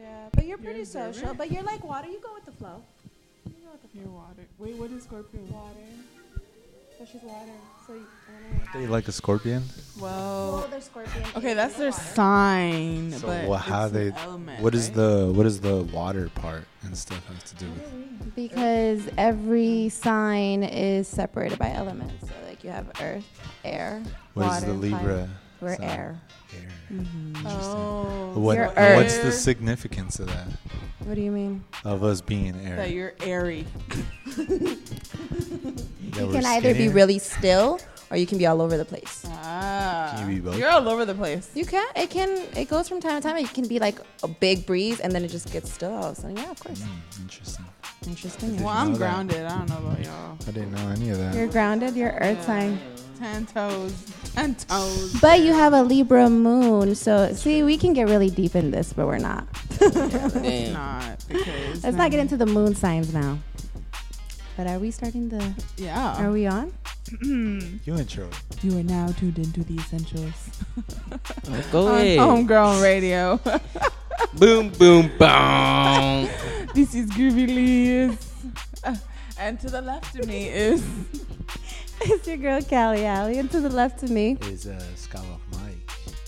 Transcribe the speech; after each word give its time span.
Yeah, 0.00 0.28
but 0.32 0.44
you're 0.46 0.58
pretty 0.58 0.78
You're 0.78 0.86
social. 0.86 1.34
But 1.34 1.50
you're 1.52 1.62
like 1.62 1.84
water. 1.84 2.08
You 2.08 2.20
go 2.20 2.32
with 2.34 2.44
the 2.46 2.52
flow. 2.52 2.82
You 3.46 3.52
go 3.64 3.72
with 3.72 3.92
the 3.92 3.98
You're 3.98 4.08
water. 4.08 4.42
Wait, 4.58 4.74
what 4.76 4.90
is 4.90 5.02
Scorpio? 5.04 5.40
water. 5.50 5.74
So 6.98 7.06
she's 7.10 7.22
water. 7.22 7.50
So 7.86 7.94
you, 7.94 8.06
I 8.28 8.52
don't 8.52 8.74
know. 8.74 8.80
They 8.80 8.86
like 8.86 9.08
a 9.08 9.12
scorpion. 9.12 9.62
Well, 9.98 10.52
Well, 10.58 10.68
they're 10.70 10.80
scorpion. 10.82 11.24
okay, 11.34 11.54
that's 11.54 11.74
their 11.76 11.90
water. 11.90 12.02
sign. 12.02 13.12
So 13.12 13.26
but 13.26 13.44
wha- 13.48 13.56
how 13.56 13.86
it's 13.86 13.94
an 13.94 14.10
they- 14.10 14.20
element, 14.20 14.62
What 14.62 14.74
is 14.74 14.88
right? 14.88 14.96
the 14.96 15.32
what 15.34 15.46
is 15.46 15.60
the 15.60 15.76
water 15.84 16.28
part 16.34 16.64
and 16.82 16.96
stuff 16.96 17.26
has 17.28 17.42
to 17.52 17.54
do 17.56 17.70
with? 17.70 18.34
Because 18.36 19.08
every 19.16 19.88
sign 19.88 20.62
is 20.62 21.08
separated 21.08 21.58
by 21.58 21.72
elements. 21.72 22.28
So 22.28 22.34
like 22.46 22.62
you 22.64 22.70
have 22.70 22.90
earth, 23.00 23.24
air, 23.64 24.02
What 24.34 24.42
is 24.58 24.62
water, 24.66 24.72
the 24.78 24.90
fire. 24.90 25.28
Libra? 25.60 25.68
We're 25.68 25.76
sign? 25.76 25.98
air. 25.98 26.20
Air. 26.54 26.68
Mm-hmm. 26.92 27.46
Oh, 27.46 28.32
What, 28.40 28.56
You're 28.56 28.66
what's 28.96 29.18
the 29.18 29.32
significance 29.32 30.18
of 30.18 30.26
that? 30.28 30.48
What 31.04 31.14
do 31.14 31.20
you 31.20 31.30
mean? 31.30 31.64
Of 31.84 32.04
us 32.04 32.20
being 32.20 32.54
air? 32.64 32.76
that 32.76 32.90
you're 32.90 33.14
airy. 33.22 33.66
That 36.10 36.22
you 36.22 36.26
we're 36.26 36.32
can 36.32 36.44
either 36.44 36.74
be 36.74 36.88
really 36.88 37.20
still 37.20 37.78
or 38.10 38.16
you 38.16 38.26
can 38.26 38.36
be 38.36 38.46
all 38.46 38.60
over 38.60 38.76
the 38.76 38.84
place. 38.84 39.24
Ah, 39.28 40.14
Can 40.16 40.28
you 40.28 40.36
be 40.36 40.40
both? 40.40 40.58
You're 40.58 40.68
all 40.68 40.88
over 40.88 41.04
the 41.04 41.14
place. 41.14 41.48
You 41.54 41.64
can. 41.64 41.86
It 41.94 42.10
can. 42.10 42.28
It 42.56 42.68
goes 42.68 42.88
from 42.88 43.00
time 43.00 43.20
to 43.22 43.28
time. 43.28 43.36
It 43.36 43.54
can 43.54 43.68
be 43.68 43.78
like 43.78 43.98
a 44.24 44.28
big 44.28 44.66
breeze, 44.66 44.98
and 44.98 45.12
then 45.12 45.24
it 45.24 45.28
just 45.28 45.52
gets 45.52 45.72
still 45.72 45.92
all 45.94 46.06
of 46.10 46.18
a 46.18 46.20
sudden. 46.20 46.36
Yeah, 46.36 46.50
of 46.50 46.58
course. 46.58 46.80
Mm, 46.80 47.20
interesting. 47.22 47.64
Interesting. 48.06 48.56
Well, 48.62 48.68
I'm 48.70 48.88
know 48.88 48.92
that? 48.94 48.98
grounded. 48.98 49.46
I 49.46 49.58
don't 49.58 49.68
know 49.70 49.78
about 49.88 50.04
y'all. 50.04 50.38
I 50.48 50.50
didn't 50.50 50.72
know 50.72 50.88
any 50.88 51.10
of 51.10 51.18
that. 51.18 51.34
You're 51.34 51.46
grounded. 51.46 51.94
You're 51.94 52.12
Earth 52.20 52.44
sign. 52.44 52.80
Ten 53.20 53.44
toes. 53.46 53.92
Ten 54.34 54.54
toes. 54.54 55.14
But 55.20 55.40
you 55.40 55.52
have 55.52 55.74
a 55.74 55.82
Libra 55.82 56.30
moon, 56.30 56.94
so 56.94 57.32
see, 57.34 57.62
we 57.62 57.76
can 57.76 57.92
get 57.92 58.08
really 58.08 58.30
deep 58.30 58.56
in 58.56 58.70
this, 58.70 58.92
but 58.94 59.06
we're 59.06 59.18
not. 59.18 59.46
It's 59.82 60.34
Damn. 60.34 60.72
not 60.72 61.24
because. 61.28 61.84
Let's 61.84 61.96
not 61.96 62.10
get 62.10 62.20
into 62.20 62.36
the 62.38 62.46
moon 62.46 62.74
signs 62.74 63.12
now. 63.12 63.38
But 64.56 64.66
are 64.66 64.78
we 64.78 64.90
starting 64.90 65.28
the? 65.28 65.54
Yeah. 65.76 66.16
Are 66.24 66.30
we 66.30 66.46
on? 66.46 66.72
You 67.22 67.96
intro. 67.96 68.28
You 68.62 68.78
are 68.78 68.82
now 68.82 69.08
tuned 69.08 69.38
into 69.38 69.64
the 69.64 69.74
essentials 69.76 70.50
Go 71.72 71.88
on 71.88 71.94
ahead. 72.00 72.18
Homegrown 72.20 72.80
Radio. 72.82 73.38
boom, 74.34 74.68
boom, 74.70 75.10
boom. 75.18 76.28
this 76.74 76.94
is 76.94 77.10
Groovy 77.10 77.46
Liz. 77.48 78.16
Uh, 78.84 78.94
and 79.38 79.58
to 79.60 79.68
the 79.68 79.82
left 79.82 80.14
of 80.18 80.26
me 80.26 80.48
is 80.48 80.84
it's 82.12 82.26
your 82.26 82.36
girl 82.36 82.62
Callie 82.62 83.04
Alley, 83.04 83.38
and 83.38 83.50
to 83.50 83.60
the 83.60 83.68
left 83.70 84.02
of 84.02 84.10
me. 84.10 84.36
Is 84.42 84.66
uh, 84.66 84.80
Skylock 84.96 85.40
Mike, 85.52 85.76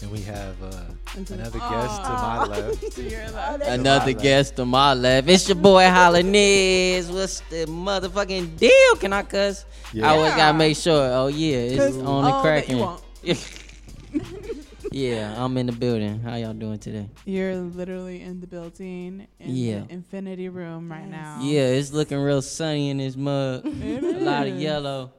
and 0.03 0.11
we 0.11 0.21
have 0.23 0.61
uh, 0.63 0.71
And 1.17 1.27
to 1.27 1.35
the- 1.35 1.41
another 1.41 1.59
guest 1.59 2.03
to 2.03 2.09
my 2.11 2.45
left. 2.45 2.93
to 2.93 3.03
left. 3.33 3.65
Another 3.67 4.13
left. 4.13 4.23
guest 4.23 4.57
to 4.57 4.65
my 4.67 4.95
left. 4.95 5.29
It's 5.29 5.49
your 5.49 5.57
boy 5.57 5.85
Holland 5.89 6.35
Izz. 6.35 7.11
What's 7.11 7.41
the 7.49 7.65
motherfucking 7.67 8.59
deal? 8.59 8.97
Can 8.99 9.13
I 9.13 9.23
cuss? 9.23 9.65
Yeah. 9.93 10.11
I 10.11 10.17
always 10.17 10.35
gotta 10.35 10.57
make 10.59 10.77
sure. 10.77 11.11
Oh 11.13 11.29
yeah, 11.29 11.57
it's 11.57 11.77
Cause 11.77 11.97
on 11.99 12.05
the 12.05 12.31
all 12.31 12.43
that 12.43 12.69
you 12.69 12.77
cracking. 12.77 12.79
want. 12.79 13.03
yeah, 14.93 15.35
I'm 15.43 15.57
in 15.57 15.67
the 15.67 15.73
building. 15.73 16.21
How 16.21 16.37
y'all 16.37 16.53
doing 16.53 16.79
today? 16.79 17.09
You're 17.25 17.55
literally 17.57 18.21
in 18.21 18.41
the 18.41 18.47
building 18.47 19.27
in 19.41 19.57
Yeah. 19.57 19.81
the 19.87 19.93
infinity 19.95 20.49
room 20.51 20.91
right 20.91 21.09
now. 21.09 21.39
Yeah, 21.41 21.63
it's 21.63 21.93
looking 21.93 22.19
real 22.19 22.43
sunny 22.43 22.91
in 22.91 22.99
this 22.99 23.17
mug. 23.17 23.63
It 23.65 24.03
A 24.05 24.21
lot 24.21 24.47
of 24.47 24.59
yellow. 24.59 25.13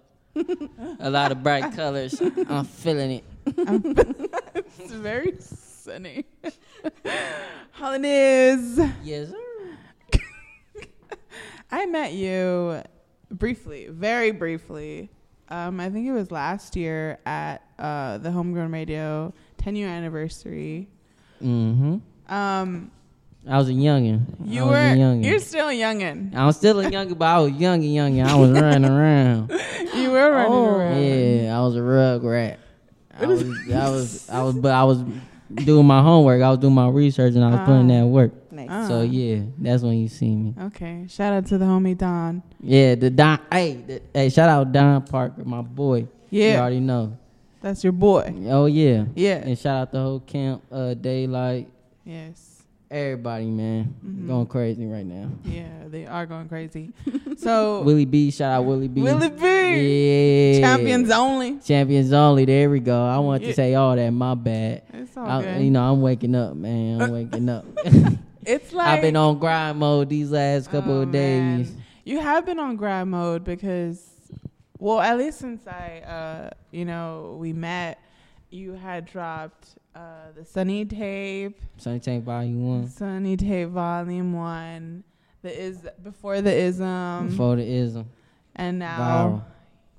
A 0.99 1.09
lot 1.09 1.31
of 1.31 1.43
bright 1.43 1.75
colors. 1.75 2.19
I'm 2.49 2.65
feeling 2.65 3.21
it. 3.21 3.23
It's 4.79 4.91
very 4.91 5.33
sunny. 5.39 6.25
Holland 7.71 8.05
Izz. 8.05 8.79
Yes, 9.03 9.29
sir. 9.29 10.19
I 11.71 11.85
met 11.85 12.13
you 12.13 12.81
briefly, 13.31 13.87
very 13.89 14.31
briefly. 14.31 15.09
Um, 15.49 15.79
I 15.79 15.89
think 15.89 16.07
it 16.07 16.11
was 16.11 16.31
last 16.31 16.75
year 16.75 17.19
at 17.25 17.63
uh, 17.79 18.17
the 18.19 18.31
Homegrown 18.31 18.71
Radio 18.71 19.33
10 19.57 19.75
year 19.75 19.87
anniversary. 19.89 20.87
Mm-hmm. 21.41 21.97
Um, 22.33 22.91
I 23.47 23.57
was 23.57 23.67
a 23.69 23.73
youngin. 23.73 24.21
you 24.45 24.65
were 24.65 24.71
youngin. 24.73 25.25
you're 25.25 25.39
still 25.39 25.67
a 25.67 25.73
youngin. 25.73 26.33
I 26.33 26.45
was 26.45 26.55
still 26.57 26.79
a 26.79 26.85
youngin, 26.85 27.17
but 27.17 27.25
I 27.27 27.39
was 27.39 27.51
young 27.51 27.83
and 27.83 27.93
youngin. 27.93 28.25
I 28.25 28.35
was 28.35 28.51
running 28.51 28.89
around. 28.89 29.51
You 29.93 30.09
were 30.09 30.31
running 30.31 30.51
Oh. 30.51 30.65
around. 30.75 31.03
Yeah, 31.03 31.55
I 31.57 31.61
was 31.61 31.75
a 31.75 31.83
rug 31.83 32.23
rat. 32.23 32.57
I 33.19 33.27
was, 33.27 33.43
I 33.71 33.89
was, 33.91 34.29
I 34.29 34.41
was, 34.41 34.55
but 34.55 34.71
I 34.71 34.83
was 34.85 35.03
doing 35.53 35.85
my 35.85 36.01
homework. 36.01 36.41
I 36.41 36.49
was 36.49 36.57
doing 36.57 36.73
my 36.73 36.87
research 36.89 37.35
and 37.35 37.43
I 37.43 37.51
was 37.51 37.59
putting 37.59 37.91
Ah. 37.91 37.99
that 38.01 38.07
work. 38.07 38.31
Nice. 38.51 38.67
Ah. 38.71 38.87
So 38.87 39.01
yeah, 39.03 39.41
that's 39.59 39.83
when 39.83 39.93
you 39.99 40.07
see 40.07 40.35
me. 40.35 40.55
Okay. 40.59 41.05
Shout 41.09 41.33
out 41.33 41.45
to 41.47 41.59
the 41.59 41.65
homie 41.65 41.95
Don. 41.95 42.41
Yeah, 42.59 42.95
the 42.95 43.11
Don. 43.11 43.39
Hey, 43.51 43.73
the, 43.85 44.01
hey, 44.15 44.29
shout 44.29 44.49
out 44.49 44.71
Don 44.71 45.03
Parker, 45.03 45.43
my 45.45 45.61
boy. 45.61 46.07
Yeah. 46.31 46.53
You 46.53 46.57
already 46.59 46.79
know. 46.79 47.15
that's 47.61 47.83
your 47.83 47.93
boy. 47.93 48.33
Oh 48.47 48.65
yeah. 48.65 49.05
Yeah. 49.15 49.35
And 49.45 49.57
shout 49.59 49.77
out 49.77 49.91
the 49.91 49.99
whole 49.99 50.21
camp, 50.21 50.63
uh, 50.71 50.95
Daylight, 50.95 51.69
Yes. 52.03 52.52
Everybody, 52.91 53.45
man, 53.47 53.93
Mhm. 54.05 54.27
going 54.27 54.45
crazy 54.45 54.85
right 54.85 55.05
now. 55.05 55.29
Yeah, 55.45 55.67
they 55.89 56.05
are 56.05 56.25
going 56.25 56.47
crazy. 56.47 56.91
So 57.37 57.81
Willie 57.81 58.05
B, 58.05 58.31
shout 58.31 58.51
out 58.53 58.65
Willie 58.65 58.87
B. 58.87 59.01
Willie 59.01 59.29
B, 59.29 60.59
Yeah. 60.59 60.59
champions 60.61 61.09
only. 61.09 61.57
Champions 61.59 62.13
only. 62.13 62.45
There 62.45 62.69
we 62.69 62.79
go. 62.79 63.05
I 63.05 63.17
wanted 63.17 63.41
Yeah. 63.41 63.47
to 63.49 63.53
say 63.55 63.75
all 63.75 63.95
that. 63.95 64.11
My 64.11 64.33
bad. 64.35 64.83
It's 64.93 65.17
all 65.17 65.27
I, 65.27 65.41
good. 65.43 65.61
you 65.63 65.71
know, 65.71 65.91
I'm 65.91 66.01
waking 66.01 66.35
up, 66.35 66.55
man. 66.55 67.01
I'm 67.01 67.11
waking 67.19 67.49
up. 67.49 67.65
it's 68.45 68.71
like 68.71 68.87
I've 68.87 69.01
been 69.01 69.15
on 69.17 69.39
grind 69.39 69.79
mode 69.79 70.09
these 70.09 70.31
last 70.31 70.69
couple 70.71 70.93
Oh, 70.93 71.01
of 71.01 71.11
days. 71.11 71.71
man. 71.71 71.83
You 72.05 72.19
have 72.19 72.45
been 72.45 72.59
on 72.59 72.75
grind 72.77 73.09
mode 73.11 73.43
because, 73.43 74.01
well, 74.79 74.99
at 75.01 75.17
least 75.17 75.39
since 75.39 75.65
I, 75.67 75.99
uh, 76.07 76.49
you 76.71 76.85
know, 76.85 77.35
we 77.39 77.51
met, 77.51 77.99
you 78.51 78.73
had 78.73 79.05
dropped 79.05 79.75
uh, 79.95 80.31
the 80.35 80.45
Sunny 80.45 80.85
Tape, 80.85 81.59
Sunny 81.77 81.99
Tape 81.99 82.23
Volume 82.23 82.67
One. 82.67 82.87
Sunny 82.89 83.37
Tape 83.37 83.69
Volume 83.69 84.33
One, 84.33 85.03
the 85.41 85.57
is 85.61 85.85
before 86.01 86.41
the 86.41 86.53
ism, 86.53 87.29
Before 87.29 87.55
the 87.55 87.63
ism. 87.67 88.05
and 88.55 88.79
now, 88.79 88.97
Viral. 88.97 89.43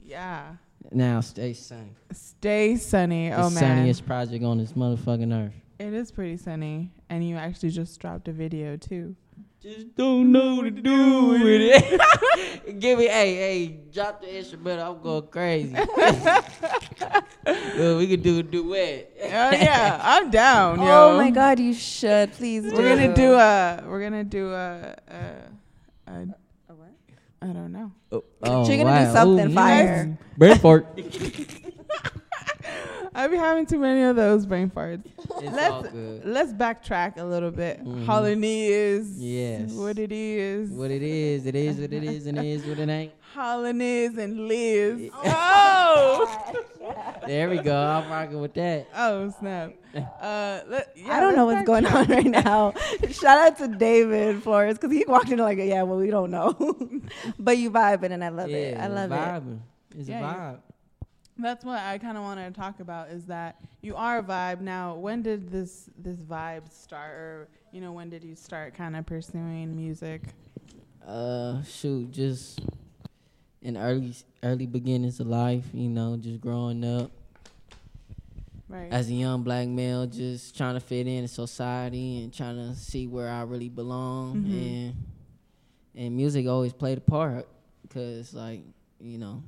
yeah, 0.05 0.43
Now 0.91 1.21
stay 1.21 1.53
sunny. 1.53 1.93
Stay 2.13 2.77
Sunny. 2.77 3.29
The 3.31 3.37
oh 3.37 3.51
man, 3.51 3.51
sunniest 3.51 4.07
project 4.07 4.45
on 4.45 4.59
this 4.59 4.73
motherfucking 4.73 5.33
earth. 5.47 5.55
it 5.79 5.93
is 5.95 6.11
pretty 6.11 6.37
sunny, 6.37 6.93
and 7.09 7.27
you 7.27 7.37
actually 7.37 7.71
just 7.71 7.99
dropped 8.01 8.29
a 8.29 8.33
video 8.33 8.77
too. 8.77 9.15
Just 9.65 9.97
don't 9.97 10.31
know 10.31 10.57
what 10.57 10.65
to 10.65 10.71
do 10.71 11.29
with 11.29 11.41
it. 11.47 12.69
Give 12.81 12.99
me, 12.99 13.07
hey, 13.07 13.35
hey, 13.35 13.69
drop 13.91 14.21
the 14.21 14.37
instrument. 14.37 14.79
I'm 14.79 15.01
going 15.01 15.27
crazy. 15.29 15.75
Well, 17.47 17.47
we 17.97 18.07
could 18.07 18.23
do 18.23 18.41
a 18.41 18.43
duet. 18.43 19.11
Oh 19.23 19.51
yeah, 19.53 19.99
I'm 20.03 20.31
down, 20.31 20.83
yo. 20.83 20.87
Oh 20.87 21.17
my 21.17 21.31
God, 21.31 21.61
you 21.61 21.73
should 21.73 22.33
please. 22.33 22.71
We're 22.71 22.95
gonna 22.95 23.15
do 23.15 23.33
a. 23.33 23.83
We're 23.87 24.03
gonna 24.03 24.23
do 24.23 24.53
a. 24.53 24.97
a, 25.09 26.09
a 26.09 26.27
I 27.41 27.47
don't 27.47 27.73
know. 27.73 27.91
Oh, 28.13 28.23
You're 28.45 28.85
gonna 28.85 29.01
oh, 29.01 29.07
do 29.07 29.13
something 29.13 29.51
Ooh, 29.51 29.55
fire. 29.55 30.19
Brain 30.37 30.59
fart. 30.59 30.87
I 33.15 33.29
be 33.29 33.37
having 33.37 33.65
too 33.67 33.79
many 33.79 34.03
of 34.03 34.17
those 34.17 34.45
brain 34.45 34.71
farts. 34.71 35.05
It's 35.41 35.55
Let's- 35.55 35.71
all 35.73 35.83
good. 35.85 36.25
Let's 36.25 36.53
backtrack 36.53 37.17
a 37.17 37.25
little 37.25 37.51
bit. 37.53 37.85
Mhm. 37.85 38.05
Hollandy 38.07 38.69
is 38.69 39.19
Yes. 39.21 39.71
what 39.73 39.99
it 39.99 40.11
is. 40.11 40.71
What 40.71 40.91
it 40.91 41.03
is, 41.03 41.47
it 41.47 41.55
is 41.55 41.77
what 41.79 41.93
it 41.93 42.03
is, 42.05 42.27
and 42.27 42.39
it 42.39 42.45
is 42.45 42.65
what 42.67 42.79
it 42.79 42.89
ain't. 42.89 43.13
Holland 43.35 43.81
Izz 43.83 44.17
and 44.19 44.49
Liz. 44.49 45.11
Oh, 45.15 46.51
There 47.27 47.49
we 47.49 47.59
go. 47.59 47.75
I'm 47.75 48.11
rocking 48.11 48.41
with 48.41 48.53
that. 48.55 48.87
oh 48.97 49.31
snap. 49.39 49.73
Uh, 49.95 50.61
let, 50.69 50.89
yeah, 50.97 51.13
I 51.17 51.21
don't 51.21 51.37
know 51.37 51.47
what's 51.47 51.65
going 51.65 51.87
on 51.87 52.07
right 52.09 52.27
now. 52.27 52.73
Shout 53.13 53.39
out 53.39 53.59
to 53.59 53.69
David 53.69 54.43
Flores 54.43 54.77
because 54.77 54.91
he 54.91 55.05
walked 55.07 55.31
in 55.31 55.39
like, 55.39 55.57
yeah, 55.59 55.83
well, 55.85 55.99
we 55.99 56.11
don't 56.11 56.33
know, 56.33 56.53
but 57.39 57.59
you 57.59 57.71
vibing 57.71 58.11
and 58.11 58.25
I 58.25 58.31
love 58.31 58.51
it. 58.51 58.77
I 58.77 58.87
it's 58.87 58.93
love 58.93 59.47
it. 59.47 59.59
It's 60.01 60.09
Yeah, 60.09 60.19
a 60.19 60.21
you- 60.21 60.27
vibe. 60.27 60.59
That's 61.37 61.65
what 61.65 61.81
I 61.81 61.99
kind 61.99 62.17
of 62.17 62.23
wanted 62.23 62.55
to 62.55 62.61
talk 62.61 62.79
about 62.81 63.09
is 63.09 63.25
that 63.27 63.57
you 63.83 63.97
are 63.97 64.19
a 64.19 64.23
vibe 64.23 64.61
now. 64.61 64.95
When 64.95 65.21
did 65.23 65.51
this 65.51 65.91
this 65.99 66.21
vibe 66.21 66.71
start, 66.71 67.11
or 67.11 67.49
you 67.73 67.81
know, 67.81 67.93
when 67.93 68.09
did 68.09 68.23
you 68.23 68.37
start 68.37 68.75
kind 68.75 68.95
of 68.95 69.05
pursuing 69.05 69.75
music? 69.75 70.23
Uh, 71.07 71.63
shoot, 71.65 72.11
just 72.13 72.61
in 73.63 73.77
early 73.77 74.15
early 74.45 74.67
beginnings 74.67 75.19
of 75.19 75.27
life, 75.27 75.65
you 75.75 75.89
know, 75.89 76.17
just 76.17 76.41
growing 76.41 76.85
up 76.85 77.11
Right. 78.69 78.93
as 78.93 79.09
a 79.11 79.13
young 79.15 79.43
black 79.43 79.69
male, 79.69 80.07
just 80.07 80.57
trying 80.57 80.75
to 80.75 80.81
fit 80.81 81.07
in 81.07 81.29
society 81.29 82.23
and 82.23 82.33
trying 82.33 82.57
to 82.57 82.75
see 82.75 83.07
where 83.07 83.29
I 83.29 83.43
really 83.43 83.69
belong, 83.69 84.37
Mhm. 84.45 84.53
and 84.53 84.95
and 85.97 86.17
music 86.17 86.47
always 86.47 86.73
played 86.73 86.99
a 86.99 87.01
part, 87.03 87.47
cause 87.91 88.33
like 88.35 88.63
you 89.01 89.19
know, 89.19 89.43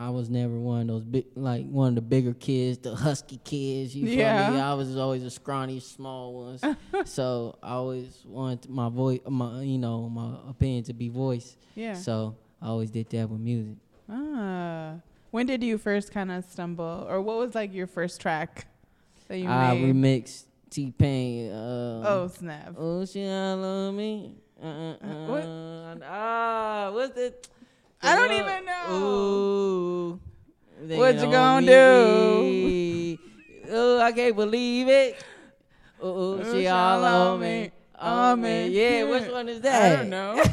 I 0.00 0.08
was 0.08 0.30
never 0.30 0.58
one 0.58 0.80
of 0.80 0.86
those 0.88 1.04
big, 1.04 1.26
like 1.34 1.66
one 1.66 1.88
of 1.90 1.94
the 1.96 2.00
bigger 2.00 2.32
kids, 2.32 2.78
the 2.78 2.94
husky 2.94 3.38
kids. 3.44 3.94
You 3.94 4.06
feel 4.06 4.16
me? 4.16 4.58
I 4.58 4.72
was 4.72 4.96
always 4.96 5.22
a 5.22 5.30
scrawny, 5.30 5.78
small 5.80 6.32
ones. 6.32 6.64
so 7.04 7.58
I 7.62 7.72
always 7.72 8.22
wanted 8.24 8.70
my 8.70 8.88
voice, 8.88 9.20
my 9.28 9.60
you 9.60 9.76
know, 9.76 10.08
my 10.08 10.36
opinion 10.48 10.84
to 10.84 10.94
be 10.94 11.10
voiced. 11.10 11.58
Yeah. 11.74 11.92
So 11.94 12.34
I 12.62 12.68
always 12.68 12.90
did 12.90 13.10
that 13.10 13.28
with 13.28 13.40
music. 13.40 13.76
ah. 14.08 14.94
When 15.32 15.44
did 15.46 15.62
you 15.62 15.76
first 15.78 16.12
kind 16.12 16.30
of 16.32 16.44
stumble, 16.46 17.06
or 17.08 17.20
what 17.20 17.36
was 17.36 17.54
like 17.54 17.72
your 17.74 17.86
first 17.86 18.20
track 18.22 18.66
that 19.28 19.36
you 19.38 19.46
I 19.48 19.74
made? 19.74 19.94
remixed 19.94 20.44
T 20.70 20.92
Pain. 20.96 21.52
Uh, 21.52 22.02
oh 22.06 22.28
snap! 22.34 22.74
oh, 22.78 23.04
she 23.04 23.24
love 23.28 23.94
me. 23.94 24.34
Uh, 24.60 24.66
uh, 24.66 25.26
what? 25.26 25.42
uh, 25.44 25.96
Ah, 26.04 26.90
what's 26.94 27.14
the? 27.14 27.34
I 28.02 28.16
don't 28.16 28.28
the- 28.28 28.38
even 28.38 28.64
know. 28.64 28.94
Ooh. 28.96 30.20
What 30.96 31.14
you 31.16 31.24
on 31.26 31.30
gonna 31.30 31.66
me. 31.66 33.18
Oh, 33.70 34.00
I 34.00 34.12
can't 34.12 34.34
believe 34.34 34.88
it. 34.88 35.22
Oh, 36.02 36.40
Ooh, 36.40 36.52
she 36.52 36.66
all 36.66 37.04
on 37.04 37.40
me. 37.40 37.70
On 37.98 38.40
me. 38.40 38.68
Yeah, 38.68 39.04
which 39.04 39.30
one 39.30 39.48
is 39.50 39.60
that? 39.60 39.92
I 39.92 39.96
don't 39.96 40.08
know. 40.10 40.42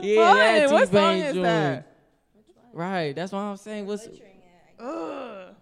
Yeah, 0.00 0.34
Hey, 0.34 0.60
that 0.60 0.70
what 0.72 0.88
song 0.88 0.92
T-Pain 1.14 1.22
is 1.26 1.34
joint. 1.34 1.44
that? 1.44 1.86
Right, 2.72 3.14
that's 3.14 3.30
what 3.30 3.38
I'm 3.40 3.56
saying. 3.56 3.86
What's 3.86 4.08
Ugh. 4.80 5.54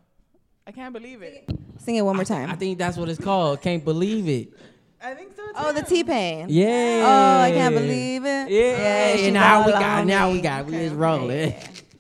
I 0.67 0.73
can't 0.73 0.93
believe 0.95 1.21
it. 1.23 1.45
Sing 1.79 1.97
it 1.97 2.03
one 2.03 2.17
more 2.17 2.25
time. 2.25 2.49
I 2.51 2.55
think 2.55 2.79
that's 2.79 2.97
what 2.97 3.09
it's 3.11 3.23
called. 3.23 3.61
Can't 3.61 3.85
believe 3.85 4.29
it. 4.29 4.53
I 5.03 5.15
think 5.15 5.35
so 5.35 5.43
too. 5.47 5.53
oh, 5.57 5.73
the 5.73 5.83
T 5.83 6.05
Pain. 6.05 6.47
Yeah. 6.51 7.03
Oh, 7.07 7.43
I 7.43 7.51
can't 7.53 7.75
believe 7.75 8.25
it. 8.25 8.51
Yeah, 8.51 9.17
she's 9.17 9.33
now 9.33 9.65
we 9.67 9.73
got, 9.73 10.07
now 10.07 10.31
we 10.31 10.41
got, 10.41 10.67
we 10.67 10.73
Okay, 10.75 10.83
just 10.85 10.93
okay. 10.95 11.01
rolling. 11.01 11.55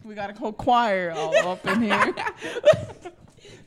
We 0.04 0.14
got 0.14 0.30
a 0.30 0.34
whole 0.34 0.52
choir 0.52 1.12
all 1.16 1.34
up 1.48 1.64
in 1.66 1.82
here. 1.82 2.14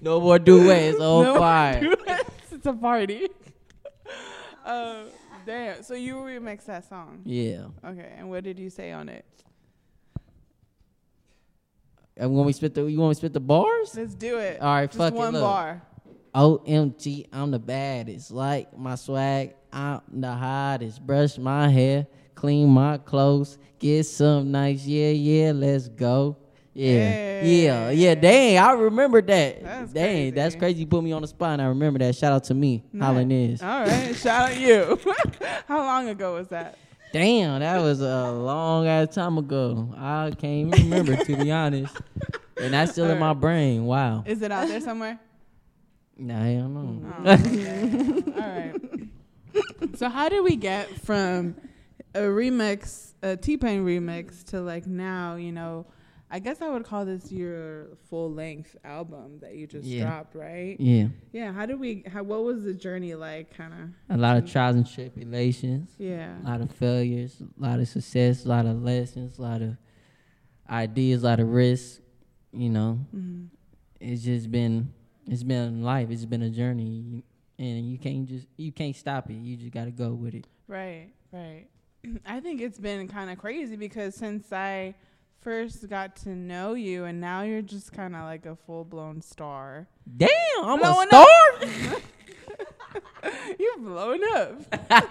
No 0.02 0.20
more 0.20 0.38
duets, 0.40 0.98
on 1.00 1.24
No 1.24 1.38
fire. 1.40 1.80
duets. 1.82 2.30
it's 2.52 2.66
a 2.66 2.74
party. 2.74 3.28
Uh, 4.66 5.04
damn. 5.46 5.84
So 5.84 5.94
you 5.94 6.16
remixed 6.16 6.68
that 6.68 6.88
song. 6.88 7.20
Yeah. 7.26 7.66
Okay. 7.86 8.14
And 8.18 8.30
what 8.30 8.46
did 8.46 8.58
you 8.58 8.70
say 8.70 8.94
on 8.94 9.10
it? 9.10 9.26
And 12.16 12.34
when 12.34 12.46
we 12.46 12.54
spit 12.54 12.74
the, 12.74 12.86
you 12.86 12.98
want 12.98 13.10
me 13.10 13.14
to 13.16 13.18
spit 13.18 13.34
the 13.34 13.40
bars? 13.42 13.94
Let's 13.98 14.14
do 14.16 14.38
it. 14.38 14.62
All 14.62 14.74
right, 14.74 14.86
Just 14.88 14.98
fuck 14.98 15.14
it, 15.14 15.18
one 15.18 15.34
bar. 15.34 15.82
OMG, 16.34 17.28
I'm 17.32 17.52
the 17.52 17.60
baddest. 17.60 18.32
Like 18.32 18.78
my 18.78 18.96
swag, 18.96 19.54
I'm 19.72 20.02
the 20.12 20.32
hottest. 20.34 21.06
Brush 21.06 21.38
my 21.38 21.70
hair, 21.70 22.08
clean 22.36 22.70
my 22.70 22.98
clothes, 22.98 23.58
get 23.80 24.04
some 24.06 24.52
nice. 24.52 24.86
Yeah, 24.86 25.10
yeah, 25.10 25.52
let's 25.54 25.88
go. 25.90 26.38
Yeah, 26.76 27.44
yeah, 27.44 27.90
yeah. 27.92 28.16
Dang, 28.16 28.58
I 28.58 28.72
remember 28.72 29.22
that. 29.22 29.64
That's 29.64 29.94
Dang, 29.94 30.34
that's 30.34 30.56
crazy. 30.56 30.60
crazy. 30.60 30.80
You 30.80 30.88
put 30.88 31.04
me 31.04 31.12
on 31.12 31.22
the 31.22 31.28
spot, 31.28 31.52
and 31.54 31.62
I 31.62 31.66
remember 31.66 32.00
that. 32.00 32.16
Shout 32.16 32.34
out 32.34 32.44
to 32.46 32.56
me, 32.56 32.84
Nice. 32.92 33.06
Holland 33.06 33.32
Izz. 33.32 33.62
All 33.62 33.82
right. 33.82 34.16
Shout 34.16 34.50
out 34.50 34.56
to 34.56 34.60
you. 34.60 35.00
How 35.68 35.78
long 35.78 36.10
ago 36.10 36.34
was 36.34 36.48
that? 36.48 36.78
Damn, 37.12 37.60
that 37.60 37.80
was 37.80 38.02
a 38.02 38.32
long 38.32 38.88
ass 38.88 39.14
time 39.14 39.38
ago. 39.38 39.94
I 39.96 40.32
can't 40.36 40.74
even 40.76 40.90
remember 40.90 41.16
to 41.24 41.36
be 41.38 41.52
honest. 41.52 41.96
And 42.56 42.74
that's 42.74 42.92
still 42.94 43.10
in 43.10 43.20
my 43.20 43.34
brain. 43.34 43.84
Wow. 43.84 44.24
Is 44.26 44.42
it 44.42 44.52
out 44.52 44.68
there 44.68 44.80
somewhere? 44.80 45.20
Nah, 46.18 46.44
I 46.44 46.54
don't 46.54 46.74
know. 46.74 47.14
Oh, 47.26 47.32
okay. 47.34 48.24
All 48.42 48.50
right. 48.50 49.98
So 49.98 50.10
how 50.10 50.30
did 50.30 50.44
we 50.44 50.56
get 50.56 50.90
from 51.02 51.56
a 52.16 52.20
remix, 52.22 53.14
a 53.22 53.36
T 53.38 53.58
Pain 53.58 53.84
remix, 53.84 54.44
to 54.46 54.62
like 54.62 54.86
now? 54.88 55.36
You 55.36 55.52
know, 55.52 55.86
I 56.32 56.40
guess 56.40 56.62
I 56.62 56.70
would 56.70 56.84
call 56.86 57.06
this 57.06 57.32
your 57.32 57.90
full 58.10 58.32
length 58.32 58.76
album 58.84 59.40
that 59.42 59.56
you 59.56 59.68
just 59.68 59.86
Yeah. 59.86 60.04
dropped, 60.06 60.36
right? 60.36 60.76
Yeah, 60.80 61.08
Yeah. 61.32 61.52
How 61.52 61.66
did 61.66 61.80
we? 61.80 62.04
How, 62.12 62.24
what 62.24 62.44
was 62.44 62.64
the 62.64 62.74
journey 62.74 63.14
like? 63.16 63.56
Kind 63.56 63.74
of. 63.74 64.16
a 64.16 64.18
lot 64.20 64.38
of 64.38 64.50
trials 64.50 64.76
and 64.76 64.88
tribulations. 64.90 65.92
Yeah. 65.98 66.36
a 66.44 66.46
lot 66.50 66.62
of 66.62 66.72
failures, 66.72 67.42
a 67.42 67.64
lot 67.64 67.80
of 67.80 67.88
success, 67.88 68.46
a 68.46 68.50
lot 68.50 68.66
of 68.66 68.82
lessons, 68.84 69.38
a 69.40 69.42
lot 69.42 69.62
of 69.62 69.78
ideas, 70.70 71.24
a 71.24 71.26
lot 71.26 71.40
of 71.40 71.48
risks. 71.50 72.00
You 72.52 72.70
know, 72.70 73.00
Mhm. 73.16 73.48
it's 74.00 74.22
just 74.24 74.52
been 74.52 74.94
it's 75.28 75.44
been 75.44 75.84
life. 75.84 76.10
It's 76.10 76.26
been 76.26 76.44
a 76.44 76.50
journey, 76.50 77.24
and 77.58 77.90
you 77.92 77.98
can't 77.98 78.28
just 78.28 78.48
you 78.58 78.72
can't 78.72 78.96
stop 78.96 79.30
it. 79.30 79.36
You 79.36 79.58
just 79.58 79.72
got 79.72 79.86
to 79.86 79.92
go 79.92 80.10
with 80.10 80.34
it. 80.36 80.48
Right. 80.68 81.10
Right. 81.32 81.68
I 82.26 82.40
think 82.40 82.62
it's 82.62 82.80
been 82.80 83.08
kind 83.08 83.30
of 83.30 83.38
crazy 83.38 83.76
because 83.76 84.16
since 84.16 84.52
I 84.52 84.96
first 85.42 85.88
got 85.90 86.16
to 86.18 86.30
know 86.30 86.74
you, 86.74 87.06
and 87.06 87.20
now 87.20 87.42
you're 87.42 87.62
just 87.62 87.92
kind 87.92 88.16
of 88.16 88.24
like 88.24 88.46
a 88.46 88.56
full 88.56 88.86
blown 88.86 89.22
star. 89.22 89.88
Damn, 90.18 90.30
I'm 90.64 90.80
Blowing 90.80 91.08
a 91.12 91.68
star. 91.68 92.02
You're 93.60 93.78
blown 93.78 94.20
up. 94.36 94.62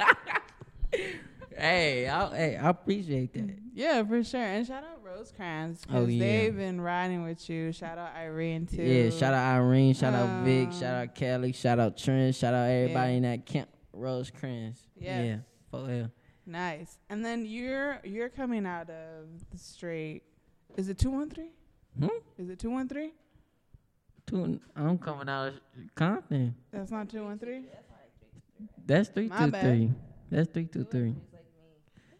hey, 1.57 2.09
I, 2.09 2.29
hey, 2.37 2.57
I 2.57 2.69
appreciate 2.71 3.33
that. 3.35 3.51
Yeah, 3.75 4.03
for 4.05 4.23
sure. 4.25 4.41
And 4.41 4.67
shout 4.67 4.85
out 4.85 5.03
Rosecrans 5.05 5.83
because 5.83 6.05
Oh, 6.05 6.07
yeah. 6.09 6.19
they've 6.25 6.57
been 6.57 6.81
riding 6.81 7.23
with 7.25 7.49
you. 7.51 7.73
Shout 7.73 7.99
out 7.99 8.15
Irene 8.17 8.67
too. 8.67 8.83
Yeah, 8.83 9.11
shout 9.11 9.35
out 9.35 9.57
Irene, 9.57 9.95
shout 9.95 10.15
out 10.15 10.45
Vic, 10.45 10.69
Um, 10.69 10.73
shout 10.73 10.95
out 10.95 11.15
Kelly, 11.15 11.53
shout 11.53 11.79
out 11.79 11.97
Trent, 11.97 12.35
shout 12.35 12.55
out 12.55 12.69
everybody 12.71 13.11
Yeah. 13.13 13.17
in 13.17 13.23
that 13.25 13.47
camp. 13.47 13.69
Rosecrans. 13.93 14.83
Yeah. 14.97 15.23
Yeah, 15.23 15.37
for 15.71 15.85
real. 15.87 16.11
Nice. 16.47 16.99
And 17.11 17.25
then 17.25 17.45
you're 17.47 18.01
you're 18.05 18.29
coming 18.31 18.67
out 18.67 18.89
of 18.91 19.27
the 19.51 19.59
straight. 19.59 20.23
Is 20.77 20.89
it 20.89 20.99
two 20.99 21.11
one 21.11 21.29
three? 21.31 21.51
Hmm? 21.99 22.09
Is 22.39 22.49
it 22.49 22.59
two 22.59 22.71
one 22.71 22.89
three? 22.89 23.13
Two, 24.27 24.59
I'm 24.75 24.99
coming 24.99 25.29
out 25.29 25.49
of 25.49 25.55
Compton. 25.95 26.55
That's 26.73 26.91
not 26.91 27.09
two 27.11 27.25
one 27.25 27.39
three. 27.39 27.65
That's 28.87 29.09
three 29.11 29.29
My 29.29 29.45
two 29.47 29.51
bad. 29.53 29.63
three. 29.63 29.91
That's 30.31 30.51
three 30.53 30.65
two 30.67 30.85
three. 30.85 31.15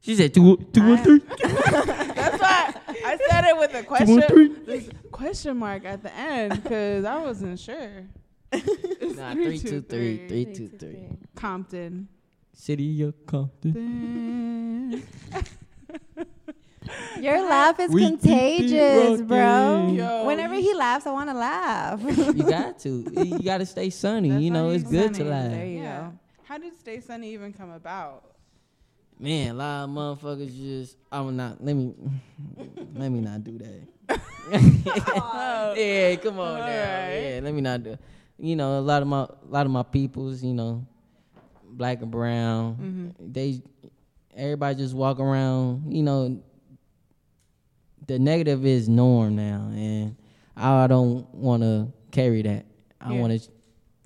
She 0.03 0.15
said 0.17 0.35
two 0.35 0.57
two 0.73 0.87
one 0.87 0.99
three. 1.03 1.19
That's 1.39 2.41
why 2.43 2.75
I 3.05 3.19
said 3.29 3.45
it 3.47 3.57
with 3.57 3.75
a 3.75 3.83
question 3.85 4.21
three. 4.23 4.49
this 4.67 4.91
question 5.11 5.57
mark 5.57 5.85
at 5.85 6.03
the 6.03 6.13
end 6.15 6.61
because 6.63 7.05
I 7.05 7.19
wasn't 7.23 7.59
sure. 7.59 8.05
It's 8.53 9.17
Nah, 9.17 9.33
three 9.33 9.59
two 9.59 9.81
three. 9.81 10.29
Three 10.29 10.45
two 10.55 10.69
three. 10.69 11.09
Compton. 11.37 12.09
City 12.53 13.03
of 13.03 13.15
Compton. 13.27 15.03
Your 17.21 17.49
laugh 17.49 17.79
is 17.79 17.91
We 17.91 18.05
contagious, 18.05 19.21
bro. 19.23 19.93
Yo, 19.95 20.25
Whenever 20.27 20.55
he 20.57 20.75
laughs, 20.75 21.07
I 21.07 21.13
want 21.13 21.31
to 21.31 21.35
laugh. 21.35 22.01
You 22.37 22.43
got 22.45 22.79
to. 22.81 23.05
You 23.15 23.39
got 23.39 23.59
to 23.59 23.67
stay 23.67 23.89
sunny. 23.91 24.31
That's 24.31 24.43
you 24.43 24.51
know, 24.51 24.69
you 24.71 24.75
it's 24.77 24.91
good 24.91 25.15
to 25.15 25.25
laugh. 25.25 25.51
There 25.53 25.65
you 25.67 25.79
Yeah. 25.83 26.01
go. 26.11 26.19
How 26.45 26.59
did 26.59 26.77
Stay 26.79 27.01
Sunny 27.01 27.33
even 27.33 27.53
come 27.53 27.71
about? 27.71 28.32
Man, 29.19 29.51
a 29.51 29.55
lot 29.55 29.85
of 29.85 29.91
motherfuckers 29.91 30.57
just. 30.57 30.97
I'm 31.11 31.37
not. 31.37 31.63
Let 31.65 31.75
me. 31.75 31.95
let 32.95 33.11
me 33.11 33.21
not 33.21 33.45
do 33.45 33.59
that. 33.59 33.81
yeah, 35.77 36.17
come 36.17 36.39
on 36.41 36.59
now. 36.59 36.65
Alright. 36.65 37.23
Yeah, 37.23 37.41
let 37.43 37.55
me 37.55 37.61
not 37.61 37.83
do. 37.83 37.97
You 38.39 38.57
know, 38.57 38.79
a 38.79 38.81
lot 38.81 39.03
of 39.03 39.09
my, 39.09 39.23
a 39.23 39.29
lot 39.49 39.67
of 39.67 39.73
my 39.73 39.85
peoples. 39.85 40.43
You 40.43 40.55
know, 40.55 40.87
black 41.65 42.03
and 42.03 42.11
brown. 42.11 42.75
Mm-hmm. 42.75 43.33
They, 43.33 43.63
everybody 44.37 44.77
just 44.77 44.95
walk 44.95 45.21
around. 45.21 45.93
You 45.93 46.03
know, 46.03 46.43
the 48.07 48.19
negative 48.19 48.67
is 48.67 48.89
norm 48.89 49.37
now, 49.37 49.71
and 49.73 50.17
I 50.57 50.87
don't 50.89 51.33
want 51.33 51.63
to 51.63 51.93
carry 52.11 52.43
that. 52.43 52.67
I 53.01 53.15
Yeah. 53.15 53.21
want 53.21 53.41
to 53.41 53.49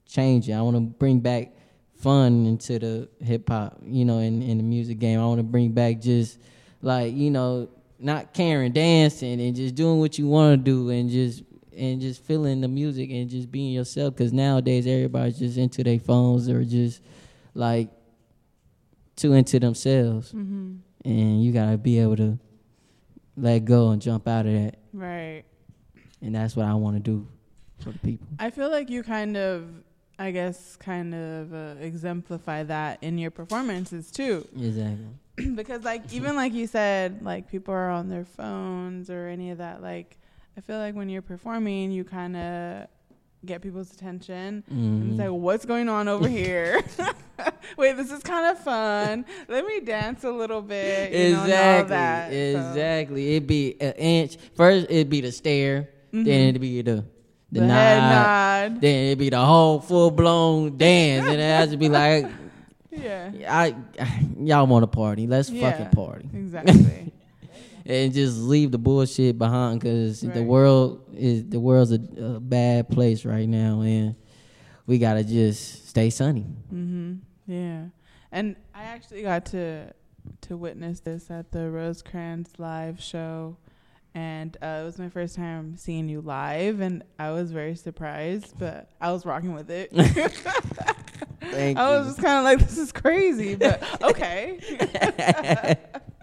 change 0.07 0.49
it. 0.49 0.53
I 0.53 0.61
want 0.63 0.77
to 0.77 0.81
bring 0.81 1.21
back 1.21 1.56
fun 1.99 2.47
into 2.47 2.79
the 2.79 3.09
hip 3.25 3.49
hop, 3.49 3.79
you 3.85 4.05
know, 4.05 4.19
in, 4.19 4.43
in 4.43 4.59
the 4.59 4.63
music 4.65 4.99
game. 4.99 5.19
I 5.21 5.25
want 5.27 5.39
to 5.39 5.43
bring 5.45 5.73
back 5.73 6.01
just 6.01 6.39
like, 6.83 7.15
you 7.15 7.31
know, 7.31 7.69
not 7.99 8.35
caring, 8.35 8.73
dancing 8.73 9.41
and 9.41 9.57
just 9.57 9.75
doing 9.75 9.99
what 9.99 10.19
you 10.19 10.29
want 10.29 10.53
to 10.53 10.71
do 10.71 10.91
and 10.91 11.09
just 11.11 11.43
and 11.77 12.01
just 12.01 12.23
feeling 12.25 12.61
the 12.61 12.69
music 12.69 13.11
and 13.11 13.29
just 13.29 13.51
being 13.51 13.73
yourself 13.73 14.17
cuz 14.17 14.33
nowadays 14.33 14.87
everybody's 14.87 15.39
just 15.39 15.59
into 15.59 15.83
their 15.85 15.99
phones 15.99 16.49
or 16.49 16.65
just 16.65 17.01
like 17.55 17.91
too 19.17 19.33
into 19.35 19.59
themselves 19.59 20.33
Mm-hmm. 20.33 20.75
and 21.05 21.43
you 21.45 21.53
got 21.53 21.71
to 21.71 21.79
be 21.79 21.99
able 21.99 22.17
to 22.17 22.39
let 23.37 23.65
go 23.65 23.91
and 23.91 24.01
jump 24.01 24.27
out 24.29 24.47
of 24.47 24.53
that. 24.53 24.77
Right. 24.93 25.45
And 26.23 26.35
that's 26.35 26.57
what 26.57 26.67
I 26.67 26.75
want 26.75 26.97
to 26.97 27.01
do 27.01 27.27
for 27.81 27.93
the 27.93 27.99
people. 27.99 28.27
I 28.39 28.51
feel 28.51 28.71
like 28.71 28.89
you 28.91 29.03
kind 29.03 29.37
of, 29.37 29.65
I 30.19 30.31
guess, 30.31 30.77
kind 30.77 31.15
of 31.15 31.53
uh, 31.53 31.75
exemplify 31.81 32.63
that 32.65 33.03
in 33.03 33.19
your 33.19 33.31
performances 33.31 34.11
too. 34.11 34.47
Exactly. 34.59 35.07
because, 35.55 35.85
like, 35.85 36.11
even 36.13 36.37
like 36.37 36.55
you 36.55 36.67
said, 36.67 37.23
like 37.23 37.51
people 37.51 37.75
are 37.75 37.91
on 37.91 38.09
their 38.09 38.25
phones 38.25 39.11
or 39.11 39.27
any 39.29 39.51
of 39.51 39.59
that. 39.59 39.83
Like, 39.83 40.17
I 40.57 40.63
feel 40.63 40.79
like 40.79 40.95
when 40.95 41.09
you're 41.11 41.21
performing, 41.23 41.91
you 41.93 42.03
kind 42.05 42.35
of 42.37 42.87
get 43.45 43.61
people's 43.61 43.93
attention. 43.93 44.65
Mhm. 44.73 44.75
And 45.03 45.11
it's 45.11 45.19
like, 45.21 45.31
what's 45.31 45.67
going 45.67 45.89
on 45.91 46.09
over 46.09 46.27
here? 46.29 46.83
Wait, 47.77 47.97
this 47.99 48.11
is 48.11 48.23
kind 48.23 48.47
of 48.47 48.59
fun. 48.65 49.27
Let 49.49 49.67
me 49.67 49.81
dance 49.81 50.25
a 50.25 50.31
little 50.31 50.63
bit. 50.63 51.13
You 51.13 51.33
know, 51.33 51.41
all 51.41 51.45
exactly. 51.45 52.53
So, 52.55 52.59
exactly. 52.71 53.31
It'd 53.37 53.47
be 53.47 53.77
an 53.83 53.93
inch. 53.93 54.39
First, 54.57 54.87
it'd 54.89 55.11
be 55.11 55.21
the 55.21 55.31
stare. 55.33 55.91
Then 56.13 56.25
Mhm. 56.25 56.49
it'd 56.49 56.61
be 56.63 56.81
the 56.81 57.05
the, 57.53 57.61
the 57.61 57.67
nod. 57.67 57.75
head 57.75 58.73
nod. 58.73 58.81
Then 58.81 59.05
it'd 59.07 59.19
be 59.19 59.31
the 59.31 59.45
whole 59.45 59.81
full 59.81 60.11
blown 60.11 60.77
dance, 60.77 61.27
and 61.27 61.35
it 61.41 61.45
has 61.45 61.71
to 61.71 61.77
be 61.77 61.89
like, 61.89 62.27
Yeah. 62.91 63.31
I, 63.49 63.75
y'all 64.39 64.67
want 64.67 64.83
to 64.83 64.87
party? 64.87 65.27
Let's 65.27 65.51
Yeah. 65.51 65.71
fucking 65.71 65.91
party. 65.91 66.29
Exactly. 66.33 67.13
and 67.87 68.13
just 68.13 68.39
leave 68.39 68.71
the 68.73 68.79
bullshit 68.79 69.37
behind 69.39 69.81
because 69.81 70.21
the 70.23 70.43
world 70.43 71.03
is 71.15 71.45
the 71.49 71.61
world's 71.61 71.93
a, 71.93 72.01
a 72.19 72.41
bad 72.41 72.89
place 72.89 73.25
right 73.25 73.49
now, 73.49 73.83
and 73.83 74.17
we 74.87 74.99
gotta 74.99 75.23
just 75.25 75.89
stay 75.89 76.11
sunny. 76.11 76.47
Mm-hmm. 76.73 77.15
Yeah, 77.47 77.85
and 78.33 78.57
I 78.75 78.85
actually 78.85 79.23
got 79.23 79.47
to 79.47 79.93
to 80.43 80.57
witness 80.57 81.01
this 81.01 81.31
at 81.31 81.53
the 81.53 81.71
Rosecrans 81.71 82.51
live 82.59 83.01
show, 83.01 83.57
and 84.17 84.57
uh, 84.63 84.79
it 84.81 84.85
was 84.87 84.99
my 84.99 85.11
first 85.11 85.37
time 85.37 85.77
seeing 85.77 86.09
you 86.09 86.23
live, 86.23 86.81
and 86.81 87.05
I 87.19 87.33
was 87.33 87.53
very 87.53 87.77
surprised, 87.77 88.59
but 88.59 88.89
I 88.99 89.13
was 89.13 89.27
rocking 89.27 89.53
with 89.53 89.71
it. 89.71 89.91
Thank 91.43 91.77
you. 91.77 91.85
I 91.85 91.91
was 91.99 92.07
you. 92.07 92.13
just 92.13 92.23
kind 92.25 92.39
of 92.39 92.45
like, 92.45 92.59
"This 92.61 92.79
is 92.79 92.93
crazy," 92.93 93.55
but 93.57 93.83
okay. 94.03 95.77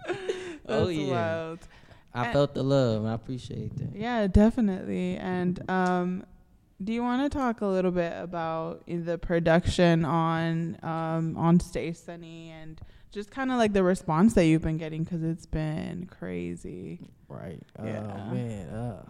Oh, 0.66 0.88
yeah. 0.88 1.10
wild. 1.12 1.58
I 2.14 2.24
And- 2.24 2.32
felt 2.32 2.54
the 2.54 2.64
love. 2.64 3.04
I 3.04 3.12
appreciate 3.14 3.76
that. 3.76 3.94
Yeah, 3.94 4.26
definitely. 4.26 5.16
And 5.16 5.62
um, 5.70 6.24
do 6.82 6.92
you 6.92 7.02
want 7.02 7.30
to 7.30 7.38
talk 7.38 7.60
a 7.60 7.66
little 7.66 7.90
bit 7.90 8.12
about 8.16 8.82
the 8.86 9.18
production 9.18 10.04
on 10.04 10.78
um, 10.82 11.36
on 11.36 11.60
Stay 11.60 11.92
Sunny 11.92 12.50
and 12.50 12.80
just 13.14 13.30
kind 13.30 13.50
of 13.52 13.58
like 13.58 13.72
the 13.72 13.82
response 13.84 14.34
that 14.34 14.44
you've 14.46 14.62
been 14.62 14.76
getting 14.76 15.04
because 15.04 15.22
it's 15.22 15.46
been 15.46 16.06
crazy. 16.06 16.98
Right. 17.28 17.62
Yeah. 17.82 18.02
Oh 18.12 18.34
man. 18.34 18.68
Oh 18.74 19.06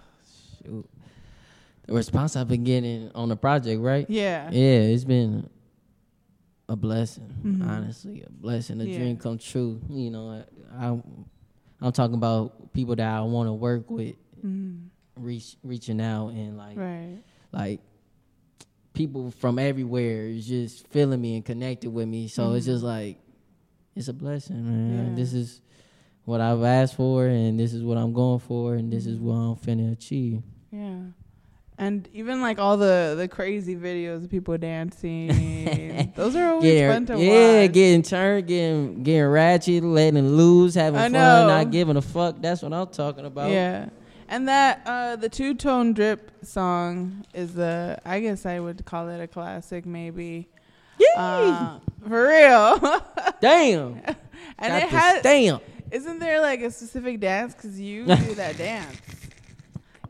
shoot. 0.63 0.89
The 1.87 1.95
response 1.95 2.37
I've 2.37 2.49
been 2.49 2.65
getting 2.65 3.11
on 3.15 3.29
the 3.31 3.37
project, 3.37 3.81
right? 3.81 4.09
Yeah. 4.09 4.51
Yeah, 4.51 4.81
it's 4.93 5.05
been 5.05 5.49
a 6.69 6.77
blessing. 6.77 7.35
Mhm. 7.43 7.67
Honestly, 7.67 8.23
a 8.23 8.31
blessing, 8.31 8.81
a 8.81 8.85
Yeah. 8.85 8.99
dream 8.99 9.17
come 9.17 9.39
true. 9.39 9.81
You 9.89 10.11
know, 10.11 10.31
I, 10.31 10.87
I 10.87 11.03
I'm 11.81 11.93
talking 11.93 12.15
about 12.17 12.73
people 12.73 12.97
that 12.97 13.07
I 13.07 13.21
want 13.23 13.49
to 13.49 13.53
work 13.55 13.91
with, 13.91 14.17
Mhm. 14.45 14.89
reach 15.17 15.57
reaching 15.63 16.01
out 16.01 16.29
and 16.29 16.57
like 16.59 16.77
Right. 16.77 17.19
like 17.53 17.81
people 18.95 19.31
from 19.31 19.59
everywhere 19.59 20.27
is 20.27 20.47
just 20.47 20.87
feeling 20.89 21.21
me 21.21 21.37
and 21.37 21.45
connected 21.45 21.91
with 21.91 22.07
me. 22.09 22.29
So 22.29 22.53
it's 22.53 22.65
Mhm. 22.67 22.71
just 22.71 22.85
like 22.85 23.19
it's 23.97 24.09
a 24.09 24.13
blessing, 24.13 24.65
man. 24.65 25.09
Yeah. 25.11 25.15
This 25.15 25.33
is 25.33 25.61
what 26.25 26.41
I've 26.41 26.63
asked 26.63 26.97
for, 26.97 27.27
and 27.27 27.59
this 27.59 27.75
is 27.75 27.83
what 27.83 27.99
I'm 27.99 28.13
going 28.13 28.41
for, 28.41 28.75
and 28.75 28.93
this 28.93 29.07
is 29.07 29.19
what 29.19 29.35
I'm 29.35 29.57
finna 29.57 29.93
achieve. 29.93 30.43
Yeah. 30.71 30.99
And 31.77 32.09
even 32.13 32.41
like 32.41 32.61
all 32.61 32.77
the 32.77 33.15
the 33.17 33.27
crazy 33.27 33.75
videos 33.75 34.25
of 34.25 34.31
people 34.31 34.57
dancing, 34.57 36.13
those 36.17 36.37
are 36.37 36.55
always 36.55 36.81
fun 36.81 37.07
to 37.07 37.19
yeah, 37.19 37.63
watch. 37.63 37.73
getting 37.73 38.03
turned, 38.03 38.47
getting 38.47 39.03
getting 39.03 39.27
ratchet, 39.27 39.83
letting 39.83 40.29
loose, 40.29 40.75
having 40.75 41.01
fun, 41.01 41.13
not 41.13 41.73
giving 41.73 41.97
a 41.97 42.03
fuck. 42.03 42.37
That's 42.41 42.63
what 42.63 42.73
I'm 42.73 42.87
talking 42.89 43.27
about. 43.27 43.51
Yeah. 43.51 43.89
And 44.29 44.49
that 44.49 44.83
uh 44.87 45.17
the 45.17 45.29
two 45.29 45.55
tone 45.55 45.95
drip 45.95 46.31
song 46.43 47.25
is 47.35 47.55
the 47.55 47.99
I 48.05 48.21
guess 48.21 48.47
I 48.47 48.61
would 48.61 48.85
call 48.85 49.09
it 49.09 49.21
a 49.21 49.27
classic 49.27 49.85
maybe. 49.85 50.49
Uh, 51.17 51.79
for 52.09 52.29
real. 52.29 53.03
Damn. 53.41 53.95
and 54.05 54.17
Got 54.61 54.83
it 54.83 54.91
the 54.91 54.97
has 54.97 55.19
stamp. 55.21 55.63
isn't 55.91 56.19
there 56.19 56.41
like 56.41 56.61
a 56.63 56.71
specific 56.71 57.21
dance 57.21 57.55
cuz 57.55 57.79
you 57.81 58.05
do 58.07 58.35
that 58.35 58.57
dance. 58.59 58.97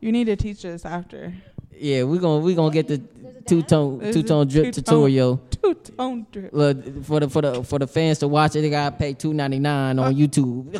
You 0.00 0.12
need 0.12 0.24
to 0.26 0.36
teach 0.36 0.64
us 0.64 0.84
after. 0.84 1.32
Yeah, 1.76 2.04
we're 2.04 2.20
gonna 2.20 2.40
we 2.44 2.54
gonna 2.54 2.72
get 2.72 2.88
the 2.88 2.98
two 3.46 3.62
tone 3.62 4.00
two 4.12 4.22
tone 4.22 4.46
drip 4.46 4.66
two-tone- 4.72 4.84
tutorial. 4.84 5.36
Two 5.62 5.74
tone 5.74 6.26
drip. 6.30 6.50
Look 6.52 7.04
for 7.04 7.20
the 7.20 7.28
for 7.28 7.42
the 7.42 7.64
for 7.64 7.78
the 7.78 7.86
fans 7.86 8.18
to 8.20 8.28
watch 8.28 8.54
it. 8.56 8.60
They 8.62 8.70
gotta 8.70 8.94
pay 8.96 9.12
two 9.14 9.34
ninety 9.34 9.58
nine 9.58 9.98
on 9.98 10.14
YouTube. 10.14 10.74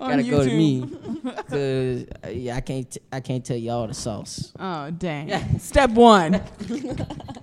On 0.00 0.10
gotta 0.10 0.22
go 0.22 0.44
to 0.44 0.50
YouTube. 0.50 1.03
Me 1.24 1.32
because 1.36 2.06
yeah, 2.30 2.56
I 2.56 2.60
can't 2.60 2.90
t- 2.90 3.00
I 3.12 3.20
can't 3.20 3.44
tell 3.44 3.56
you 3.56 3.70
all 3.70 3.86
the 3.86 3.94
sauce. 3.94 4.52
Oh 4.58 4.90
dang. 4.90 5.58
Step 5.58 5.90
1. 5.90 6.40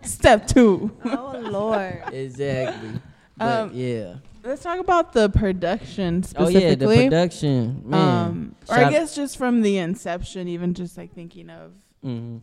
Step 0.03 0.47
2. 0.47 0.91
Oh 1.05 1.39
Lord. 1.43 2.03
Exactly. 2.11 2.91
But 3.37 3.59
Um, 3.59 3.71
yeah. 3.73 4.15
Let's 4.43 4.63
talk 4.63 4.79
about 4.79 5.13
the 5.13 5.29
production 5.29 6.23
specifically. 6.23 6.55
Oh 6.55 6.69
yeah, 6.69 6.75
the 6.75 7.03
production 7.03 7.83
man. 7.85 8.27
Um, 8.27 8.55
or 8.69 8.75
Shout- 8.75 8.85
I 8.85 8.89
guess 8.91 9.15
just 9.15 9.37
from 9.37 9.61
the 9.61 9.77
inception, 9.77 10.47
even 10.47 10.73
just 10.73 10.97
like 10.97 11.13
thinking 11.13 11.49
of 11.49 11.71
mm-hmm. 12.03 12.37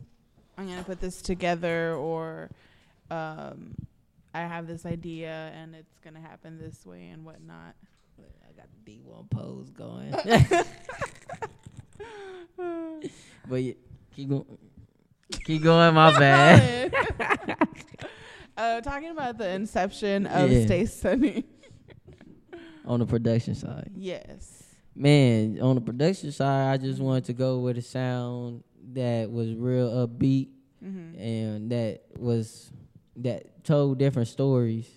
I'm 0.57 0.67
gonna 0.67 0.83
put 0.83 0.99
this 0.99 1.21
together, 1.21 1.95
or 1.95 2.49
um, 3.09 3.75
I 4.33 4.41
have 4.41 4.67
this 4.67 4.85
idea 4.85 5.51
and 5.55 5.73
it's 5.73 5.99
gonna 6.03 6.19
happen 6.19 6.59
this 6.59 6.85
way 6.85 7.09
and 7.09 7.25
whatnot. 7.25 7.75
Got 8.59 8.67
the 8.85 8.91
D 8.91 8.99
one 9.03 9.27
pose 9.29 9.69
going. 9.69 10.11
but 13.49 13.63
yeah, 13.63 13.73
keep 14.15 14.29
going. 14.29 14.45
Keep 15.45 15.63
going. 15.63 15.93
My 15.93 16.17
bad. 16.17 16.93
uh, 18.57 18.81
talking 18.81 19.09
about 19.11 19.37
the 19.37 19.49
inception 19.49 20.25
of 20.27 20.51
Yeah. 20.51 20.65
Stay 20.65 20.85
Sunny. 20.85 21.45
On 22.85 22.99
the 22.99 23.05
production 23.05 23.53
side. 23.55 23.91
yes. 23.95 24.63
Man, 24.95 25.59
on 25.61 25.75
the 25.75 25.81
production 25.81 26.31
side, 26.31 26.73
I 26.73 26.77
just 26.77 26.99
wanted 26.99 27.25
to 27.25 27.33
go 27.33 27.59
with 27.59 27.77
a 27.77 27.81
sound 27.81 28.63
that 28.93 29.31
was 29.31 29.53
real 29.53 29.89
upbeat 30.07 30.49
Mm-hmm. 30.83 31.19
and 31.19 31.71
that 31.73 32.03
was 32.17 32.71
that 33.17 33.65
told 33.65 33.97
different 33.99 34.29
stories 34.29 34.87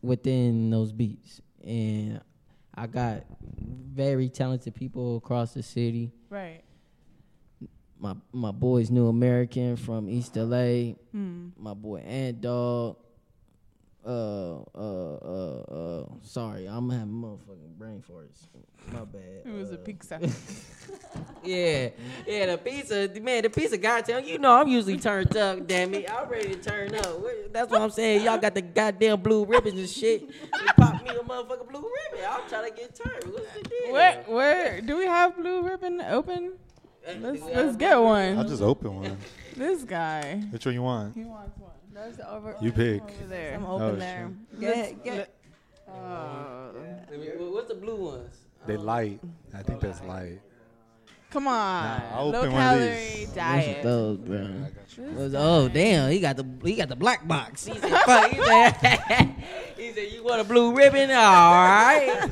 within 0.00 0.70
those 0.70 0.90
beats. 0.90 1.42
And 1.62 2.22
I 2.76 2.86
got 2.86 3.24
very 3.58 4.28
talented 4.28 4.74
people 4.74 5.16
across 5.16 5.54
the 5.54 5.62
city. 5.62 6.12
Right. 6.28 6.62
My 7.98 8.14
my 8.32 8.52
boy's 8.52 8.90
New 8.90 9.08
American 9.08 9.76
from 9.76 10.08
East 10.10 10.36
LA. 10.36 10.92
Hmm. 11.12 11.48
My 11.58 11.72
boy 11.74 12.00
Ant 12.00 12.42
Dog. 12.42 12.96
Uh, 14.06 14.60
uh, 14.74 15.16
uh, 15.16 16.00
uh. 16.00 16.04
Sorry, 16.22 16.66
I'm 16.66 16.88
having 16.90 17.08
motherfucking 17.08 17.76
brain 17.76 18.02
farts. 18.08 18.46
My 18.92 19.00
bad. 19.00 19.42
It 19.44 19.52
was 19.52 19.72
a 19.72 19.74
Uh, 19.74 19.78
pizza. 19.78 20.20
Yeah, 21.42 21.90
yeah, 22.26 22.46
the 22.46 22.58
pizza, 22.58 23.08
man, 23.20 23.42
the 23.42 23.50
pizza 23.50 23.78
goddamn. 23.78 24.24
You 24.24 24.38
know, 24.38 24.52
I'm 24.60 24.66
usually 24.66 24.98
turned 24.98 25.36
up. 25.36 25.64
Damn 25.66 25.94
it, 25.94 26.10
I'm 26.10 26.28
ready 26.28 26.54
to 26.54 26.60
turn 26.60 26.92
up. 26.94 27.20
That's 27.52 27.70
what 27.70 27.80
I'm 27.80 27.90
saying. 27.90 28.24
Y'all 28.24 28.38
got 28.38 28.54
the 28.54 28.62
goddamn 28.62 29.20
blue 29.20 29.44
ribbons 29.44 29.78
and 29.78 29.88
shit. 29.88 30.22
You 30.22 30.28
pop 30.76 31.02
me 31.04 31.10
a 31.10 31.20
motherfucking 31.20 31.68
blue 31.70 31.88
ribbon. 32.12 32.26
I'm 32.28 32.48
trying 32.48 32.72
to 32.72 32.76
get 32.76 32.94
turned. 32.96 33.32
What's 33.32 33.52
the 33.52 33.62
deal? 33.62 33.92
where 33.92 34.22
where 34.26 34.80
do 34.80 34.96
we 34.98 35.06
have 35.06 35.36
blue 35.36 35.62
ribbon 35.62 36.00
open? 36.00 36.54
Let's 37.06 37.20
do 37.20 37.46
we 37.46 37.54
let's 37.54 37.54
have 37.54 37.78
get 37.78 37.92
I'll 37.92 38.44
just 38.44 38.62
open 38.62 38.96
one. 38.96 39.16
This 39.56 39.84
guy. 39.84 40.42
Which 40.50 40.66
one 40.66 40.74
you 40.74 40.82
want? 40.82 41.14
He 41.14 41.24
wants 41.24 41.56
one. 41.58 41.65
There's 41.96 42.20
over. 42.28 42.54
You 42.60 42.72
pick. 42.72 43.02
Over 43.02 43.12
there. 43.28 43.54
I'm 43.54 43.64
Oh, 43.64 43.76
open 43.76 43.98
there. 43.98 44.30
Get 44.60 45.02
get. 45.02 45.34
Oh. 45.88 46.70
Let 47.10 47.18
me- 47.20 47.26
What's 47.38 47.68
the 47.68 47.74
blue 47.74 47.96
ones? 47.96 48.36
They 48.66 48.74
uh, 48.76 48.80
light. 48.80 49.20
I 49.54 49.62
think 49.62 49.80
that's 49.80 50.02
light. 50.04 50.40
Come 51.30 51.48
on. 51.48 51.54
Nah, 52.00 52.00
I'll 52.16 52.30
Low 52.30 52.38
open 52.40 52.52
one 52.52 52.60
calorie 52.60 52.84
these. 52.86 53.20
What's 53.28 53.32
diet. 53.34 53.82
those, 53.82 54.18
bro? 54.18 54.38
I 54.44 54.70
got. 54.70 55.14
Was- 55.16 55.34
oh 55.34 55.68
damn, 55.68 56.10
he 56.10 56.20
got 56.20 56.36
the 56.36 56.44
he 56.64 56.74
got 56.76 56.88
the 56.88 56.96
black 56.96 57.26
box. 57.26 57.64
He 57.66 57.78
said, 57.78 57.90
fuck, 58.02 58.30
he 58.30 58.42
said, 58.42 59.34
he 59.76 59.92
said, 59.92 60.12
you 60.12 60.22
want 60.22 60.40
a 60.42 60.44
blue 60.44 60.74
ribbon? 60.74 61.10
All 61.10 61.16
right. 61.16 62.10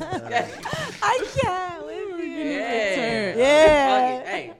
I 1.02 1.26
can't 1.40 1.86
with 1.86 2.18
you. 2.20 2.26
yeah. 2.26 3.36
Yeah. 3.36 4.18
Fuck 4.18 4.26
it. 4.26 4.28
Hey, 4.28 4.52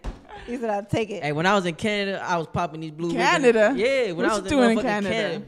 He 0.46 0.56
said 0.58 0.70
I'll 0.70 0.84
take 0.84 1.10
it. 1.10 1.22
hey, 1.22 1.32
when 1.32 1.46
I 1.46 1.54
was 1.54 1.64
in 1.66 1.74
Canada, 1.74 2.22
I 2.22 2.36
was 2.36 2.46
popping 2.46 2.80
these 2.80 2.90
blue 2.90 3.12
Canada? 3.12 3.70
ribbons. 3.74 3.78
Yeah, 3.80 4.06
when 4.12 4.16
What 4.16 4.26
I 4.26 4.36
you 4.36 4.42
was 4.42 4.50
doing 4.50 4.70
in 4.70 4.78
in, 4.78 4.84
motherfucking 4.84 5.02
Canada? 5.02 5.42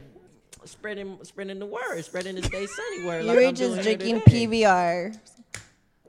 spreading 0.65 1.17
spreading 1.23 1.59
the 1.59 1.65
word, 1.65 2.03
spreading 2.03 2.35
the 2.35 2.43
stay 2.43 2.65
sunny 2.65 3.05
word. 3.05 3.21
you 3.21 3.27
like 3.27 3.37
were 3.37 3.45
I'm 3.45 3.55
just 3.55 3.81
drinking. 3.83 4.21
PBR. 4.21 5.17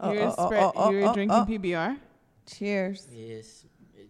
Oh, 0.01 0.13
you 0.13 0.19
were, 0.21 0.27
oh, 0.27 0.35
oh, 0.39 0.47
spread, 0.47 0.63
oh, 0.63 0.73
oh, 0.77 0.91
you 0.91 0.99
were 0.99 1.09
oh, 1.09 1.15
drinking 1.15 1.37
oh. 1.39 1.47
PBR? 1.47 1.99
Cheers. 2.47 3.07
Yes. 3.13 3.65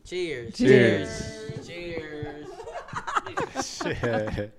Cheers. 0.04 0.54
Cheers. 0.56 1.66
Cheers. 1.66 2.46
Shit. 3.64 4.52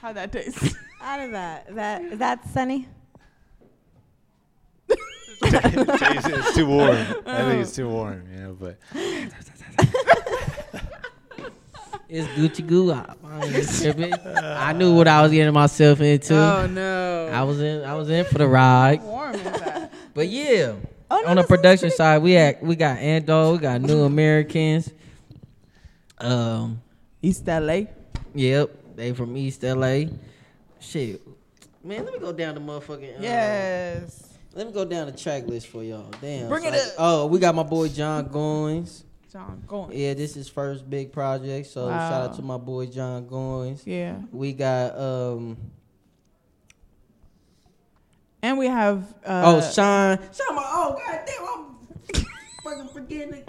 How'd 0.00 0.16
that 0.16 0.32
taste? 0.32 0.74
How 1.00 1.16
did 1.18 1.34
that? 1.34 1.66
Is 1.68 1.74
that 1.74 2.02
is 2.02 2.18
that 2.18 2.48
sunny? 2.48 2.88
it's 5.42 6.54
too 6.54 6.66
warm. 6.66 6.96
I 7.26 7.42
think 7.42 7.62
it's 7.62 7.74
too 7.74 7.88
warm, 7.88 8.24
you 8.32 8.40
know, 8.40 8.56
but 8.60 8.78
It's 12.12 12.26
Gucci 12.28 12.66
Goo. 12.66 12.90
I, 12.90 13.14
I. 13.24 14.68
I 14.70 14.72
knew 14.72 14.96
what 14.96 15.06
I 15.06 15.22
was 15.22 15.30
getting 15.30 15.54
myself 15.54 16.00
into. 16.00 16.34
Oh 16.36 16.66
no. 16.66 17.28
I 17.32 17.44
was 17.44 17.60
in. 17.60 17.84
I 17.84 17.94
was 17.94 18.10
in 18.10 18.24
for 18.24 18.38
the 18.38 18.48
ride. 18.48 19.00
warm 19.02 19.34
is 19.36 19.42
that? 19.44 19.92
But 20.14 20.26
yeah, 20.28 20.74
Oh, 21.08 21.20
no, 21.22 21.28
on 21.28 21.36
the 21.36 21.44
production 21.44 21.82
pretty 21.88 21.96
side, 21.96 22.20
we 22.20 22.32
had 22.32 22.58
we 22.60 22.74
got 22.74 22.98
Ando, 22.98 23.52
we 23.52 23.58
got 23.58 23.80
New 23.80 24.02
Americans. 24.02 24.90
Um, 26.18 26.82
East 27.22 27.46
LA. 27.46 27.82
yep, 28.34 28.70
they 28.96 29.12
from 29.12 29.36
East 29.36 29.62
LA. 29.62 30.06
Shit, 30.80 31.22
man, 31.84 32.04
let 32.04 32.12
me 32.12 32.18
go 32.18 32.32
down 32.32 32.56
the 32.56 32.60
motherfucking. 32.60 33.18
uh, 33.18 33.22
Yes. 33.22 34.29
Let 34.54 34.66
me 34.66 34.72
go 34.72 34.84
down 34.84 35.06
the 35.06 35.12
track 35.12 35.46
list 35.46 35.68
for 35.68 35.82
y'all. 35.84 36.10
Damn. 36.20 36.48
Bring 36.48 36.64
it's 36.64 36.76
it 36.76 36.80
like- 36.80 36.88
up. 36.88 36.94
Oh, 36.98 37.26
we 37.26 37.38
got 37.38 37.54
my 37.54 37.62
boy 37.62 37.88
John 37.88 38.28
Goins. 38.28 39.04
John 39.32 39.62
Goins. 39.66 39.90
Yeah, 39.94 40.14
this 40.14 40.36
is 40.36 40.48
first 40.48 40.90
big 40.90 41.12
project. 41.12 41.68
So 41.68 41.88
shout 41.88 42.12
out 42.30 42.34
to 42.36 42.42
my 42.42 42.56
boy 42.58 42.86
John 42.86 43.26
Goins. 43.26 43.82
Yeah. 43.86 44.16
We 44.32 44.52
got 44.52 44.98
um 44.98 45.56
And 48.42 48.58
we 48.58 48.66
have 48.66 49.02
uh 49.24 49.42
oh 49.46 49.60
Sean. 49.60 50.18
Sean 50.32 50.56
my 50.56 50.64
oh 50.66 50.98
god 51.06 51.20
damn 51.26 51.44
I'm 52.18 52.26
fucking 52.64 52.88
forgetting 52.92 53.34
it. 53.34 53.48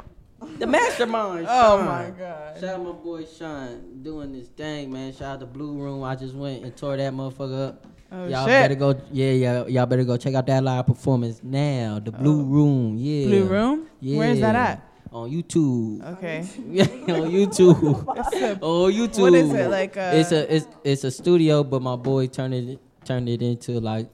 The 0.60 0.68
mastermind. 0.68 1.48
Oh 1.50 1.78
Sean. 1.78 1.86
my 1.86 2.10
god. 2.12 2.60
Shout 2.60 2.76
out 2.76 2.84
my 2.84 2.92
boy 2.92 3.26
Sean 3.26 4.04
doing 4.04 4.34
this 4.34 4.50
thing, 4.50 4.92
man. 4.92 5.14
Shout 5.14 5.36
out 5.36 5.40
to 5.40 5.46
Blue 5.48 5.74
Room. 5.82 6.04
I 6.04 6.16
just 6.16 6.36
went 6.36 6.64
and 6.64 6.76
tore 6.76 6.98
that 6.98 7.14
motherfucker 7.14 7.70
up. 7.70 7.88
Oh 8.14 8.28
y'all 8.28 8.46
shit. 8.46 8.62
better 8.62 8.76
go. 8.76 9.00
Yeah, 9.12 9.32
yeah. 9.32 9.66
Y'all 9.68 9.86
better 9.86 10.04
go 10.04 10.18
check 10.18 10.34
out 10.34 10.46
that 10.48 10.64
live 10.64 10.86
performance 10.86 11.40
now. 11.44 12.00
The 12.04 12.12
Blue 12.12 12.42
Oh. 12.42 12.44
Room. 12.46 12.98
Yeah. 12.98 13.28
Blue 13.28 13.44
Room? 13.46 13.88
Yeah. 14.02 14.18
Where's 14.18 14.40
that 14.42 14.56
at? 14.56 14.88
On 15.14 15.30
YouTube. 15.30 16.06
Okay. 16.18 16.46
Yeah, 16.70 16.84
on 17.16 17.30
YouTube. 17.32 18.08
A- 18.08 18.60
on 18.62 18.92
YouTube. 18.94 19.20
What 19.22 19.34
is 19.34 19.54
it 19.54 19.70
like? 19.70 19.96
Uh, 19.98 20.12
it's 20.14 20.32
a 20.32 20.56
it's 20.56 20.68
it's 20.84 21.04
a 21.04 21.12
studio, 21.12 21.64
but 21.64 21.82
my 21.82 21.96
boy 21.96 22.28
turned 22.28 22.54
it 22.54 22.80
turned 23.06 23.28
it 23.30 23.42
into 23.42 23.80
like. 23.80 24.10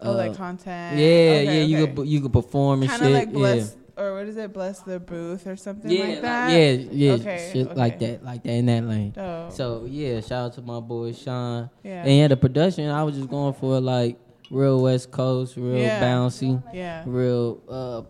oh, 0.00 0.12
like 0.12 0.30
uh, 0.30 0.34
content. 0.34 0.96
yeah, 0.98 1.04
Okay, 1.04 1.44
yeah. 1.44 1.62
You 1.64 1.82
okay. 1.84 1.92
could 1.94 2.06
you 2.08 2.20
could 2.20 2.32
perform 2.32 2.82
and 2.82 2.90
kind 2.90 3.02
of 3.02 3.08
shit. 3.08 3.14
like 3.32 3.56
yeah. 3.56 3.64
Or 3.98 4.14
what 4.14 4.26
is 4.26 4.36
it? 4.36 4.52
Bless 4.52 4.80
the 4.80 5.00
booth 5.00 5.46
or 5.46 5.56
something 5.56 5.90
Yeah, 5.90 6.00
like 6.00 6.08
like- 6.14 6.22
that. 6.22 6.52
yeah, 6.52 6.70
yeah, 6.92 7.12
Okay, 7.12 7.50
shit 7.52 7.76
like 7.76 7.98
that, 7.98 8.24
like 8.24 8.42
that 8.44 8.50
in 8.52 8.66
that 8.66 8.84
lane. 8.84 9.12
Oh. 9.16 9.50
So 9.50 9.84
yeah, 9.88 10.20
shout 10.20 10.32
out 10.46 10.52
to 10.54 10.62
my 10.62 10.80
boy 10.80 11.12
Sean. 11.12 11.68
yeah. 11.82 12.02
And 12.04 12.12
yeah, 12.16 12.28
the 12.28 12.36
production, 12.36 12.88
I 12.90 13.02
was 13.02 13.16
just 13.16 13.28
going 13.28 13.54
for 13.54 13.80
like 13.80 14.18
real 14.50 14.80
West 14.82 15.10
Coast, 15.10 15.56
real 15.56 15.76
Yeah. 15.78 16.00
bouncy, 16.02 16.62
yeah. 16.72 17.02
real 17.06 17.60
uh 17.68 18.02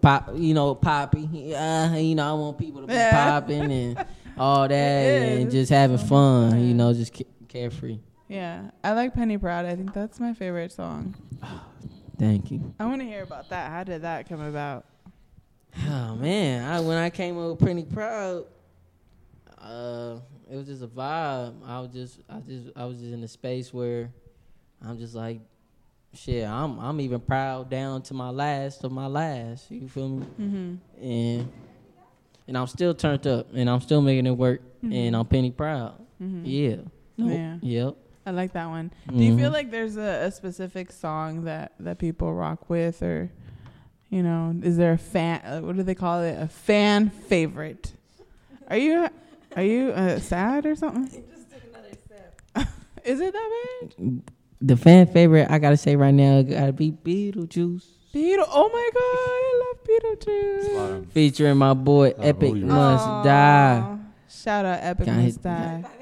pop, 0.00 0.30
you 0.34 0.54
know, 0.54 0.74
poppy. 0.74 1.28
Yeah, 1.32 1.94
you 1.96 2.14
know, 2.14 2.28
I 2.30 2.32
want 2.38 2.58
people 2.58 2.80
to 2.82 2.86
be 2.86 2.94
Yeah. 2.94 3.10
popping 3.40 3.70
and 3.72 4.04
all 4.38 4.66
that, 4.68 4.74
and 4.74 5.50
just 5.50 5.70
having 5.70 5.98
fun. 5.98 6.50
fun. 6.52 6.60
You 6.66 6.74
know, 6.74 6.92
just 6.92 7.12
ca- 7.16 7.26
carefree. 7.48 7.98
Yeah. 8.28 8.70
I 8.82 8.92
like 8.92 9.12
Penny 9.12 9.36
Proud. 9.36 9.66
I 9.66 9.76
think 9.76 9.92
that's 9.92 10.18
my 10.18 10.32
favorite 10.32 10.72
song. 10.72 11.14
Thank 12.18 12.50
you. 12.50 12.74
I 12.78 12.86
want 12.86 13.00
to 13.00 13.06
hear 13.06 13.22
about 13.22 13.48
that. 13.50 13.70
How 13.70 13.84
did 13.84 14.02
that 14.02 14.28
come 14.28 14.40
about? 14.40 14.84
Oh 15.88 16.14
man, 16.16 16.70
I, 16.70 16.80
when 16.80 16.98
I 16.98 17.08
came 17.10 17.38
up 17.38 17.50
with 17.50 17.58
Pretty 17.60 17.84
Proud, 17.84 18.44
uh, 19.58 20.16
it 20.50 20.56
was 20.56 20.66
just 20.66 20.82
a 20.82 20.86
vibe. 20.86 21.54
I 21.66 21.80
was 21.80 21.90
just, 21.92 22.20
I 22.28 22.40
just, 22.40 22.68
I 22.76 22.84
was 22.84 22.98
just 22.98 23.12
in 23.12 23.22
a 23.24 23.28
space 23.28 23.72
where 23.72 24.10
I'm 24.86 24.98
just 24.98 25.14
like, 25.14 25.40
shit. 26.12 26.46
I'm, 26.46 26.78
I'm 26.78 27.00
even 27.00 27.20
proud 27.20 27.70
down 27.70 28.02
to 28.02 28.14
my 28.14 28.28
last 28.30 28.84
of 28.84 28.92
my 28.92 29.06
last. 29.06 29.70
You 29.70 29.88
feel 29.88 30.08
me? 30.08 30.26
Mm-hmm. 30.40 31.02
And 31.04 31.52
and 32.48 32.58
I'm 32.58 32.66
still 32.66 32.92
turned 32.94 33.26
up, 33.26 33.46
and 33.54 33.70
I'm 33.70 33.80
still 33.80 34.02
making 34.02 34.26
it 34.26 34.32
work, 34.32 34.60
Mhm. 34.84 34.92
and 34.94 35.16
I'm 35.16 35.24
penny 35.24 35.52
proud. 35.52 35.94
Mm-hmm. 36.22 36.42
Yeah. 36.44 36.76
Nope. 37.16 37.30
Yeah. 37.30 37.56
Yep. 37.62 37.96
I 38.24 38.30
like 38.30 38.52
that 38.52 38.66
one. 38.68 38.92
Do 39.08 39.16
you 39.22 39.36
feel 39.36 39.50
Mhm. 39.50 39.52
like 39.52 39.70
there's 39.70 39.96
a, 39.96 40.26
a 40.26 40.30
specific 40.30 40.92
song 40.92 41.44
that 41.44 41.72
that 41.80 41.98
people 41.98 42.32
rock 42.32 42.70
with, 42.70 43.02
or 43.02 43.30
you 44.10 44.22
know, 44.22 44.54
is 44.62 44.76
there 44.76 44.92
a 44.92 44.98
fan? 44.98 45.40
Uh, 45.44 45.60
what 45.60 45.76
do 45.76 45.82
they 45.82 45.94
call 45.94 46.20
it? 46.20 46.38
A 46.40 46.46
fan 46.48 47.10
favorite? 47.10 47.92
Are 48.68 48.76
you 48.76 49.08
are 49.56 49.62
you 49.64 49.90
uh, 49.90 50.18
sad 50.20 50.66
or 50.66 50.76
something? 50.76 51.04
Just 51.34 51.50
took 51.50 51.62
another 51.72 51.94
sip. 52.08 52.68
is 53.04 53.20
it 53.20 53.32
that 53.32 53.50
bad? 53.98 54.22
the 54.60 54.76
fan 54.76 55.06
favorite 55.08 55.50
I 55.50 55.58
gotta 55.58 55.76
say 55.76 55.96
right 55.96 56.14
now 56.14 56.42
gotta 56.42 56.72
be 56.72 56.92
Beetlejuice, 56.92 57.84
Beetle. 58.12 58.46
Oh 58.48 58.68
my 58.68 58.90
god, 58.94 59.32
I 59.34 59.62
love 59.64 61.00
Beetlejuice. 61.00 61.12
featuring 61.12 61.56
my 61.56 61.74
boy 61.74 62.14
Epic 62.18 62.54
Must 62.54 63.04
Aw. 63.04 63.22
Die. 63.24 63.98
Shout 64.28 64.64
out 64.64 64.78
Epic 64.80 65.08
Must 65.08 65.42
Die. 65.42 65.84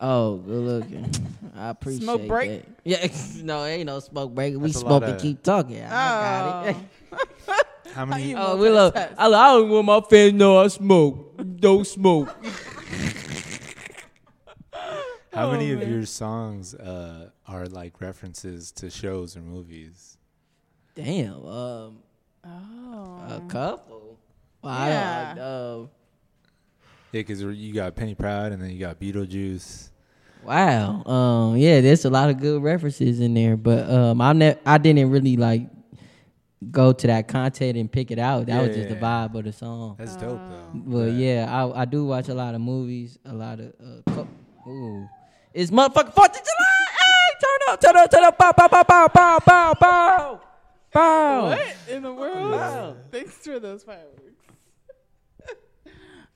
Oh, 0.00 0.36
good 0.36 0.52
looking. 0.60 1.10
I 1.56 1.70
appreciate 1.70 2.02
it. 2.02 2.04
Smoke 2.04 2.26
break? 2.28 2.50
that. 2.62 2.68
Yeah, 2.84 3.08
no, 3.44 3.64
ain't 3.64 3.86
no 3.86 3.98
smoke 4.00 4.32
break. 4.34 4.54
We 4.54 4.60
That's 4.60 4.78
smoke 4.78 4.90
lot 4.90 5.02
and 5.04 5.12
of- 5.14 5.20
keep 5.20 5.42
talking. 5.42 5.82
I 5.82 5.88
got 5.90 6.66
it. 6.68 6.76
How 7.94 8.04
many? 8.04 8.30
you- 8.30 8.36
Oh, 8.38 8.56
we 8.56 8.68
love. 8.70 8.92
I, 8.96 9.08
I 9.18 9.28
don't 9.28 9.68
want 9.70 9.86
my 9.86 10.00
fans 10.08 10.34
know 10.34 10.58
I 10.58 10.68
smoke. 10.68 11.34
Don't 11.60 11.84
smoke. 11.86 12.28
How 15.32 15.50
many 15.52 15.72
Oh, 15.72 15.78
of 15.80 15.88
your 15.88 16.04
songs 16.06 16.74
uh, 16.74 17.30
are 17.46 17.66
like 17.66 18.00
references 18.00 18.72
to 18.72 18.90
shows 18.90 19.36
or 19.36 19.40
movies? 19.40 20.16
Damn. 20.94 21.44
Um, 21.46 21.98
Oh. 22.44 23.20
a 23.28 23.42
couple. 23.48 24.18
Well, 24.62 24.72
I 24.72 24.88
Yeah. 24.88 25.34
don't, 25.34 25.44
uh, 25.44 25.86
yeah, 27.12 27.20
because 27.20 27.42
you 27.42 27.72
got 27.72 27.94
Penny 27.94 28.14
Proud 28.14 28.52
and 28.52 28.62
then 28.62 28.70
you 28.70 28.78
got 28.78 29.00
Beetlejuice. 29.00 29.88
Wow. 30.44 31.02
Um, 31.04 31.56
yeah, 31.56 31.80
there's 31.80 32.04
a 32.04 32.10
lot 32.10 32.30
of 32.30 32.38
good 32.40 32.62
references 32.62 33.20
in 33.20 33.34
there, 33.34 33.56
but 33.56 33.88
um, 33.90 34.20
I 34.20 34.32
ne- 34.32 34.58
I 34.64 34.78
didn't 34.78 35.10
really 35.10 35.36
like 35.36 35.68
go 36.70 36.92
to 36.92 37.06
that 37.06 37.28
content 37.28 37.76
and 37.76 37.90
pick 37.90 38.10
it 38.10 38.18
out. 38.18 38.46
That 38.46 38.54
yeah, 38.54 38.66
was 38.66 38.76
just 38.76 38.88
yeah, 38.88 38.94
the 38.94 39.00
vibe 39.00 39.32
yeah. 39.32 39.38
of 39.38 39.44
the 39.44 39.52
song. 39.52 39.96
That's 39.98 40.16
dope 40.16 40.38
though. 40.38 40.54
Uh, 40.54 40.70
but 40.74 41.12
yeah, 41.12 41.46
I 41.50 41.82
I 41.82 41.84
do 41.84 42.04
watch 42.04 42.28
a 42.28 42.34
lot 42.34 42.54
of 42.54 42.60
movies, 42.60 43.18
a 43.24 43.32
lot 43.32 43.60
of 43.60 43.72
uh, 43.80 44.10
co- 44.12 44.28
ooh. 44.68 45.08
It's 45.54 45.70
motherfucking 45.70 46.14
4th 46.14 46.26
of 46.26 46.44
July. 46.44 46.86
Hey, 46.98 47.34
turn 47.40 47.72
up, 47.72 47.80
turn 47.80 47.96
up, 47.96 48.10
turn 48.10 48.24
up. 48.24 48.38
Bow, 48.38 48.52
bow, 48.56 48.68
bow, 48.68 48.84
bow, 48.84 49.08
bow, 49.08 49.38
bow, 49.44 49.74
bow. 49.80 50.40
Bow. 50.92 51.48
What 51.48 51.76
in 51.90 52.02
the 52.02 52.12
world? 52.12 52.52
Wow. 52.52 52.96
Thanks 53.10 53.34
for 53.38 53.58
those 53.58 53.82
fireworks 53.82 54.37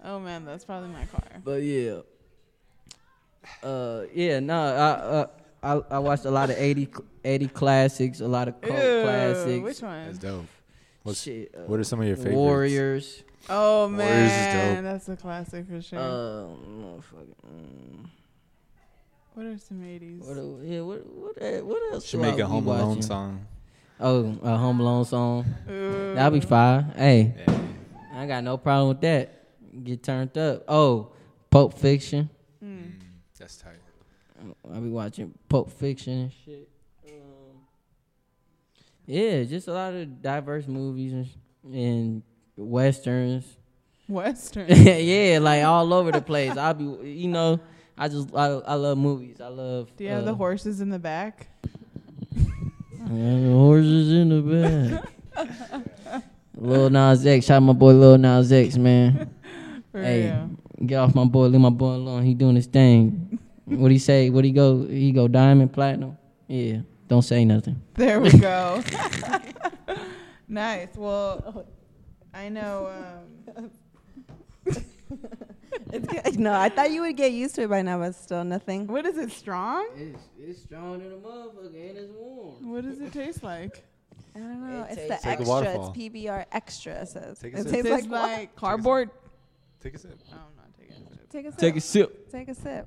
oh 0.05 0.21
man, 0.21 0.45
that's 0.45 0.65
probably 0.65 0.89
my 0.91 1.05
car. 1.07 1.41
But 1.45 1.63
yeah, 1.63 2.01
uh, 3.63 4.03
yeah, 4.15 4.41
no, 4.41 4.55
I 4.55 4.67
uh, 4.91 5.27
I 5.63 5.97
I 5.97 5.99
watched 5.99 6.25
a 6.25 6.31
lot 6.31 6.51
of 6.51 6.57
80, 6.57 6.89
80 7.25 7.49
classics, 7.49 8.21
a 8.21 8.29
lot 8.29 8.49
of 8.49 8.61
cult 8.61 8.75
Ew, 8.83 9.03
classics. 9.03 9.63
Which 9.63 9.81
one? 9.83 10.07
That's 10.07 10.19
dope. 10.19 10.47
What's, 11.03 11.23
Shit, 11.23 11.53
uh, 11.57 11.61
what 11.67 11.81
are 11.81 11.85
some 11.85 12.01
of 12.01 12.07
your 12.07 12.17
favorites? 12.17 12.37
Warriors. 12.37 13.25
Oh 13.51 13.89
man. 13.89 13.99
Warriors 13.99 14.33
is 14.33 14.39
man, 14.39 14.75
dope. 14.77 14.85
that's 14.85 15.09
a 15.09 15.17
classic 15.17 15.67
for 15.69 15.83
sure. 15.83 15.99
Motherfucking, 15.99 17.35
mm, 17.45 18.07
what 19.35 19.47
are 19.47 19.59
some 19.59 19.85
eighties? 19.85 20.23
what, 20.25 20.39
uh, 20.39 20.43
yeah, 20.63 20.81
what, 20.81 21.07
what, 21.07 21.43
uh, 21.43 21.59
what 21.65 21.93
else? 21.93 22.07
Should 22.07 22.21
I 22.21 22.31
make 22.31 22.39
a 22.39 22.47
Home 22.47 22.67
Alone 22.67 22.89
watching? 22.89 23.03
song. 23.03 23.47
Oh, 23.99 24.39
a 24.43 24.57
Home 24.57 24.79
Alone 24.81 25.05
song. 25.05 25.45
That'll 25.67 26.31
be 26.31 26.41
fine. 26.41 26.85
Hey, 26.97 27.35
Yeah. 27.47 27.59
I 28.15 28.27
got 28.27 28.45
no 28.45 28.57
problem 28.59 28.89
with 28.91 29.01
that. 29.01 29.42
Get 29.83 30.03
turned 30.03 30.37
up. 30.37 30.65
Oh, 30.69 31.13
Pulp 31.51 31.79
Fiction. 31.79 32.29
Mm, 32.63 32.93
that's 33.39 33.57
tight. 33.57 33.77
I'll 34.73 34.81
be 34.81 34.91
watching 34.91 35.33
Pulp 35.49 35.71
Fiction 35.71 36.13
and 36.13 36.33
shit. 36.45 36.69
Um, 37.07 37.61
yeah, 39.07 39.45
just 39.45 39.69
a 39.69 39.73
lot 39.73 39.95
of 39.95 40.21
diverse 40.21 40.67
movies 40.67 41.13
and, 41.13 41.29
and 41.75 42.23
westerns. 42.57 43.45
Western. 44.09 44.67
yeah, 44.69 45.39
like 45.41 45.65
all 45.65 45.93
over 45.95 46.13
the 46.13 46.21
place. 46.21 46.57
I'll 46.57 46.75
be, 46.75 46.85
you 47.09 47.29
know, 47.29 47.61
I 47.97 48.09
just 48.09 48.35
I, 48.35 48.47
I 48.47 48.75
love 48.75 48.99
movies. 48.99 49.41
I 49.41 49.49
love. 49.49 49.91
Do 49.97 50.05
you 50.05 50.11
have 50.11 50.23
uh, 50.23 50.27
the 50.27 50.35
horses 50.35 50.81
in 50.81 50.91
the 50.91 50.99
back? 50.99 51.49
The 53.05 53.51
horses 53.53 54.13
in 54.13 54.29
the 54.29 55.03
back. 55.35 55.49
Lil 56.55 56.91
Nas 56.91 57.27
X, 57.27 57.47
shout 57.47 57.57
out 57.57 57.61
my 57.61 57.73
boy 57.73 57.93
Lil 57.93 58.19
Nas 58.19 58.53
X, 58.53 58.77
man. 58.77 59.35
For 59.93 60.03
Hey. 60.03 60.25
real. 60.31 60.51
Get 60.87 60.97
off 60.97 61.15
my 61.15 61.25
boy, 61.25 61.47
leave 61.47 61.61
my 61.61 61.71
boy 61.71 61.93
alone. 61.95 62.25
He 62.25 62.35
doing 62.35 62.57
his 62.57 62.67
thing. 62.67 63.39
what 63.67 63.91
he 63.91 63.99
say? 63.99 64.31
What 64.31 64.45
he 64.45 64.51
go? 64.51 64.85
He 64.87 65.13
go 65.13 65.29
diamond, 65.29 65.73
platinum. 65.73 66.17
Yeah, 66.49 66.79
don't 67.09 67.23
say 67.23 67.45
nothing. 67.45 67.81
There 67.95 68.21
we 68.21 68.31
go. 68.31 68.83
nice. 70.49 70.89
Well, 70.97 71.67
I 72.35 72.49
know. 72.49 72.91
Um, 73.57 73.71
It's. 75.95 76.37
No, 76.39 76.53
I 76.55 76.69
thought 76.71 76.91
you 76.91 77.03
would 77.03 77.17
get 77.17 77.33
used 77.33 77.55
to 77.57 77.63
it 77.63 77.71
by 77.71 77.83
now, 77.83 77.99
but 77.99 78.15
still 78.15 78.45
nothing. 78.45 78.87
what 78.87 79.05
is 79.05 79.19
it? 79.19 79.31
Strong? 79.31 79.89
It's 79.97 80.23
it's 80.39 80.63
strong 80.63 81.01
in 81.01 81.07
a 81.13 81.17
motherfucker 81.17 81.67
and 81.67 81.99
it's 81.99 82.11
warm. 82.13 82.71
What 82.73 82.85
does 82.85 82.99
it 83.01 83.13
taste 83.13 83.43
like? 83.43 83.83
I 84.35 84.39
don't 84.39 84.61
know. 84.71 84.85
It 84.85 84.93
It's 84.99 85.03
the 85.03 85.09
tastes 85.09 85.27
like 85.27 85.41
extra. 85.41 85.89
It's 85.89 85.89
PBR 85.99 86.45
extra. 86.53 86.93
It 87.03 87.09
says. 87.09 87.39
Take 87.41 87.55
it. 87.55 87.61
It 87.61 87.65
tastes 87.71 87.89
tastes 87.89 88.07
like, 88.09 88.31
like, 88.39 88.57
cardboard. 88.57 89.11
Take 89.83 89.95
a 89.95 89.99
sip. 89.99 90.19
I'm 90.31 90.39
not 90.57 90.69
taking 90.79 90.97
it. 91.03 91.31
take 91.31 91.47
a 91.47 91.51
sip. 91.51 91.59
Take 91.61 91.77
a 91.77 91.81
sip. 91.81 92.31
Take 92.33 92.49
a 92.49 92.55
sip. 92.55 92.87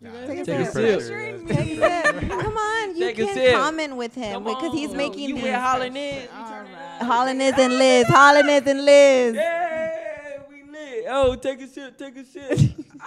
Nah, 0.00 0.10
Take 0.26 0.38
a 0.40 0.44
sip. 0.44 0.72
pressure. 0.72 0.98
Pressuring 0.98 1.48
That's 1.48 1.58
Take 1.60 1.78
a 1.78 2.02
sip. 2.20 2.28
Come 2.30 2.56
on, 2.56 2.96
you 2.96 3.00
Take 3.00 3.18
a 3.18 3.24
can 3.24 3.34
sip. 3.34 3.54
comment 3.54 3.96
with 3.96 4.14
him 4.14 4.44
because 4.44 4.72
he's 4.72 4.90
on. 4.90 4.96
making 4.96 5.28
You 5.30 5.34
these. 5.36 5.42
with 5.44 5.54
Holland 5.54 5.96
Izz. 5.96 6.28
Holland 6.30 7.42
Izz 7.42 7.54
and 7.58 7.78
Liz. 7.78 8.06
Holland 8.06 8.50
Izz 8.50 8.66
and 8.66 8.84
Liz. 8.84 9.34
Yeah, 9.34 10.38
we 10.50 10.62
lit. 10.70 11.04
Oh, 11.08 11.34
take 11.36 11.60
a 11.62 11.66
sip. 11.66 11.96
Take 11.98 12.16
a 12.18 12.24
sip. 12.24 12.58
Ah! 13.00 13.06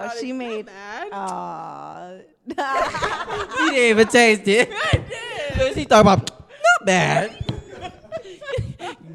Oh, 0.00 0.10
she 0.20 0.32
made. 0.32 0.66
Bad. 0.66 1.08
Aw. 1.12 2.10
he 2.46 3.70
didn't 3.70 3.74
even 3.74 4.06
taste 4.06 4.46
it. 4.46 4.70
I 4.72 4.96
did. 4.98 5.54
Cause 5.58 5.74
he 5.74 5.84
thought 5.84 6.02
about 6.02 6.30
not 6.30 6.86
bad. 6.86 7.44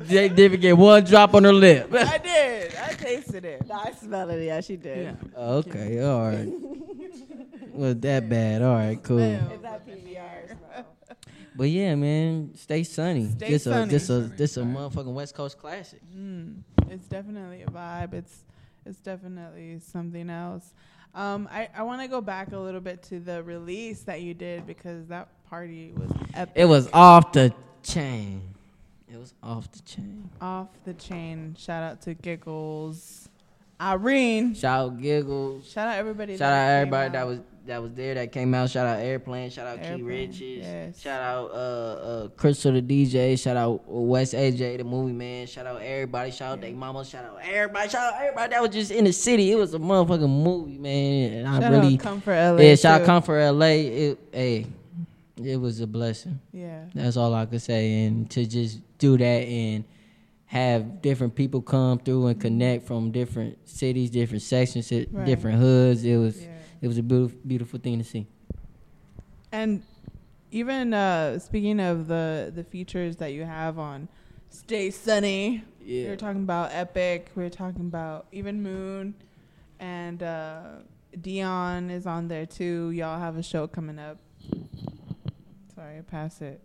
They 0.08 0.30
didn't 0.30 0.62
get 0.62 0.78
one 0.78 1.04
drop 1.04 1.34
on 1.34 1.44
her 1.44 1.54
lip. 1.54 1.94
I 1.94 2.18
did. 2.18 2.76
I 2.76 2.94
tasted 2.94 3.46
it. 3.46 3.64
I 3.72 3.92
smelled 3.94 4.32
it. 4.32 4.46
Yeah, 4.46 4.62
she 4.62 4.78
did. 4.78 5.16
Yeah. 5.34 5.40
okay, 5.40 6.04
all 6.04 6.30
right. 6.30 6.48
Was 7.74 7.96
that 8.02 8.30
bad? 8.30 8.62
All 8.62 8.76
right, 8.76 9.02
cool. 9.02 9.18
Bam. 9.18 9.62
that 9.62 9.88
PBR? 9.88 10.84
But 11.56 11.70
yeah, 11.70 11.96
man, 11.96 12.52
stay 12.56 12.84
sunny. 12.84 13.30
Stay 13.30 13.50
this 13.50 13.68
a 13.68 13.86
this 13.86 14.10
a 14.10 14.20
this 14.22 14.58
a 14.58 14.62
motherfucking 14.62 15.14
West 15.14 15.36
Coast 15.36 15.58
classic. 15.60 16.02
Mm, 16.16 16.62
it's 16.90 17.08
definitely 17.08 17.62
a 17.62 17.68
vibe. 17.68 18.14
It's 18.14 18.44
it's 18.86 19.00
definitely 19.00 19.80
something 19.80 20.30
else. 20.30 20.74
Um, 21.16 21.48
I, 21.52 21.70
I 21.76 21.84
want 21.84 22.02
to 22.02 22.08
go 22.08 22.22
back 22.22 22.54
a 22.54 22.58
little 22.58 22.82
bit 22.82 23.04
to 23.04 23.20
the 23.20 23.44
release 23.44 24.02
that 24.04 24.22
you 24.22 24.34
did 24.34 24.66
because 24.66 25.06
that 25.08 25.30
party 25.48 25.94
was 25.96 26.12
epic. 26.34 26.54
It 26.56 26.66
was 26.66 26.90
off 26.92 27.34
the 27.34 27.54
chain. 27.84 28.53
It 29.14 29.20
was 29.20 29.36
off 29.44 29.72
the 29.72 29.82
chain. 29.84 30.28
off 30.42 30.70
the 30.86 30.94
chain. 30.96 31.56
Shout 31.60 31.84
out 31.84 32.02
to 32.02 32.16
Giggles, 32.16 33.30
Irene. 33.80 34.56
Shout 34.56 34.80
out 34.88 35.00
Giggles. 35.00 35.70
Shout 35.70 35.88
out 35.88 35.98
everybody. 36.00 36.36
Shout 36.36 36.52
out 36.52 36.70
everybody 36.70 37.08
out. 37.08 37.14
that 37.14 37.28
was 37.28 37.40
that 37.68 37.82
was 37.82 37.94
there 37.94 38.16
that 38.16 38.32
came 38.32 38.56
out. 38.56 38.72
Shout 38.72 38.88
out 38.88 39.00
Airplane. 39.00 39.52
Shout 39.52 39.68
out 39.68 39.84
Key 39.84 40.02
Riches. 40.02 40.66
yes. 40.66 41.00
Shout 41.00 41.22
out 41.22 41.52
uh 41.52 41.54
uh 41.54 42.28
Crystal 42.30 42.72
the 42.72 42.82
DJ. 42.82 43.40
Shout 43.40 43.56
out 43.56 43.88
West 43.88 44.34
AJ 44.34 44.80
the 44.80 44.84
movie 44.84 45.14
man. 45.14 45.46
Shout 45.46 45.68
out 45.68 45.82
everybody. 45.84 46.32
Shout 46.32 46.54
out 46.54 46.62
they 46.62 46.74
mama. 46.74 47.06
Shout 47.06 47.24
out 47.24 47.38
everybody. 47.44 47.90
Shout 47.90 48.16
out 48.16 48.20
everybody 48.20 48.50
that 48.50 48.62
was 48.64 48.72
just 48.72 48.90
in 48.90 49.06
the 49.06 49.14
city. 49.14 49.52
It 49.52 49.56
was 49.60 49.76
a 49.76 49.80
motherfucking 49.80 50.44
movie, 50.44 50.80
man. 50.80 51.34
And 51.34 51.48
I 51.48 51.60
Shout 51.60 51.72
really 51.72 51.94
out 51.94 52.00
Comfort 52.00 52.32
LA. 52.36 52.62
yeah. 52.62 52.76
Shout 52.76 52.94
out 52.94 52.98
too. 53.02 53.06
Comfort 53.06 53.52
LA. 53.52 53.66
It 53.68 54.20
hey, 54.32 54.66
it 55.38 55.58
was 55.58 55.80
a 55.82 55.88
blessing. 55.88 56.40
Yeah. 56.52 56.86
That's 56.96 57.18
all 57.18 57.34
I 57.34 57.46
could 57.46 57.62
say. 57.62 58.06
And 58.06 58.30
to 58.32 58.46
just 58.46 58.80
do 59.04 59.18
that 59.18 59.42
and 59.60 59.84
have 60.46 61.02
different 61.02 61.36
people 61.36 61.62
come 61.62 62.00
through 62.00 62.28
and 62.28 62.40
connect 62.40 62.86
from 62.88 63.12
different 63.12 63.58
cities, 63.68 64.10
different 64.10 64.42
sections, 64.44 64.92
Right. 64.92 65.26
different 65.26 65.60
hoods. 65.60 66.06
It 66.06 66.18
was 66.18 66.36
Yeah. 66.44 66.50
it 66.82 66.88
was 66.88 66.98
a 66.98 67.04
beautiful 67.04 67.38
beautiful 67.46 67.80
thing 67.80 67.98
to 67.98 68.04
see. 68.14 68.28
And 69.52 69.84
even 70.52 70.94
uh, 70.94 71.40
speaking 71.40 71.80
of 71.82 72.08
the 72.08 72.52
the 72.56 72.64
features 72.64 73.18
that 73.18 73.34
you 73.34 73.44
have 73.44 73.78
on 73.78 74.08
Stay 74.50 74.90
Sunny, 74.92 75.64
we 75.86 76.06
were 76.08 76.16
talking 76.16 76.44
about 76.44 76.72
Epic. 76.72 77.32
We 77.36 77.44
were 77.44 77.50
talking 77.64 77.86
about 77.94 78.28
even 78.32 78.62
Moon, 78.62 79.16
and 79.80 80.22
uh, 80.22 80.64
Dion 81.20 81.90
is 81.90 82.06
on 82.06 82.28
there 82.28 82.46
too. 82.46 82.92
Y'all 82.92 83.20
have 83.20 83.36
a 83.38 83.44
show 83.44 83.68
coming 83.68 84.00
up. 84.00 84.18
Sorry, 85.76 86.02
pass 86.04 86.40
it. 86.42 86.62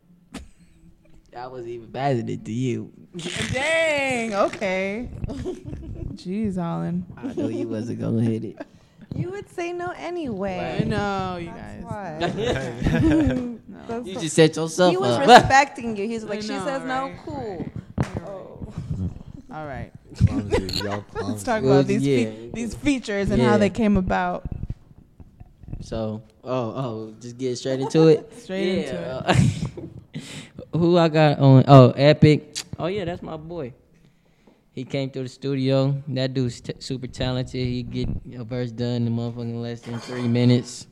I 1.39 1.47
was 1.47 1.67
even 1.67 1.89
passing 1.89 2.29
it 2.29 2.45
to 2.45 2.53
you. 2.53 2.93
Dang. 3.53 4.35
Okay. 4.35 5.09
Jeez, 6.15 6.57
Holland. 6.57 7.07
I 7.17 7.33
know 7.35 7.49
you 7.49 7.69
wasn't 7.69 8.01
gonna 8.01 8.23
hit 8.23 8.45
it. 8.45 8.59
You 9.15 9.31
would 9.31 9.49
say 9.51 9.73
no 9.73 9.93
anyway. 9.97 10.79
I 10.81 10.85
know 10.85 11.37
you 11.41 11.53
That's 11.55 11.85
guys. 11.85 12.93
why. 12.93 13.59
No. 13.69 13.87
That's 13.87 14.07
You 14.09 14.15
the- 14.15 14.21
just 14.21 14.37
set 14.37 14.57
yourself 14.57 14.91
he 14.91 14.97
was 14.97 15.11
up. 15.13 15.27
respecting 15.27 15.97
you. 15.97 16.07
He's 16.07 16.25
like, 16.25 16.39
I 16.39 16.43
she 16.43 16.49
know, 16.49 16.65
says 16.65 16.83
no, 16.83 17.03
right, 17.05 17.19
cool. 17.25 17.67
Oh. 18.27 18.73
All 19.53 19.67
right. 19.67 19.91
Clumsy, 20.27 20.85
y'all 20.85 21.05
Let's 21.15 21.43
talk 21.43 21.63
Well, 21.65 21.75
about 21.81 21.87
these 21.87 22.03
fe- 22.05 22.51
these 22.53 22.75
features 22.75 23.31
and 23.31 23.41
Yeah. 23.41 23.51
how 23.51 23.57
they 23.59 23.71
came 23.71 23.97
about. 23.97 24.45
so, 25.81 26.23
oh, 26.45 26.51
oh, 26.51 27.15
just 27.21 27.39
get 27.39 27.57
straight 27.57 27.81
into 27.81 28.09
it. 28.09 28.31
Straight 28.39 28.85
into 28.85 29.25
it. 29.29 29.58
Into 30.73 30.79
it. 30.79 30.81
Who 30.81 30.99
I 30.99 31.09
got 31.09 31.39
on? 31.39 31.65
Oh, 31.69 31.91
Epic. 31.91 32.59
Oh 32.79 32.87
yeah, 32.87 33.05
that's 33.05 33.23
my 33.23 33.37
boy. 33.37 33.73
He 34.79 34.85
came 34.85 35.11
through 35.11 35.25
the 35.25 35.29
studio. 35.29 36.01
That 36.07 36.35
dude's 36.35 36.61
t- 36.61 36.75
super 36.79 37.09
talented. 37.09 37.67
He 37.67 37.83
get 37.83 38.09
a 38.39 38.45
verse 38.45 38.71
done 38.71 39.09
in 39.09 39.17
motherfucking 39.17 39.61
less 39.61 39.81
than 39.81 39.99
three 39.99 40.29
minutes, 40.29 40.87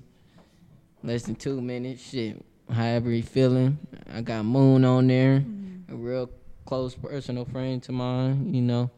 less 1.05 1.23
than 1.23 1.37
two 1.37 1.61
minutes. 1.61 2.03
Shit, 2.03 2.45
however 2.69 3.11
he 3.11 3.23
feeling. 3.23 3.79
I 4.13 4.23
got 4.23 4.45
Moon 4.45 4.85
on 4.85 5.07
there, 5.07 5.39
mm-hmm. 5.39 5.93
a 5.93 5.97
real 5.97 6.31
close 6.65 6.97
personal 6.97 7.45
friend 7.45 7.81
to 7.85 7.93
mine. 7.93 8.53
You 8.53 8.63
know, 8.63 8.91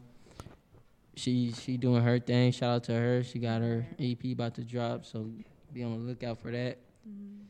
she 1.17 1.53
she 1.53 1.77
doing 1.77 2.03
her 2.03 2.19
thing. 2.19 2.51
Shout 2.53 2.77
out 2.77 2.85
to 2.85 2.95
her. 2.95 3.23
She 3.23 3.39
got 3.39 3.61
her 3.61 3.87
EP 3.99 4.25
about 4.33 4.55
to 4.55 4.63
drop, 4.63 5.05
so 5.05 5.29
be 5.71 5.83
on 5.83 5.93
the 5.93 5.99
lookout 5.99 6.39
for 6.39 6.51
that. 6.51 6.79
Mm-hmm. 7.07 7.45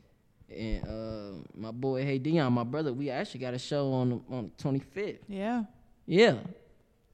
And 0.55 0.83
uh, 0.83 1.47
my 1.55 1.71
boy, 1.71 2.03
hey 2.03 2.17
Dion, 2.17 2.51
my 2.53 2.63
brother, 2.63 2.91
we 2.93 3.09
actually 3.09 3.41
got 3.41 3.53
a 3.53 3.59
show 3.59 3.91
on 3.93 4.21
on 4.31 4.51
the 4.57 4.63
25th. 4.63 5.19
Yeah. 5.27 5.63
Yeah, 6.07 6.35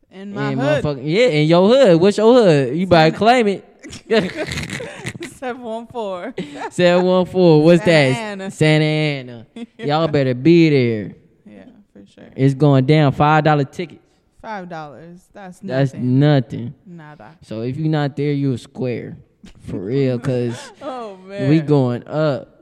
In 0.09 0.33
my 0.33 0.51
and 0.51 0.61
hood. 0.61 0.83
motherfucking- 0.85 1.01
yeah, 1.03 1.27
in 1.27 1.47
your 1.49 1.67
hood. 1.67 1.99
What's 1.99 2.17
your 2.17 2.33
hood? 2.33 2.77
You 2.77 2.87
better 2.87 3.13
claim 3.15 3.47
it. 3.49 3.65
714. 5.35 6.71
Seven 6.71 7.05
one 7.05 7.25
four. 7.25 7.63
What's 7.63 7.83
Santa 7.83 8.13
that? 8.13 8.21
Ana. 8.21 8.51
Santa 8.51 8.85
Ana. 8.85 9.47
Y'all 9.77 10.07
better 10.07 10.33
be 10.33 10.69
there. 10.69 11.15
Yeah, 11.45 11.65
for 11.93 12.05
sure. 12.05 12.29
It's 12.35 12.53
going 12.53 12.85
down. 12.85 13.11
Five 13.11 13.43
dollar 13.43 13.65
tickets. 13.65 14.01
Five 14.41 14.69
dollars. 14.69 15.27
That's 15.33 15.59
That's 15.59 15.93
nothing. 15.93 16.19
nothing. 16.19 16.73
Nada. 16.85 17.37
So 17.41 17.61
if 17.61 17.77
you're 17.77 17.89
not 17.89 18.15
there, 18.15 18.31
you 18.31 18.53
a 18.53 18.57
square, 18.57 19.17
for 19.61 19.79
real. 19.79 20.19
Cause 20.19 20.71
Oh 20.81 21.17
man. 21.17 21.49
we 21.49 21.59
going 21.59 22.07
up. 22.07 22.54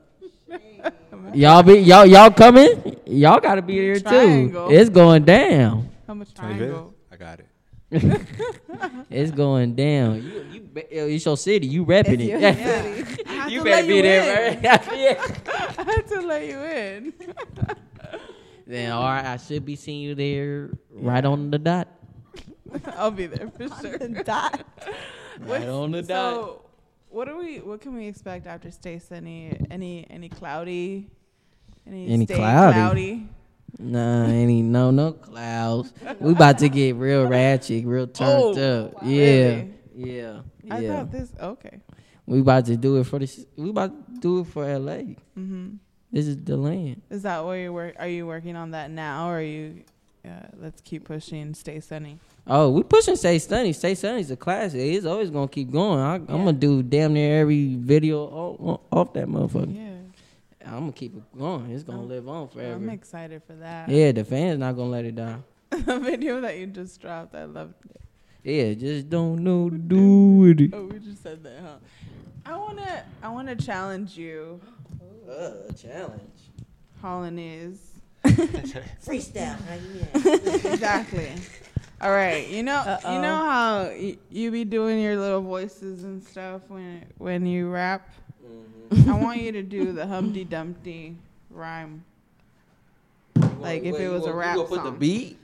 Y'all 1.32 1.62
be 1.62 1.74
y'all 1.80 2.04
y'all 2.06 2.30
coming? 2.30 2.96
Y'all 3.06 3.40
gotta 3.40 3.62
be 3.62 3.78
there 3.80 4.00
Triangle. 4.00 4.68
too. 4.68 4.74
It's 4.74 4.90
going 4.90 5.24
down. 5.24 5.88
How 6.06 6.14
much 6.14 6.28
25th? 6.34 6.36
triangle? 6.36 6.94
I 7.10 7.16
got 7.16 7.40
it. 7.40 7.46
It's 9.10 9.30
going 9.30 9.74
down. 9.76 10.22
You 10.22 10.46
you 10.52 10.60
be- 10.60 10.80
it's 10.90 11.24
your 11.24 11.36
city. 11.36 11.66
You 11.68 11.86
repping 11.86 12.14
It's 12.14 12.22
it. 12.22 12.28
your 12.28 12.40
Yeah. 12.40 13.48
You 13.48 13.62
better 13.62 13.86
be 13.86 13.96
you 13.96 14.02
there, 14.02 14.52
in. 14.52 14.62
right? 14.62 14.80
I 15.78 15.82
had 15.84 16.06
to 16.08 16.20
let 16.22 16.46
you 16.46 16.58
in. 16.60 17.12
Then 18.66 18.90
all 18.92 19.04
right, 19.04 19.24
I 19.24 19.36
should 19.36 19.64
be 19.64 19.76
seeing 19.76 20.00
you 20.02 20.14
there 20.14 20.70
right 20.90 21.24
on 21.24 21.50
the 21.50 21.58
dot. 21.58 21.88
I'll 22.96 23.10
be 23.10 23.26
there 23.26 23.50
for 23.50 23.68
sure. 23.80 23.98
Dot. 24.24 24.64
Right 25.40 25.68
on 25.68 25.92
the 25.92 26.02
dot. 26.02 26.34
So, 26.34 26.62
what 27.10 27.28
do 27.28 27.36
we? 27.38 27.58
What 27.60 27.80
can 27.82 27.94
we 27.94 28.06
expect 28.08 28.46
after 28.46 28.70
Stay 28.70 28.98
Sunny? 28.98 29.54
Any 29.70 30.06
any 30.10 30.28
cloudy? 30.30 31.10
Any, 31.86 32.08
Any 32.08 32.24
stay 32.26 32.34
cloudy? 32.36 33.28
Nah, 33.78 34.26
any 34.26 34.62
no 34.62 34.90
no 34.90 35.12
clouds. 35.12 35.92
we 36.20 36.32
about 36.32 36.58
to 36.58 36.68
get 36.68 36.94
real 36.96 37.26
ratchet, 37.26 37.84
real 37.84 38.06
turned 38.06 38.58
Oh, 38.58 38.84
up. 38.86 39.02
wow. 39.02 39.08
Yeah, 39.08 39.24
Really? 39.26 39.70
yeah, 39.96 40.40
I 40.70 40.78
yeah. 40.80 40.96
thought 40.96 41.10
this. 41.12 41.32
Okay. 41.40 41.80
We 42.26 42.40
about 42.40 42.64
to 42.66 42.76
do 42.76 42.96
it 42.98 43.04
for 43.04 43.18
this. 43.18 43.44
We 43.56 43.70
about 43.70 43.90
to 44.14 44.20
do 44.20 44.40
it 44.40 44.46
for 44.46 44.64
LA. 44.64 45.16
Mm-hmm. 45.36 45.70
This 46.12 46.26
is 46.28 46.36
the 46.42 46.56
land. 46.56 47.02
Is 47.10 47.22
that 47.22 47.44
where 47.44 47.58
you 47.58 47.72
work? 47.72 47.96
Are 47.98 48.06
you 48.08 48.26
working 48.26 48.54
on 48.56 48.70
that 48.70 48.90
now, 48.90 49.28
or 49.28 49.38
are 49.38 49.42
you? 49.42 49.82
Uh, 50.24 50.30
let's 50.58 50.80
keep 50.80 51.04
pushing. 51.04 51.52
Stay 51.52 51.80
sunny. 51.80 52.18
Oh, 52.46 52.70
we 52.70 52.82
pushing 52.82 53.16
Stay 53.16 53.38
Sunny. 53.38 53.72
Stay 53.74 53.94
Sunny's 53.94 54.30
a 54.30 54.36
classic. 54.36 54.80
It's 54.80 55.04
always 55.04 55.28
gonna 55.30 55.48
keep 55.48 55.70
going. 55.70 55.98
I, 55.98 56.14
I'm 56.14 56.22
Yeah. 56.28 56.36
gonna 56.36 56.52
do 56.54 56.82
damn 56.82 57.12
near 57.12 57.40
every 57.40 57.74
video 57.76 58.20
off, 58.24 58.80
off 58.92 59.12
that 59.14 59.26
motherfucker. 59.26 59.74
Yeah. 59.74 59.90
I'm 60.66 60.80
gonna 60.80 60.92
keep 60.92 61.16
it 61.16 61.38
going. 61.38 61.70
It's 61.70 61.82
gonna 61.84 62.00
I'm- 62.00 62.08
live 62.08 62.28
on 62.28 62.48
forever. 62.48 62.74
I'm 62.74 62.88
excited 62.90 63.42
for 63.46 63.54
that. 63.54 63.88
Yeah, 63.88 64.12
the 64.12 64.24
fans 64.24 64.58
not 64.58 64.72
gonna 64.76 64.90
let 64.90 65.04
it 65.04 65.14
die. 65.16 65.36
the 65.70 65.98
video 65.98 66.40
that 66.40 66.56
you 66.58 66.66
just 66.66 67.00
dropped, 67.00 67.34
I 67.34 67.44
loved 67.44 67.74
it. 67.90 68.00
Yeah, 68.42 68.74
just 68.74 69.08
don't 69.08 69.42
know 69.42 69.70
to 69.70 69.76
do 69.78 70.36
with 70.38 70.60
it. 70.60 70.70
Oh, 70.74 70.84
we 70.86 70.98
just 70.98 71.22
said 71.22 71.42
that, 71.44 71.60
huh? 71.62 71.76
I 72.46 72.56
wanna, 72.56 73.04
I 73.22 73.28
wanna 73.30 73.56
challenge 73.56 74.16
you, 74.18 74.60
Uh, 75.28 75.72
challenge. 75.72 76.20
Holland 77.00 77.38
Izz. 77.40 77.78
Freestyle. 79.04 79.58
exactly. 80.64 81.30
All 82.00 82.10
right, 82.10 82.46
you 82.48 82.62
know, 82.62 82.76
Uh-oh. 82.76 83.14
you 83.14 83.20
know 83.22 83.36
how 83.36 83.84
y- 83.84 84.18
you 84.30 84.50
be 84.50 84.64
doing 84.64 85.00
your 85.00 85.16
little 85.16 85.40
voices 85.40 86.04
and 86.04 86.22
stuff 86.22 86.62
when 86.68 87.04
when 87.18 87.46
you 87.46 87.70
rap. 87.70 88.08
Mm-hmm. 88.90 89.10
I 89.10 89.14
want 89.18 89.40
you 89.40 89.52
to 89.52 89.62
do 89.62 89.92
the 89.92 90.06
Humpty 90.06 90.44
Dumpty 90.44 91.16
rhyme. 91.50 92.04
Like 93.58 93.82
if 93.82 93.98
it 93.98 94.08
was 94.08 94.26
a 94.26 94.32
rap 94.32 94.56
you 94.56 94.62
gonna 94.62 94.68
put 94.68 94.82
the 94.82 94.90
song. 94.90 94.98
beat? 94.98 95.38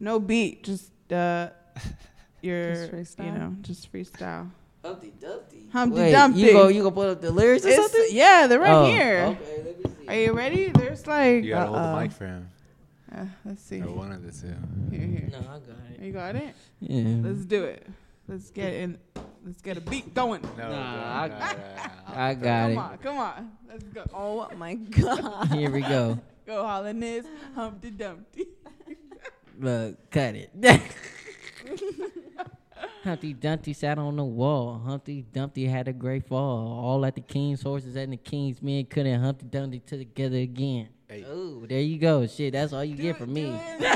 No 0.00 0.18
beat, 0.20 0.62
just 0.62 0.90
uh, 1.12 1.48
your, 2.42 2.86
Just 2.88 3.18
you 3.18 3.30
know, 3.30 3.54
just 3.62 3.92
freestyle. 3.92 4.50
Humpty 4.84 5.12
Dumpty. 5.20 5.66
Humpty 5.72 5.98
Wait, 6.00 6.12
Dumpty. 6.12 6.40
You 6.40 6.52
go, 6.52 6.68
you 6.68 6.82
go 6.82 6.90
put 6.90 7.08
up 7.08 7.20
the 7.20 7.30
lyrics 7.30 7.64
or 7.64 7.68
It's- 7.68 7.80
something? 7.90 8.08
yeah, 8.10 8.46
they're 8.46 8.60
right 8.60 8.70
Oh, 8.72 8.86
here. 8.86 9.36
Okay, 9.40 9.62
let 9.64 9.84
me 9.84 9.90
see. 10.00 10.08
Are 10.08 10.14
you 10.14 10.32
ready? 10.32 10.68
There's 10.68 11.06
like, 11.06 11.42
You 11.44 11.50
gotta 11.50 11.66
hold 11.68 11.78
Uh-oh. 11.78 11.94
the 11.96 12.00
mic 12.02 12.12
for 12.12 12.26
him, 12.26 12.48
uh, 13.16 13.24
let's 13.44 13.62
see. 13.62 13.80
or 13.80 13.90
one 13.92 14.12
of 14.12 14.22
the 14.22 14.30
two. 14.30 14.54
Here, 14.90 15.06
here. 15.06 15.28
No, 15.32 15.38
I 15.38 15.42
got 15.42 15.60
it. 15.90 16.00
You 16.02 16.12
got 16.12 16.36
it. 16.36 16.54
Yeah. 16.80 17.28
Let's 17.28 17.44
do 17.46 17.64
it. 17.64 17.86
Let's 18.28 18.50
get 18.50 18.72
in. 18.74 18.98
Let's 19.44 19.60
get 19.60 19.76
a 19.76 19.80
beat 19.80 20.14
going. 20.14 20.40
No, 20.56 20.68
Nah, 20.70 21.22
I- 21.22 21.28
no, 21.28 21.34
no. 21.38 21.44
I 22.16 22.34
got 22.34 22.62
come 22.62 22.72
it. 22.72 22.76
on, 22.78 22.98
come 22.98 23.18
on. 23.18 23.52
Let's 23.68 23.84
go. 23.84 24.04
Oh 24.14 24.48
my 24.56 24.74
god. 24.74 25.48
Here 25.52 25.70
we 25.70 25.80
go. 25.82 26.18
Go 26.46 26.62
Holland 26.66 27.02
Izz, 27.04 27.26
Humpty 27.54 27.90
Dumpty. 27.90 28.46
Look, 29.58 30.10
cut 30.10 30.34
it. 30.34 30.50
Humpty 33.04 33.34
Dumpty 33.34 33.72
sat 33.74 33.98
on 33.98 34.16
the 34.16 34.24
wall. 34.24 34.80
Humpty 34.84 35.22
Dumpty 35.30 35.66
had 35.66 35.88
a 35.88 35.92
great 35.92 36.26
fall. 36.26 36.72
All 36.84 37.04
at 37.04 37.14
the 37.14 37.20
king's 37.20 37.62
horses 37.62 37.96
and 37.96 38.12
the 38.12 38.16
king's 38.16 38.62
men 38.62 38.84
couldn't 38.86 39.20
Humpty 39.20 39.46
Dumpty 39.46 39.80
together 39.80 40.38
again. 40.38 40.88
Hey. 41.08 41.22
Oh, 41.28 41.66
there 41.66 41.80
you 41.80 41.98
go. 41.98 42.26
Shit, 42.26 42.54
that's 42.54 42.72
all 42.72 42.82
you 42.82 42.96
get 42.96 43.18
from 43.18 43.32
me. 43.32 43.42
Do 43.44 43.50
it 43.50 43.74
in 43.74 43.80
your- 43.82 43.90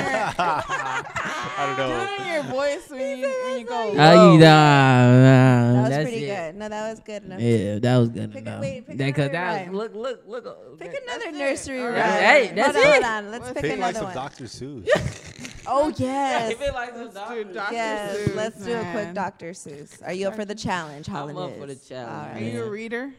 I 1.61 1.65
don't 1.67 1.77
do 1.77 1.83
know. 1.95 2.03
it 2.05 2.21
in 2.21 2.27
your 2.35 2.43
voice 2.45 2.91
when 2.91 3.19
you, 3.19 3.35
when 3.47 3.59
you 3.61 3.65
go. 3.67 3.97
How 3.97 4.15
low. 4.15 4.33
you 4.35 4.39
nah, 4.39 4.45
nah, 4.45 5.73
That 5.73 5.81
was 5.81 5.91
that's 5.91 6.03
pretty 6.11 6.25
it. 6.27 6.37
good. 6.37 6.55
No, 6.57 6.69
that 6.69 6.91
was 6.91 7.01
good 7.01 7.25
enough. 7.25 7.41
Yeah, 7.41 7.79
that 7.79 7.97
was 7.97 8.09
good 8.11 8.33
Pick 8.33 8.47
a- 8.47 8.59
wait, 8.61 8.87
pick 8.87 8.99
That- 8.99 9.05
another 9.17 9.29
that- 9.33 9.67
rhyme. 9.67 9.75
look, 9.75 9.95
look, 9.95 10.23
look. 10.27 10.47
Oh, 10.47 10.77
pick 10.79 10.95
another 11.03 11.25
That's 11.33 11.39
nursery 11.39 11.81
All 11.81 11.87
rhyme. 11.89 11.97
Hey, 11.97 12.53
that's 12.55 12.77
hold 12.77 12.87
on, 12.87 12.93
it. 12.93 12.93
hold 12.93 13.05
on. 13.05 13.31
Let's 13.31 13.45
Let's 13.47 13.61
pick 13.61 13.71
Pick 13.71 13.79
oh, 13.79 13.81
like 13.81 13.95
some 13.97 14.05
one. 14.05 14.15
Dr. 14.15 14.45
Seuss. 14.45 15.65
Oh 15.67 15.93
yes. 15.97 16.53
If 16.53 16.61
it 16.61 16.75
like 16.75 16.91
some 16.91 16.99
Let's 17.05 17.15
do 17.15 17.21
doctor- 17.21 17.45
Dr. 17.55 17.75
Yes, 17.75 18.17
Seuss, 18.17 18.35
let's 18.37 18.65
do 18.65 18.73
a 18.77 18.91
quick. 18.93 19.15
Dr. 19.15 19.51
Seuss. 19.53 20.07
Are 20.07 20.13
you 20.13 20.29
up 20.29 20.37
for 20.37 20.45
the 20.45 20.55
challenge, 20.55 21.09
I'm 21.09 21.37
up 21.37 21.57
for 21.59 21.67
the 21.67 21.75
challenge, 21.75 22.37
Are 22.37 22.45
you 22.45 22.65
a 22.65 22.71
reader? 22.71 23.13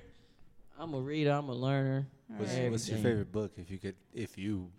I'm 0.80 0.94
a 0.94 1.00
reader. 1.00 1.32
I'm 1.32 1.50
a 1.50 1.54
learner. 1.54 2.06
What's, 2.38 2.54
Alright. 2.54 2.72
what's 2.72 2.88
your 2.90 3.00
favorite 3.00 3.32
book? 3.32 3.52
If 3.58 3.72
you 3.72 3.78
could, 3.80 3.96
if 4.14 4.38
you 4.38 4.70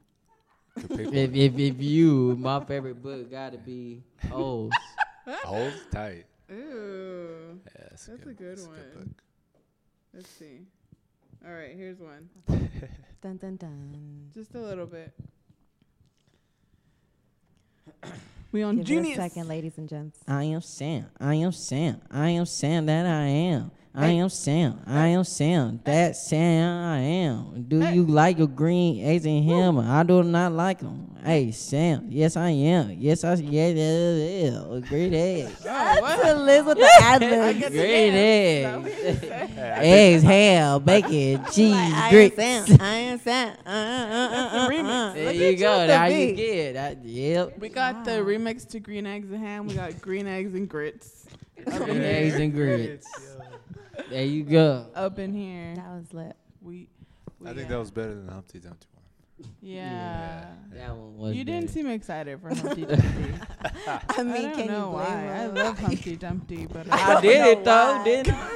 could 0.78 0.88
pick 0.90 1.00
If, 1.00 1.06
one. 1.30 1.34
if 1.34 1.58
if 1.58 1.80
you, 1.82 2.36
my 2.36 2.64
favorite 2.64 3.02
book 3.02 3.30
got 3.30 3.52
to 3.52 3.58
be 3.58 4.02
O's. 4.32 4.70
Hold 5.44 5.72
tight. 5.92 6.26
Ooh. 6.52 7.58
Yeah, 7.66 7.86
that's, 7.90 8.06
That's 8.06 8.22
good. 8.24 8.30
a 8.30 8.34
good 8.34 8.56
that's 8.58 8.66
one. 8.66 9.14
Let's 10.14 10.28
see. 10.30 10.60
All 11.46 11.52
right, 11.52 11.74
here's 11.74 11.98
one. 11.98 12.28
Dun 13.22 13.36
dun 13.36 13.56
dun. 13.56 14.30
Just 14.34 14.54
a 14.54 14.60
little 14.60 14.86
bit. 14.86 15.12
We 18.52 18.64
on 18.64 18.78
Give 18.78 18.80
it 18.80 18.82
a 18.82 18.94
Genius. 19.04 19.16
second, 19.16 19.46
ladies 19.46 19.78
and 19.78 19.88
gents. 19.88 20.18
I 20.26 20.42
am 20.42 20.60
Sam. 20.60 21.06
I 21.20 21.34
am 21.36 21.52
Sam. 21.52 22.00
I 22.10 22.30
am 22.30 22.44
Sam 22.46 22.86
that 22.86 23.06
I 23.06 23.26
am. 23.26 23.70
I 23.92 24.06
am 24.10 24.28
Sam. 24.28 24.80
I 24.86 25.08
am 25.08 25.24
Sam. 25.24 25.80
That 25.84 26.14
Sam 26.14 26.84
I 26.84 26.98
am. 27.00 27.64
Do 27.66 27.84
you 27.90 28.04
like 28.06 28.38
your 28.38 28.46
green 28.46 29.04
eggs 29.04 29.26
and 29.26 29.44
ham? 29.44 29.78
I 29.80 30.04
do 30.04 30.22
not 30.22 30.52
like 30.52 30.78
them. 30.78 31.08
Hey 31.24 31.50
Sam. 31.50 32.06
Yes 32.08 32.36
I 32.36 32.50
am. 32.50 32.92
Yes 32.92 33.24
I 33.24 33.34
yeah 33.34 33.66
yeah 33.68 34.12
yeah. 34.14 34.80
Great 34.88 35.12
eggs. 35.14 35.66
Oh, 35.68 36.00
what? 36.00 36.22
To 36.24 36.34
Liz 36.34 36.64
with 36.64 36.78
the 36.78 36.90
ad 37.02 37.22
I 37.24 37.30
libs. 37.30 37.58
guess 37.58 37.70
Great 37.72 38.08
it 38.08 38.14
is. 38.14 38.60
Is 38.60 38.62
that 38.62 38.80
what 38.80 38.86
you 38.86 39.08
eggs. 39.08 39.20
said? 39.20 39.50
Yeah, 39.60 39.74
I 39.76 39.84
Eggs, 39.84 40.22
ham, 40.22 40.82
bacon, 40.84 41.44
cheese, 41.50 41.74
I 41.76 42.10
grits. 42.10 42.38
am 42.38 42.66
Sam. 42.66 42.76
I 42.80 42.94
am 42.94 43.18
Sam. 43.18 43.56
Uh, 43.66 43.70
uh, 43.70 43.72
uh, 43.72 44.30
That's 44.30 44.52
the 44.52 44.58
uh, 44.60 44.68
remix. 44.70 45.10
uh. 45.10 45.14
There 45.14 45.32
you 45.32 45.56
go. 45.58 45.78
with 45.78 45.86
the 45.88 45.98
Now 45.98 46.04
you 46.06 46.26
beat. 46.28 46.36
get 46.36 46.72
that. 46.74 47.04
Yep. 47.04 47.58
We 47.58 47.68
got 47.68 48.04
the 48.04 48.12
remix 48.12 48.66
to 48.68 48.78
green 48.80 49.06
eggs 49.06 49.30
and 49.32 49.44
ham. 49.44 49.66
We 49.66 49.74
got 49.74 50.00
green 50.00 50.28
eggs 50.28 50.54
and 50.54 50.68
grits. 50.68 51.26
Green 51.66 52.00
eggs 52.02 52.34
and 52.36 52.52
grits. 52.54 53.08
There 54.10 54.24
you 54.24 54.44
go. 54.44 54.86
Up 54.94 55.18
in 55.18 55.34
here. 55.34 55.74
That 55.76 55.88
was 55.90 56.12
lit. 56.12 56.36
We. 56.60 56.88
I 57.44 57.48
we, 57.50 57.54
think 57.54 57.66
uh, 57.66 57.70
that 57.74 57.78
was 57.78 57.90
better 57.90 58.14
than 58.14 58.26
the 58.26 58.32
Humpty 58.32 58.58
Dumpty 58.58 58.86
one. 58.92 59.04
Yeah. 59.62 60.44
That 60.74 60.90
one 60.94 61.16
was. 61.16 61.34
You 61.34 61.44
didn't 61.44 61.62
better. 61.62 61.72
seem 61.72 61.86
excited 61.88 62.40
for 62.40 62.48
Humpty 62.54 62.84
Dumpty. 62.86 63.34
I 63.86 64.00
I 64.08 64.22
mean, 64.22 64.42
don't 64.42 64.54
can 64.54 64.64
you 64.66 64.70
know 64.70 64.90
blame 64.90 65.04
why. 65.06 65.34
I 65.34 65.46
love 65.46 65.78
Humpty 65.86 66.16
Dumpty, 66.16 66.66
but 66.66 66.86
uh, 66.90 66.94
I 66.96 67.20
did 67.20 67.46
it 67.46 67.64
though, 67.64 67.96
why. 67.96 68.04
didn't 68.04 68.34
I? 68.34 68.50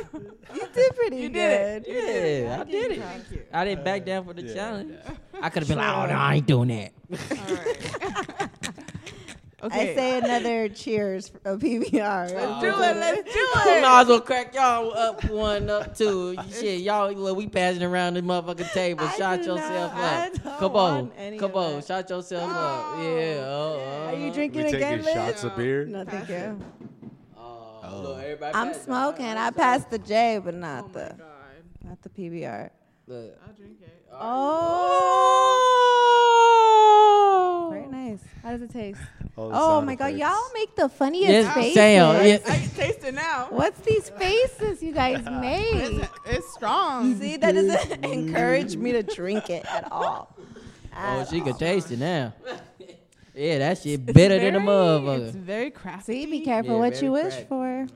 You 0.54 0.68
did 0.74 0.96
pretty 0.96 1.16
You 1.16 1.28
good. 1.30 1.84
did 1.84 1.86
it. 1.86 1.88
You 1.88 1.94
did 2.02 2.44
Yeah, 2.44 2.60
I 2.60 2.64
did 2.64 2.92
it. 2.92 3.00
Thank 3.00 3.30
you. 3.30 3.42
I 3.52 3.64
didn't 3.64 3.84
back 3.84 4.04
down 4.04 4.24
for 4.26 4.34
the 4.34 4.42
Yeah. 4.42 4.54
challenge. 4.54 4.94
I 5.40 5.48
could 5.50 5.62
have 5.62 5.68
been 5.68 5.78
like, 5.78 5.96
oh 5.96 6.06
no, 6.06 6.18
I 6.18 6.34
ain't 6.36 6.46
doing 6.46 6.68
that. 6.68 6.92
All 7.30 7.54
right. 7.56 8.58
Okay. 9.64 9.92
I 9.92 9.94
say 9.94 10.18
another 10.18 10.68
cheers 10.68 11.29
for 11.29 11.38
a 11.44 11.57
PBR. 11.57 12.33
Let's 12.35 12.61
do 12.61 12.66
it. 12.68 12.96
Let's 12.96 13.22
do 13.33 13.38
I 13.55 13.74
it. 13.79 13.83
might 13.83 14.00
as 14.03 14.09
well 14.09 14.20
crack 14.20 14.55
y'all 14.55 14.92
up 14.96 15.24
one 15.24 15.68
up 15.70 15.96
two. 15.96 16.37
Shit, 16.50 16.81
y'all 16.81 17.12
look, 17.12 17.37
we 17.37 17.46
passing 17.48 17.83
around 17.83 18.14
the 18.14 18.22
motherfucking 18.22 18.72
table. 18.72 19.05
I 19.05 19.12
Shot 19.16 19.38
yourself 19.44 19.94
not- 19.94 20.00
I 20.03 20.27
up. 20.27 20.33
don't 20.42 20.59
Come 20.59 20.77
on, 20.77 20.94
want 20.94 21.12
any 21.16 21.38
come 21.38 21.50
of 21.53 21.57
on, 21.57 21.74
that. 21.77 21.85
shot 21.87 22.09
yourself 22.11 22.50
up. 22.50 22.57
Oh, 22.57 23.03
yeah. 23.03 23.35
Oh, 23.46 23.81
oh, 23.81 24.07
Are 24.09 24.14
you 24.18 24.29
oh. 24.31 24.35
drinking 24.35 24.62
we 24.62 24.68
again, 24.68 24.81
taking 24.98 25.05
Liz? 25.05 25.14
shots 25.14 25.44
of 25.44 25.57
beer. 25.57 25.85
No, 25.87 26.05
thank 26.05 26.29
you. 26.29 26.59
Oh, 27.37 27.81
Oh. 27.83 28.00
look, 28.03 28.18
everybody 28.22 28.55
I'm 28.55 28.72
smoking. 28.74 29.27
I'm 29.27 29.37
I 29.38 29.40
oh, 29.48 29.50
sorry. 29.50 29.55
passed 29.57 29.90
the 29.90 29.98
J, 29.98 30.40
but 30.44 30.55
Oh 30.55 30.59
not 30.59 30.87
my 30.87 30.92
the 30.92 31.14
god. 31.18 31.22
not 31.85 32.03
the 32.03 32.09
PBR. 32.09 32.70
Look. 33.07 33.38
I'll 33.46 33.53
drink 33.53 33.79
it. 33.83 33.90
Oh, 34.16 34.20
very 38.16 38.31
nice. 38.33 38.42
How 38.42 38.50
does 38.50 38.62
it 38.62 38.72
taste? 38.72 39.00
All 39.37 39.50
Oh 39.53 39.68
sound 39.77 39.87
my 39.87 39.94
god, 39.94 40.14
y'all 40.14 40.38
make 40.55 40.74
the 40.77 40.88
funniest 40.88 41.31
Yes, 41.31 41.55
faces. 41.55 41.74
Sam, 41.74 42.27
yeah. 42.27 42.38
I 42.46 42.57
can 42.59 42.70
taste 42.70 43.05
it 43.05 43.14
now. 43.14 43.46
What's 43.50 43.81
these 43.81 44.09
faces 44.11 44.83
you 44.83 44.92
guys 44.92 45.24
make? 45.40 45.74
It's, 45.74 46.09
it's 46.27 46.53
strong. 46.53 47.18
See, 47.18 47.37
that 47.37 47.53
doesn't 47.53 48.05
encourage 48.12 48.77
me 48.77 48.92
to 48.92 49.03
drink 49.03 49.50
it 49.50 49.64
at 49.66 49.90
all. 49.90 50.35
Oh, 50.96 51.27
she 51.31 51.40
all. 51.40 51.46
can 51.46 51.55
taste 51.57 51.90
it 51.90 51.98
now. 51.98 52.33
yeah, 53.35 53.59
that 53.59 53.79
shit 53.79 54.00
It's 54.00 54.12
better 54.12 54.38
than 54.38 54.55
a 54.55 54.61
motherfucker. 54.61 55.27
It's 55.27 55.35
very 55.37 55.70
crafty. 55.72 56.12
See, 56.24 56.27
be 56.27 56.40
careful 56.40 56.74
Yeah, 56.74 56.79
what 56.79 57.03
you 57.03 57.12
wish 57.12 57.35
crack. 57.35 57.48
for. 57.48 57.87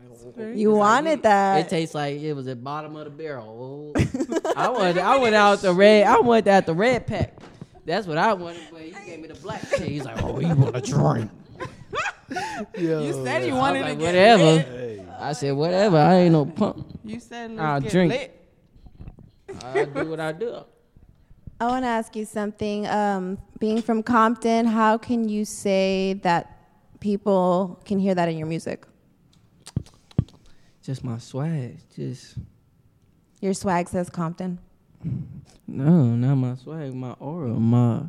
You 0.54 0.72
wanted 0.72 1.22
that. 1.22 1.58
It 1.60 1.68
tastes 1.68 1.94
like 1.94 2.20
it 2.20 2.32
was 2.34 2.48
at 2.48 2.62
bottom 2.62 2.96
of 2.96 3.04
the 3.04 3.10
barrel. 3.10 3.92
Oh. 3.96 4.52
I 4.56 4.68
wanted, 4.68 4.98
I 4.98 5.16
went 5.18 5.34
out 5.36 5.60
the 5.62 5.72
red. 5.72 6.06
I 6.06 6.18
went 6.18 6.46
out 6.48 6.66
the 6.66 6.74
red 6.74 7.06
pack. 7.06 7.34
That's 7.88 8.06
what 8.06 8.18
I 8.18 8.34
wanted, 8.34 8.60
but 8.70 8.82
he 8.82 8.90
gave 9.06 9.20
me 9.20 9.28
the 9.28 9.34
black 9.34 9.62
pack. 9.62 9.80
He's 9.80 10.04
like, 10.04 10.22
"Oh, 10.22 10.38
you 10.38 10.54
want 10.54 10.76
a 10.76 10.80
drink?" 10.80 11.30
You 12.76 13.24
said 13.24 13.46
you 13.46 13.54
wanted 13.54 13.80
like, 13.80 13.92
to 13.92 13.96
get 13.96 14.04
whatever. 14.04 14.42
lit. 14.44 14.66
Hey, 14.66 15.06
I 15.18 15.32
said, 15.32 15.52
"Whatever. 15.52 15.96
I 15.96 16.14
ain't 16.16 16.32
no 16.32 16.44
punk. 16.44 16.86
You 17.02 17.18
said 17.18 17.52
let's 17.52 17.62
I'll 17.62 17.80
get 17.80 17.90
drink. 17.90 18.12
lit. 18.12 19.64
I 19.64 19.84
do 19.86 20.10
what 20.10 20.20
I 20.20 20.32
do." 20.32 20.64
I 21.58 21.66
want 21.66 21.84
to 21.84 21.88
ask 21.88 22.14
you 22.14 22.26
something. 22.26 22.86
Um, 22.86 23.38
being 23.58 23.80
from 23.80 24.02
Compton, 24.02 24.66
how 24.66 24.98
can 24.98 25.30
you 25.30 25.46
say 25.46 26.20
that 26.22 26.58
people 27.00 27.80
can 27.86 27.98
hear 27.98 28.14
that 28.14 28.28
in 28.28 28.36
your 28.36 28.46
music? 28.46 28.86
Just 30.82 31.02
my 31.02 31.16
swag. 31.16 31.78
Just 31.96 32.36
Your 33.40 33.54
swag 33.54 33.88
says 33.88 34.10
Compton. 34.10 34.58
No, 35.66 36.16
not 36.16 36.34
my 36.34 36.54
swag. 36.54 36.94
My 36.94 37.12
aura. 37.12 37.50
My 37.50 38.02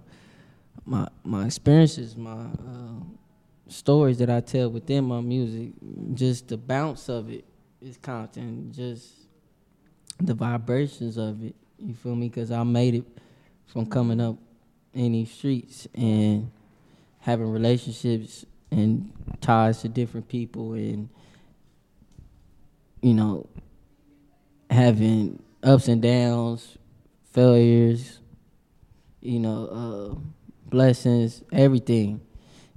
my 0.86 1.08
my 1.24 1.46
experiences. 1.46 2.16
My 2.16 2.32
uh, 2.32 3.04
stories 3.68 4.18
that 4.20 4.30
I 4.30 4.42
tell 4.42 4.70
within 4.70 5.06
my 5.06 5.22
music. 5.22 5.72
Just 6.14 6.48
the 6.48 6.58
bounce 6.58 7.10
of 7.10 7.30
it 7.32 7.46
is 7.82 7.98
Compton. 7.98 8.72
Just 8.72 9.08
the 10.20 10.34
vibrations 10.34 11.18
of 11.18 11.44
it. 11.44 11.56
You 11.78 11.94
feel 11.94 12.16
me? 12.16 12.30
Because 12.30 12.52
I 12.52 12.64
made 12.64 12.96
it 12.96 13.06
from 13.68 13.86
coming 13.86 14.20
up 14.20 14.38
in 14.94 15.12
these 15.12 15.32
streets 15.32 15.88
and 15.94 16.52
having 17.20 17.50
relationships 17.52 18.46
and 18.72 19.12
ties 19.42 19.82
to 19.82 19.90
different 19.90 20.28
people 20.28 20.74
and 20.74 21.10
you 23.02 23.14
know 23.14 23.48
having 24.70 25.42
ups 25.64 25.88
and 25.88 26.02
downs, 26.02 26.78
failures, 27.32 28.20
you 29.22 29.40
know, 29.40 29.68
uh, 29.68 30.20
blessings, 30.70 31.44
everything, 31.52 32.22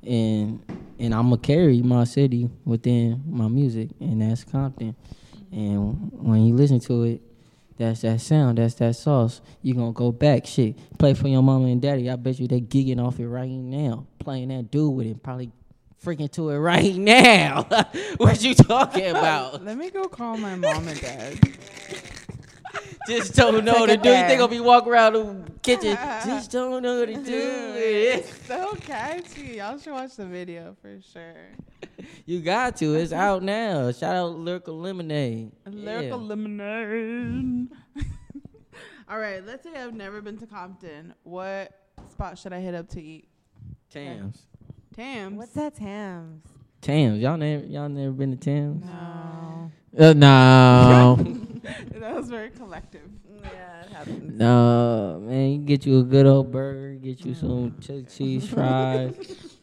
and 0.07 0.63
and 0.99 1.15
I'm 1.15 1.31
gonna 1.31 1.39
carry 1.39 1.83
my 1.83 2.05
city 2.05 2.49
within 2.65 3.23
my 3.27 3.49
music, 3.49 3.91
and 4.01 4.23
that's 4.23 4.45
Compton. 4.45 4.97
And 5.51 6.11
when 6.13 6.47
you 6.47 6.55
listen 6.55 6.81
to 6.81 7.03
it, 7.05 7.23
that's 7.77 8.03
that 8.03 8.21
sound, 8.21 8.59
that's 8.59 8.75
that 8.75 8.97
sauce. 8.97 9.41
You 9.63 9.75
gonna 9.75 9.93
go 9.93 10.13
back, 10.13 10.47
shit. 10.47 10.77
Play 10.99 11.15
for 11.15 11.29
your 11.29 11.43
mama 11.43 11.67
and 11.67 11.83
daddy. 11.83 12.09
I 12.11 12.17
bet 12.17 12.39
you 12.39 12.49
they 12.49 12.61
gigging 12.61 13.05
off 13.05 13.19
it 13.21 13.29
right 13.29 13.51
now, 13.51 14.07
playing 14.19 14.49
that 14.49 14.71
dude 14.71 14.95
with 14.95 15.07
it, 15.07 15.23
probably 15.23 15.51
freaking 16.05 16.31
to 16.33 16.51
it 16.51 16.59
right 16.59 16.95
now. 16.97 17.65
what 18.17 18.43
you 18.43 18.55
talking 18.55 19.07
about? 19.11 19.65
Let 19.65 19.77
me 19.77 19.91
go 19.91 20.05
call 20.09 20.37
my 20.39 20.55
mom 20.57 20.89
and 20.89 21.01
dad. 21.01 21.39
Just 23.09 23.35
don't 23.35 23.65
know 23.65 23.87
Take 23.87 23.87
the 23.87 23.93
it 23.95 24.03
dude. 24.03 24.05
They 24.05 24.21
there. 24.29 24.39
gonna 24.39 24.49
be 24.51 24.61
walking 24.61 24.93
around 24.93 25.13
the 25.15 25.51
kitchen. 25.63 25.97
Just 26.25 26.51
don't 26.53 26.83
know 26.83 27.01
what 27.01 27.07
to 27.07 27.23
do. 27.23 27.73
It's 27.75 28.47
so 28.47 28.75
catchy. 28.81 29.57
Y'all 29.57 29.79
should 29.79 29.93
watch 29.93 30.17
the 30.17 30.27
video 30.27 30.77
for 30.81 30.99
sure. 31.13 31.35
You 32.27 32.41
got 32.41 32.77
to. 32.77 32.95
It's 32.95 33.13
out 33.13 33.43
now. 33.43 33.91
Shout 33.93 34.15
out 34.15 34.39
Lyrical 34.39 34.79
Lemonade. 34.79 35.51
Lyrical 35.67 36.21
Yeah. 36.21 36.27
lemonade. 36.27 37.69
All 39.09 39.19
right, 39.19 39.45
let's 39.45 39.63
say 39.65 39.75
I've 39.75 39.95
never 39.95 40.21
been 40.21 40.39
to 40.39 40.47
Compton. 40.47 41.15
What 41.25 41.73
spot 42.11 42.39
should 42.39 42.53
I 42.53 42.61
hit 42.61 42.75
up 42.75 42.89
to 42.91 43.03
eat? 43.03 43.29
Tams. 43.91 44.43
Tams. 44.97 45.37
What's 45.37 45.53
that, 45.53 45.75
Tams? 45.75 46.43
Tams. 46.81 47.21
Y'all 47.21 47.37
never 47.37 47.65
y'all 47.67 47.89
never 47.89 48.13
been 48.13 48.31
to 48.31 48.37
Tams? 48.37 48.85
No. 48.85 49.71
Uh, 49.99 50.13
no. 50.15 51.19
that 52.01 52.15
was 52.15 52.29
very 52.29 52.51
collective. 52.51 53.09
Yeah, 53.43 53.83
it 53.83 53.93
happens. 53.93 54.39
no, 54.39 55.21
man. 55.25 55.51
You 55.53 55.59
get 55.59 55.87
you 55.87 56.01
a 56.01 56.03
good 56.03 56.27
old 56.27 56.51
burger, 56.51 56.95
get 56.95 57.25
you 57.25 57.35
some 57.35 57.71
mm. 57.71 57.81
chili 57.87 58.05
cheese 58.05 58.49
fries. 58.49 59.15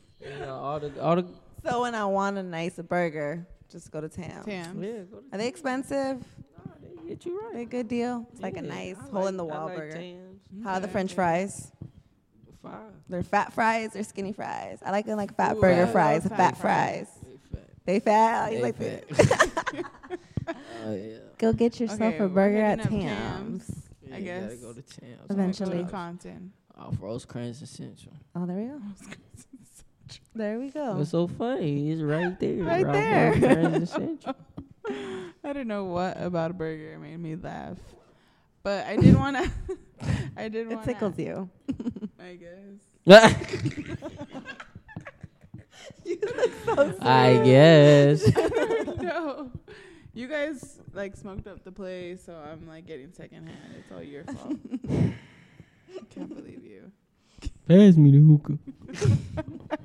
you 0.22 0.40
know, 0.40 0.56
all 0.56 0.80
the 0.80 1.02
all 1.02 1.16
the 1.18 1.26
So 1.64 1.82
when 1.82 1.96
I 1.96 2.06
want 2.06 2.38
a 2.38 2.44
nice 2.44 2.76
burger, 2.76 3.46
just 3.72 3.92
go 3.92 4.02
to 4.02 4.10
Tams. 4.10 4.46
Tams. 4.46 4.84
yeah, 4.84 4.92
go 5.12 5.18
to 5.20 5.24
Are 5.34 5.38
they 5.38 5.48
expensive? 5.48 6.18
Nah, 6.58 6.74
they 6.82 7.10
get 7.10 7.26
you 7.26 7.40
right. 7.40 7.54
they 7.54 7.62
a 7.64 7.66
good 7.66 7.88
deal? 7.88 8.28
It's 8.32 8.42
like 8.42 8.58
a 8.58 8.62
nice 8.62 8.98
I 8.98 9.10
hole 9.12 9.28
in 9.28 9.38
the 9.38 9.44
like- 9.44 9.54
I 9.54 9.60
wall 9.60 9.68
like 9.68 9.78
burger. 9.78 9.98
Tams. 9.98 10.40
How 10.64 10.74
are 10.74 10.80
the 10.80 10.88
French 10.88 11.14
fries? 11.14 11.72
Five. 12.62 12.92
They're 13.08 13.24
fat 13.24 13.54
fries 13.54 13.96
or 13.96 14.04
skinny 14.04 14.34
fries? 14.34 14.80
I 14.86 14.92
like 14.92 15.06
them 15.06 15.18
like 15.18 15.36
fat 15.36 15.56
Ooh, 15.56 15.62
burger 15.62 15.88
fries, 15.88 16.24
fat 16.24 16.38
fat, 16.38 16.58
fries. 16.58 17.08
fries. 17.08 17.66
They 17.86 18.00
fat. 18.00 18.48
Oh, 18.48 18.52
you 18.52 18.58
They 18.58 18.64
like 18.64 18.78
fat. 18.78 19.56
that? 20.80 20.88
Oh 20.88 20.96
yeah. 20.96 21.18
Go 21.38 21.54
get 21.54 21.80
yourself 21.80 22.02
Okay, 22.02 22.18
a 22.18 22.28
burger 22.28 22.62
at 22.62 22.82
hitting 22.82 23.02
Tam's. 23.02 23.72
Yeah, 24.02 24.16
I 24.16 24.18
you 24.18 24.26
gotta 24.26 24.40
guess. 24.48 24.56
go 24.60 24.74
to 24.74 24.82
Tam's. 24.82 25.30
Eventually. 25.30 25.78
Go 25.78 25.84
to 25.86 25.92
Compton. 25.92 26.54
Off 26.78 26.96
oh, 27.02 27.06
Rosecrans 27.06 27.60
and 27.60 27.70
Central. 27.70 28.16
Oh, 28.36 28.46
there 28.46 28.56
we 28.58 28.66
go. 28.66 28.82
There 30.34 30.60
we 30.60 30.70
go. 30.70 30.94
What's 30.96 31.12
so 31.12 31.28
funny? 31.28 31.92
It's 31.92 32.02
right 32.02 32.40
there. 32.40 32.56
Right 32.64 32.86
there. 32.92 33.32
Rosecrans 33.34 33.76
and 33.76 33.90
Central. 33.90 34.36
I 35.44 35.54
don't 35.54 35.68
know 35.68 35.86
what 35.86 36.20
about 36.22 36.52
a 36.52 36.54
burger 36.54 36.98
made 37.00 37.20
me 37.20 37.36
laugh, 37.36 37.78
but 38.64 38.86
I 38.88 38.96
did 38.96 39.16
want 39.16 39.38
to. 39.38 39.52
I 40.38 40.48
did 40.48 40.72
It 40.72 40.76
want. 40.76 40.86
tickles 40.86 41.20
you. 41.20 41.50
I 42.20 42.36
guess. 42.36 42.80
You 46.06 46.18
look 46.26 46.52
so. 46.66 46.98
I 47.02 47.42
guess. 47.44 48.36
no, 49.02 49.52
you 50.20 50.28
guys 50.28 50.80
like 50.94 51.16
smoked 51.16 51.48
up 51.48 51.64
the 51.64 51.72
place, 51.72 52.24
so 52.26 52.34
I'm 52.34 52.68
like 52.68 52.86
getting 52.86 53.12
secondhand. 53.14 53.58
It's 53.78 53.92
all 53.92 54.04
your 54.04 54.24
fault. 54.26 54.58
Can't 56.10 56.36
believe 56.36 56.64
you. 56.66 56.92
Pass 57.68 57.96
me 57.96 58.12
the 58.12 58.20
hookah. 58.20 58.58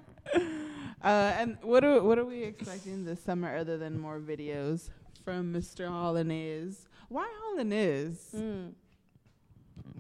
Uh, 1.05 1.35
and 1.39 1.59
what 1.61 1.85
are 1.85 2.03
what 2.03 2.19
are 2.19 2.25
we 2.25 2.43
expecting 2.45 3.05
this 3.05 3.23
summer 3.23 3.55
other 3.59 3.77
than 3.77 3.99
more 4.01 4.19
videos 4.19 4.89
from 5.23 5.53
Mr. 5.53 5.87
Hollandaise? 5.87 6.89
Why 7.11 7.29
Hollandaise? 7.43 8.31
Mm. 8.35 8.73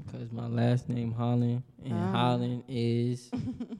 Because 0.06 0.32
my 0.32 0.46
last 0.46 0.88
name 0.88 1.12
Holland, 1.12 1.62
and 1.84 1.92
Ah. 1.92 2.10
Holland 2.10 2.64
Izz 2.68 3.30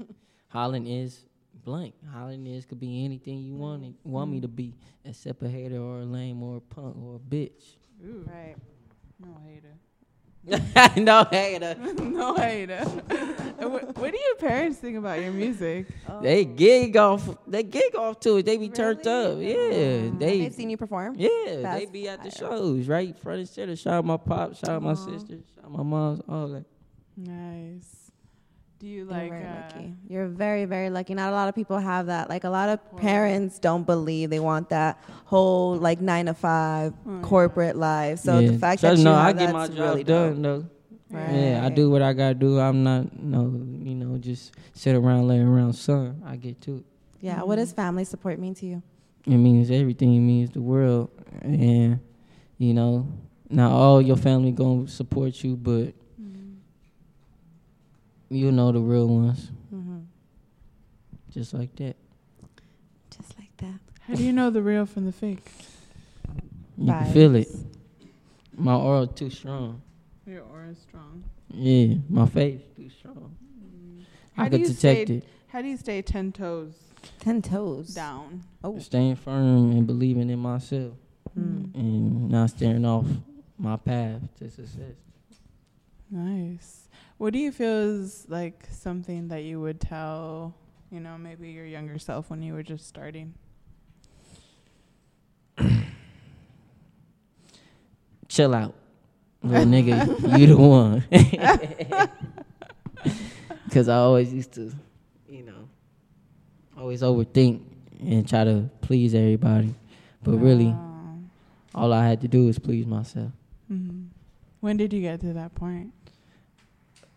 Holland 0.48 0.86
Izz 0.86 1.24
blank. 1.64 1.94
Holland 2.12 2.46
Izz 2.46 2.66
could 2.66 2.80
be 2.80 3.04
anything 3.04 3.38
you 3.38 3.54
want 3.54 3.84
it, 3.84 3.94
want 4.04 4.30
me 4.30 4.40
to 4.40 4.48
be, 4.48 4.74
except 5.04 5.42
a 5.42 5.48
hater 5.48 5.78
or 5.78 6.00
a 6.00 6.04
lame 6.04 6.42
or 6.42 6.58
a 6.58 6.60
punk 6.60 6.96
or 7.02 7.16
a 7.16 7.18
bitch. 7.18 7.76
Ooh, 8.04 8.24
Right. 8.26 8.56
no 9.18 9.40
hater. 9.46 9.74
no 11.00 11.24
hater. 11.24 11.74
no 12.02 12.34
hater. 12.34 12.84
What, 13.58 13.96
what 13.96 14.12
do 14.12 14.18
your 14.18 14.36
parents 14.36 14.76
think 14.78 14.98
about 14.98 15.20
your 15.22 15.32
music? 15.32 15.86
They 16.20 16.44
um, 16.44 16.54
gig 16.54 16.96
off. 16.98 17.28
They 17.46 17.62
gig 17.62 17.94
off 17.96 18.20
to 18.20 18.36
it. 18.36 18.44
They 18.44 18.58
be 18.58 18.68
turned 18.68 19.06
up. 19.06 19.38
Really? 19.38 19.46
Yeah, 19.46 20.10
oh. 20.12 20.16
they. 20.18 20.40
They've 20.40 20.52
seen 20.52 20.68
you 20.68 20.76
perform. 20.76 21.14
Yeah, 21.16 21.28
they 21.76 21.88
be 21.90 22.08
at 22.08 22.22
the 22.22 22.30
fire. 22.30 22.50
shows, 22.50 22.88
right? 22.88 23.18
Front 23.18 23.38
and 23.38 23.48
center. 23.48 23.76
Shout 23.76 23.94
out 23.94 24.04
my 24.04 24.18
pop, 24.18 24.54
shout 24.54 24.68
out 24.70 24.82
my 24.82 24.90
Aw. 24.90 24.94
sister, 24.94 25.38
shout 25.54 25.64
out 25.64 25.70
my 25.72 25.82
mom's, 25.82 26.20
all 26.28 26.48
that. 26.48 26.64
Nice. 27.16 28.03
Do 28.80 28.86
you 28.88 29.04
You're 29.04 29.06
like? 29.06 29.30
very 29.30 29.44
uh, 29.46 29.54
lucky. 29.54 29.94
You're 30.08 30.26
very, 30.26 30.64
very 30.66 30.90
lucky. 30.90 31.14
Not 31.14 31.30
a 31.30 31.32
lot 31.32 31.48
of 31.48 31.54
people 31.54 31.78
have 31.78 32.06
that. 32.06 32.28
Like 32.28 32.44
a 32.44 32.50
lot 32.50 32.68
of 32.68 32.80
Wow. 32.92 32.98
parents 32.98 33.58
don't 33.58 33.84
believe 33.86 34.30
they 34.30 34.40
want 34.40 34.68
that 34.70 35.02
whole 35.24 35.76
like 35.76 36.00
nine 36.00 36.26
to 36.26 36.34
five 36.34 36.92
Oh, 37.06 37.14
yeah. 37.16 37.22
corporate 37.22 37.76
life. 37.76 38.18
So 38.18 38.38
yeah. 38.40 38.50
the 38.50 38.58
fact 38.58 38.80
Trust 38.80 38.96
that 38.96 38.98
you 39.02 39.04
me, 39.08 39.10
have 39.16 39.26
I 39.26 39.32
get 39.32 39.38
that's 39.38 39.52
my 39.52 39.66
job 39.68 39.78
really 39.90 40.04
done 40.04 40.42
dope. 40.42 40.62
though. 41.10 41.16
Right. 41.16 41.32
Yeah, 41.34 41.64
I 41.64 41.68
do 41.68 41.90
what 41.90 42.02
I 42.02 42.12
gotta 42.12 42.34
do. 42.34 42.58
I'm 42.58 42.82
not 42.82 43.16
no, 43.22 43.42
you 43.82 43.94
know, 43.94 44.18
just 44.18 44.52
sit 44.72 44.96
around 44.96 45.28
laying 45.28 45.46
around 45.46 45.74
sun. 45.74 46.20
I 46.26 46.36
get 46.36 46.60
to 46.62 46.78
it. 46.78 46.84
Yeah. 47.20 47.42
What 47.42 47.56
does 47.56 47.72
family 47.72 48.04
support 48.04 48.38
mean 48.38 48.54
to 48.56 48.66
you? 48.66 48.82
It 49.24 49.36
means 49.38 49.70
everything. 49.70 50.14
It 50.16 50.20
means 50.20 50.50
the 50.50 50.60
world, 50.60 51.10
and 51.40 52.00
you 52.58 52.74
know, 52.74 53.06
not 53.48 53.70
all 53.70 54.02
your 54.02 54.16
family 54.16 54.50
gonna 54.52 54.88
support 54.88 55.42
you, 55.44 55.56
but. 55.56 55.94
You 58.34 58.50
know 58.52 58.72
the 58.72 58.80
real 58.80 59.06
ones, 59.08 59.50
Mm-hmm. 59.74 59.98
just 61.30 61.54
like 61.54 61.74
that. 61.76 61.96
Just 63.16 63.38
like 63.38 63.56
that. 63.58 63.78
How 64.06 64.14
do 64.14 64.22
you 64.22 64.32
know 64.32 64.50
the 64.50 64.62
real 64.62 64.86
from 64.86 65.06
the 65.06 65.12
fake? 65.12 65.44
You 66.76 66.86
can 66.92 67.12
feel 67.12 67.34
it. 67.36 67.48
My 68.56 68.74
aura 68.74 69.06
too 69.06 69.30
strong. 69.30 69.80
Your 70.26 70.42
aura 70.42 70.68
is 70.70 70.78
strong. 70.78 71.24
Yeah, 71.50 71.96
my 72.08 72.26
face 72.26 72.60
too 72.76 72.88
strong. 72.90 73.34
How 74.34 74.44
I 74.44 74.48
do 74.48 74.58
could 74.58 74.60
you 74.68 74.74
detect 74.74 75.06
stay- 75.08 75.14
it. 75.16 75.24
How 75.48 75.62
do 75.62 75.68
you 75.68 75.76
stay 75.76 76.02
ten 76.02 76.32
toes 76.32 76.74
Ten 77.20 77.40
toes. 77.42 77.88
down? 77.94 78.42
Oh. 78.64 78.78
Staying 78.78 79.16
firm 79.16 79.70
and 79.72 79.86
believing 79.86 80.30
in 80.30 80.38
myself, 80.40 80.94
Mm. 81.38 81.74
and 81.74 82.28
not 82.30 82.50
staring 82.50 82.84
off 82.84 83.06
my 83.58 83.76
path 83.76 84.20
to 84.38 84.50
success. 84.50 84.96
Nice. 86.10 86.83
What 87.18 87.32
do 87.32 87.38
you 87.38 87.52
feel 87.52 87.72
is 88.02 88.26
like 88.28 88.66
something 88.70 89.28
that 89.28 89.44
you 89.44 89.60
would 89.60 89.80
tell, 89.80 90.54
you 90.90 91.00
know, 91.00 91.16
maybe 91.16 91.50
your 91.50 91.64
younger 91.66 91.98
self 91.98 92.28
when 92.30 92.42
you 92.42 92.52
were 92.54 92.62
just 92.62 92.86
starting? 92.86 93.34
Chill 98.28 98.54
out, 98.54 98.74
little 99.42 99.64
nigga. 99.66 100.38
You 100.38 100.46
the 100.48 100.56
one. 100.56 101.04
Because 103.64 103.88
I 103.88 103.96
always 103.96 104.32
used 104.32 104.52
to, 104.52 104.72
you 105.28 105.42
know, 105.42 105.68
always 106.78 107.02
overthink 107.02 107.60
and 107.98 108.28
try 108.28 108.44
to 108.44 108.70
please 108.82 109.14
everybody. 109.16 109.74
But 110.22 110.36
really, 110.38 110.66
Oh. 110.68 111.18
all 111.74 111.92
I 111.92 112.06
had 112.06 112.20
to 112.20 112.28
do 112.28 112.46
was 112.46 112.56
please 112.60 112.86
myself. 112.86 113.32
Mm-hmm. 113.72 114.04
When 114.60 114.76
did 114.76 114.92
you 114.92 115.00
get 115.00 115.20
to 115.22 115.32
that 115.32 115.56
point, 115.56 115.92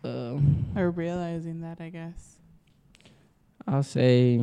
Um, 0.04 0.66
or 0.76 0.90
realizing 0.90 1.60
that? 1.62 1.80
I 1.80 1.88
guess. 1.90 2.36
I'll 3.66 3.82
say 3.82 4.38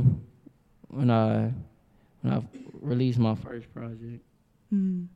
when 0.90 1.10
I 1.10 1.52
when 2.22 2.34
I 2.34 2.42
released 2.82 3.20
my 3.20 3.36
first 3.36 3.74
project, 3.74 4.24
Mm. 4.74 5.08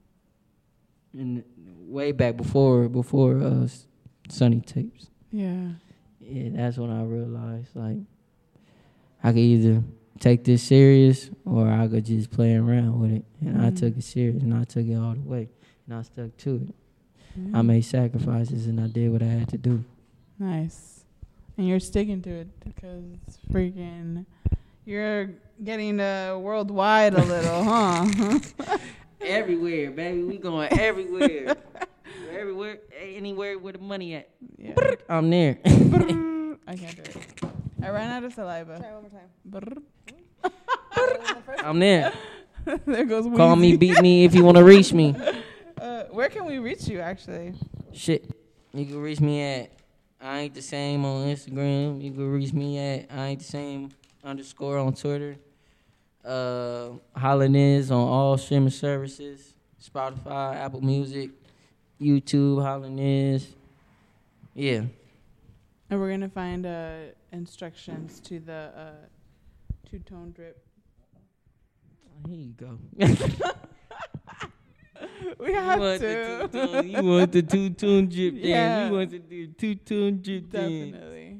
and 1.13 1.43
way 1.87 2.11
back 2.11 2.37
before 2.37 2.87
before 2.87 3.41
uh, 3.41 3.67
Sunny 4.29 4.61
Tapes. 4.61 5.07
Yeah. 5.31 5.69
Yeah, 6.21 6.49
that's 6.53 6.77
when 6.77 6.91
I 6.91 7.03
realized 7.03 7.75
like 7.75 7.97
I 9.23 9.29
could 9.31 9.39
either 9.39 9.83
take 10.19 10.43
this 10.43 10.63
serious 10.63 11.29
or 11.45 11.67
I 11.67 11.87
could 11.87 12.05
just 12.05 12.29
play 12.31 12.55
around 12.55 12.99
with 12.99 13.11
it. 13.11 13.25
And 13.41 13.61
I 13.61 13.69
Mhm. 13.71 13.75
took 13.79 13.97
it 13.97 14.03
serious 14.03 14.41
and 14.43 14.53
I 14.53 14.63
took 14.65 14.85
it 14.85 14.95
all 14.95 15.13
the 15.13 15.21
way. 15.27 15.49
And 15.87 15.95
I 15.95 16.01
stuck 16.03 16.35
to 16.37 16.55
it. 16.55 16.75
I 17.53 17.61
made 17.61 17.81
sacrifices 17.85 18.67
and 18.67 18.79
I 18.81 18.87
did 18.87 19.11
what 19.11 19.21
I 19.23 19.27
had 19.27 19.49
to 19.49 19.57
do. 19.57 19.83
Nice. 20.39 21.03
And 21.57 21.67
you're 21.67 21.81
sticking 21.81 22.21
to 22.21 22.29
it 22.29 22.47
because 22.63 23.03
freaking 23.51 24.25
you're 24.85 25.29
getting 25.63 25.99
uh, 25.99 26.37
worldwide 26.39 27.13
a 27.13 27.23
little, 27.23 27.63
huh? 27.65 28.39
Everywhere, 29.21 29.91
baby. 29.91 30.23
We 30.23 30.37
going 30.37 30.71
everywhere. 30.79 31.55
everywhere, 32.31 32.79
anywhere 32.99 33.59
where 33.59 33.73
the 33.73 33.79
money 33.79 34.15
at. 34.15 34.29
yeah. 34.57 34.73
I'm 35.09 35.29
there. 35.29 35.59
I 35.65 36.75
can't 36.75 36.95
do 36.95 37.01
it. 37.03 37.17
I 37.83 37.89
ran 37.89 38.09
out 38.09 38.23
of 38.23 38.33
saliva. 38.33 38.79
Try 38.79 38.93
one 38.93 39.03
more 39.03 39.61
time. 39.61 39.83
I'm 41.63 41.79
there. 41.79 42.13
there 42.85 43.05
goes 43.05 43.25
Call 43.35 43.55
me, 43.55 43.75
beat 43.75 44.01
me 44.01 44.23
if 44.25 44.33
you 44.33 44.43
want 44.43 44.57
to 44.57 44.63
reach 44.63 44.93
me. 44.93 45.15
Uh, 45.79 46.05
where 46.05 46.29
can 46.29 46.45
we 46.45 46.57
reach 46.59 46.87
you, 46.87 46.99
actually? 46.99 47.53
Shit. 47.91 48.31
You 48.73 48.85
can 48.85 49.01
reach 49.01 49.19
me 49.19 49.41
at 49.41 49.71
I 50.21 50.39
ain't 50.39 50.53
the 50.53 50.61
same 50.61 51.05
on 51.05 51.27
Instagram. 51.27 52.01
You 52.01 52.11
can 52.11 52.31
reach 52.31 52.53
me 52.53 52.77
at 52.77 53.07
I 53.11 53.27
ain't 53.27 53.39
the 53.39 53.45
same 53.45 53.89
underscore 54.23 54.77
on 54.77 54.93
Twitter. 54.93 55.37
Uh 56.25 56.91
Holland 57.15 57.55
Izz 57.55 57.91
on 57.91 58.07
all 58.07 58.37
streaming 58.37 58.69
services. 58.71 59.55
Spotify, 59.81 60.55
Apple 60.55 60.81
Music, 60.81 61.31
YouTube, 62.01 62.61
Holland 62.61 62.99
Izz. 62.99 63.47
Yeah. 64.53 64.83
And 65.89 65.99
we're 65.99 66.11
gonna 66.11 66.29
find 66.29 66.65
uh, 66.65 66.97
instructions 67.31 68.19
to 68.21 68.39
the 68.39 68.71
uh, 68.75 68.91
two 69.89 69.99
tone 69.99 70.31
drip. 70.31 70.61
Here 72.27 72.35
you 72.35 72.53
go. 72.53 72.77
We 75.39 75.53
have 75.53 75.77
you 75.77 75.81
want 75.81 76.01
to. 76.01 76.07
The 76.07 76.47
two-tone, 76.51 76.89
you 76.89 77.03
want 77.03 77.31
the 77.31 77.41
two 77.41 77.69
tune 77.71 78.09
drip 78.09 78.33
dance. 78.35 78.45
Yeah. 78.45 78.87
You 78.87 78.93
want 78.93 79.09
to 79.11 79.19
do 79.19 79.47
two 79.47 79.75
tune 79.75 80.21
drip 80.21 80.49
dance. 80.49 80.91
Definitely. 80.91 81.37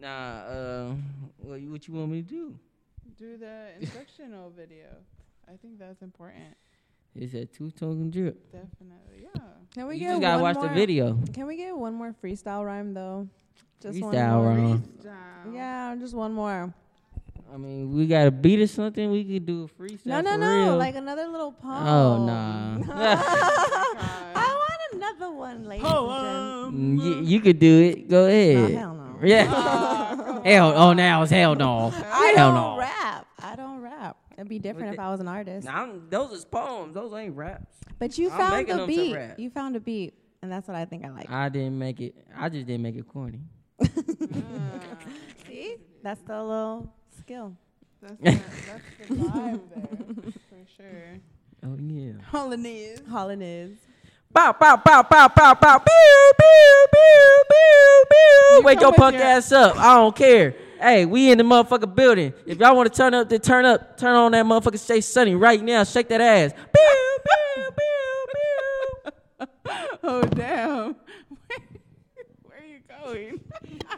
Nah, 0.00 0.08
uh, 0.08 0.94
what 1.38 1.60
you, 1.60 1.70
what 1.70 1.86
you 1.86 1.94
want 1.94 2.10
me 2.10 2.22
to 2.22 2.28
do? 2.28 2.58
Do 3.18 3.36
the 3.36 3.68
instructional 3.80 4.50
video. 4.50 4.86
I 5.48 5.56
think 5.56 5.78
that's 5.78 6.02
important. 6.02 6.56
It's 7.14 7.34
a 7.34 7.44
two 7.44 7.70
tone 7.70 8.10
drip. 8.10 8.50
Definitely. 8.50 9.28
Yeah. 9.34 9.42
Can 9.74 9.86
we 9.86 9.94
you 9.94 10.00
get 10.00 10.08
just 10.10 10.20
gotta 10.22 10.42
one 10.42 10.42
watch 10.42 10.56
more, 10.56 10.68
the 10.68 10.74
video. 10.74 11.18
Can 11.32 11.46
we 11.46 11.56
get 11.56 11.76
one 11.76 11.94
more 11.94 12.14
freestyle 12.22 12.64
rhyme 12.64 12.94
though? 12.94 13.28
Just 13.80 14.00
one 14.00 14.14
Freestyle 14.14 14.34
more. 14.36 14.46
rhyme. 14.46 14.82
Down. 15.02 15.54
Yeah, 15.54 15.96
just 15.98 16.14
one 16.14 16.32
more. 16.32 16.72
I 17.52 17.58
mean, 17.58 17.92
we 17.92 18.06
got 18.06 18.26
a 18.26 18.30
beat 18.30 18.60
or 18.60 18.66
something. 18.66 19.10
We 19.10 19.24
could 19.24 19.44
do 19.44 19.64
a 19.64 19.82
freestyle. 19.82 20.06
No, 20.06 20.20
no, 20.22 20.32
for 20.32 20.38
no. 20.38 20.64
real. 20.64 20.76
Like 20.78 20.94
another 20.94 21.26
little 21.28 21.52
poem. 21.52 21.86
oh 21.86 22.24
nah. 22.24 22.78
I 24.34 24.56
want 24.56 24.94
another 24.94 25.30
one, 25.30 25.64
ladies 25.64 25.84
and 25.84 25.92
Poem. 25.94 26.98
Mm, 26.98 27.04
you, 27.04 27.20
you 27.22 27.40
could 27.40 27.58
do 27.58 27.82
it. 27.82 28.08
Go 28.08 28.24
ahead. 28.26 28.56
Oh, 28.56 28.74
hell 28.74 28.94
no. 28.94 29.02
Yeah. 29.22 29.44
hell. 30.44 30.72
Oh, 30.74 30.92
now 30.94 31.22
it's 31.22 31.30
hell 31.30 31.54
no. 31.54 31.92
I 31.94 32.32
hell 32.34 32.52
don't 32.52 32.54
no. 32.54 32.78
rap. 32.78 33.26
I 33.38 33.54
don't 33.54 33.80
rap. 33.80 34.16
It'd 34.36 34.48
be 34.48 34.58
different 34.58 34.88
What 34.88 34.94
if 34.94 35.00
I 35.00 35.10
was 35.10 35.20
an 35.20 35.28
artist. 35.28 35.66
Nah, 35.66 35.80
I'm- 35.80 36.06
those 36.08 36.32
is 36.32 36.44
poems. 36.46 36.94
Those 36.94 37.12
ain't 37.12 37.36
raps. 37.36 37.76
But 37.98 38.16
you 38.18 38.30
I'm 38.30 38.38
found 38.38 38.52
making 38.54 38.76
the 38.78 38.86
beat. 38.86 39.16
You 39.36 39.50
found 39.50 39.76
a 39.76 39.80
beat, 39.80 40.14
and 40.42 40.50
that's 40.50 40.66
what 40.66 40.76
I 40.76 40.86
think 40.86 41.04
I 41.04 41.10
like. 41.10 41.30
I 41.30 41.50
didn't 41.50 41.78
make 41.78 42.00
it. 42.00 42.16
I 42.34 42.48
just 42.48 42.66
didn't 42.66 42.82
make 42.82 42.96
it 42.96 43.06
corny. 43.06 43.42
See, 45.46 45.76
that's 46.02 46.20
the 46.22 46.42
little 46.42 46.92
skill. 47.24 47.56
That's 48.00 48.14
the, 48.16 48.24
that's 48.30 49.08
the 49.08 49.14
vibe 49.14 49.60
there 49.74 50.32
for 50.48 50.66
sure. 50.76 51.18
Oh 51.64 51.76
yeah. 51.80 52.12
Hollandaise. 52.28 53.00
Holland 53.08 53.42
Izz. 53.42 53.70
Bow, 54.32 54.52
bow, 54.58 54.76
bow, 54.76 55.02
bow, 55.02 55.28
bow, 55.28 55.54
bow. 55.54 55.78
Pew, 55.78 56.32
pew, 56.38 56.86
pew, 56.92 57.42
pew, 57.48 58.04
pew. 58.10 58.56
You 58.56 58.62
Wake 58.64 58.80
your 58.80 58.92
punk 58.94 59.14
your- 59.14 59.22
ass 59.24 59.52
up. 59.52 59.76
I 59.78 59.94
don't 59.94 60.16
care. 60.16 60.54
Hey, 60.80 61.04
we 61.06 61.30
in 61.30 61.38
the 61.38 61.44
motherfucking 61.44 61.94
building. 61.94 62.32
If 62.44 62.58
y'all 62.58 62.74
want 62.74 62.92
to 62.92 62.96
turn 62.96 63.14
up, 63.14 63.28
then 63.28 63.40
turn 63.40 63.64
up. 63.64 63.96
Turn 63.98 64.16
on 64.16 64.32
that 64.32 64.44
motherfucking 64.44 64.78
Stay 64.80 65.00
Sunny 65.00 65.34
right 65.36 65.62
now. 65.62 65.84
Shake 65.84 66.08
that 66.08 66.20
ass. 66.20 66.52
Pew, 66.52 67.18
pew, 67.54 67.70
pew, 67.76 68.26
pew. 68.34 69.46
Oh 70.02 70.22
damn. 70.22 70.96
Where 72.42 72.58
are 72.58 72.64
you 72.64 72.80
going? 73.04 73.40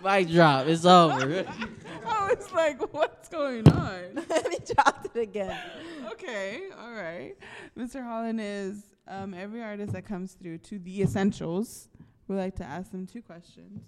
Mic 0.04 0.28
drop. 0.30 0.66
It's 0.66 0.84
over. 0.84 1.46
I 2.09 2.34
was 2.34 2.52
like, 2.52 2.92
what's 2.92 3.28
going 3.28 3.68
on? 3.68 4.05
and 4.16 4.46
he 4.50 4.74
dropped 4.74 5.16
it 5.16 5.20
again. 5.20 5.59
Okay, 6.12 6.62
all 6.78 6.92
right. 6.92 7.34
Mr. 7.78 8.02
Holland 8.02 8.40
Izz 8.40 8.84
um, 9.07 9.34
every 9.34 9.62
artist 9.62 9.92
that 9.92 10.07
comes 10.07 10.32
through 10.32 10.59
to 10.59 10.78
the 10.78 11.02
essentials. 11.02 11.88
We 12.26 12.36
like 12.36 12.57
to 12.57 12.64
ask 12.64 12.90
them 12.90 13.07
two 13.07 13.22
questions. 13.22 13.82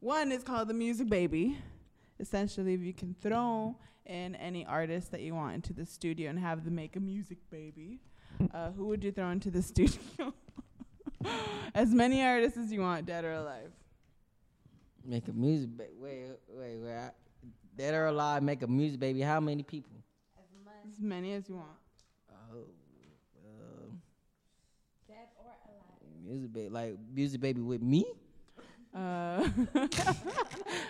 One 0.00 0.32
is 0.32 0.42
called 0.42 0.68
the 0.68 0.74
music 0.74 1.08
baby. 1.08 1.58
Essentially, 2.18 2.74
if 2.74 2.80
you 2.80 2.92
can 2.92 3.14
throw 3.20 3.76
in 4.06 4.34
any 4.36 4.64
artist 4.64 5.10
that 5.12 5.20
you 5.20 5.34
want 5.34 5.54
into 5.54 5.72
the 5.72 5.86
studio 5.86 6.30
and 6.30 6.38
have 6.38 6.64
them 6.64 6.74
make 6.74 6.96
a 6.96 7.00
music 7.00 7.38
baby, 7.50 8.00
uh, 8.54 8.70
who 8.72 8.86
would 8.86 9.02
you 9.02 9.12
throw 9.12 9.30
into 9.30 9.50
the 9.50 9.62
studio? 9.70 10.32
as 11.74 11.90
many 11.90 12.22
artists 12.22 12.56
as 12.56 12.72
you 12.72 12.80
want, 12.80 13.06
dead 13.06 13.24
or 13.24 13.32
alive. 13.32 13.72
Make 15.04 15.28
a 15.28 15.32
music, 15.32 15.70
ba- 15.76 15.84
wait, 15.98 16.26
wait, 16.48 16.76
wait. 16.78 17.10
I, 17.72 17.76
dead 17.76 17.94
or 17.94 18.06
alive, 18.06 18.42
make 18.42 18.62
a 18.62 18.66
music, 18.66 19.00
baby. 19.00 19.20
How 19.20 19.40
many 19.40 19.62
people? 19.62 19.90
As 20.88 21.00
many 21.00 21.32
as 21.34 21.48
you 21.48 21.54
want. 21.56 21.68
Oh, 22.52 22.64
um, 23.46 24.00
music 26.26 26.52
baby, 26.52 26.68
like 26.68 26.96
music 27.14 27.40
baby 27.40 27.60
with 27.60 27.82
me. 27.82 28.04
Uh, 28.94 29.48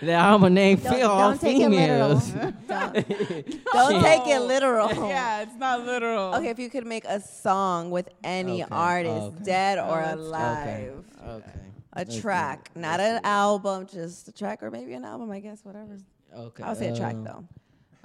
That 0.02 0.24
I'm 0.24 0.40
gonna 0.40 0.48
name 0.54 0.78
Don't, 0.78 0.94
Phil 0.94 1.10
all 1.10 1.30
don't 1.30 1.40
take 1.40 1.58
females. 1.58 2.30
don't 2.30 2.66
don't 3.72 4.02
take 4.02 4.26
it 4.26 4.40
literal. 4.40 4.88
yeah, 5.08 5.42
it's 5.42 5.54
not 5.56 5.84
literal. 5.84 6.34
Okay, 6.36 6.48
if 6.48 6.58
you 6.58 6.70
could 6.70 6.86
make 6.86 7.04
a 7.04 7.20
song 7.20 7.90
with 7.90 8.08
any 8.24 8.62
Okay, 8.62 8.72
artist, 8.74 9.26
okay. 9.26 9.44
dead 9.44 9.78
or 9.78 9.82
Oh, 9.82 9.94
that's- 9.96 10.14
alive, 10.14 11.04
okay. 11.22 11.30
Okay. 11.30 11.60
a 11.92 11.98
Let's 11.98 12.18
track, 12.18 12.70
not 12.74 13.00
an 13.00 13.20
album, 13.24 13.86
just 13.86 14.28
a 14.28 14.32
track 14.32 14.62
or 14.62 14.70
maybe 14.70 14.94
an 14.94 15.04
album. 15.04 15.30
I 15.30 15.40
guess 15.40 15.62
whatever. 15.64 15.98
Do 16.32 16.36
it. 16.36 16.40
Okay. 16.40 16.62
I'll 16.62 16.74
say 16.74 16.88
a 16.88 16.96
track 16.96 17.14
um, 17.14 17.24
though. 17.24 17.44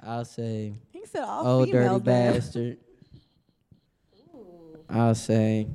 I'll 0.02 0.24
say 0.24 0.74
He 0.92 1.04
said 1.06 1.22
all 1.24 1.46
Oh 1.46 1.64
Dirty 1.66 1.76
females. 1.76 2.02
then. 2.02 2.32
Bastard. 2.34 2.78
I'll 4.88 5.14
say 5.14 5.66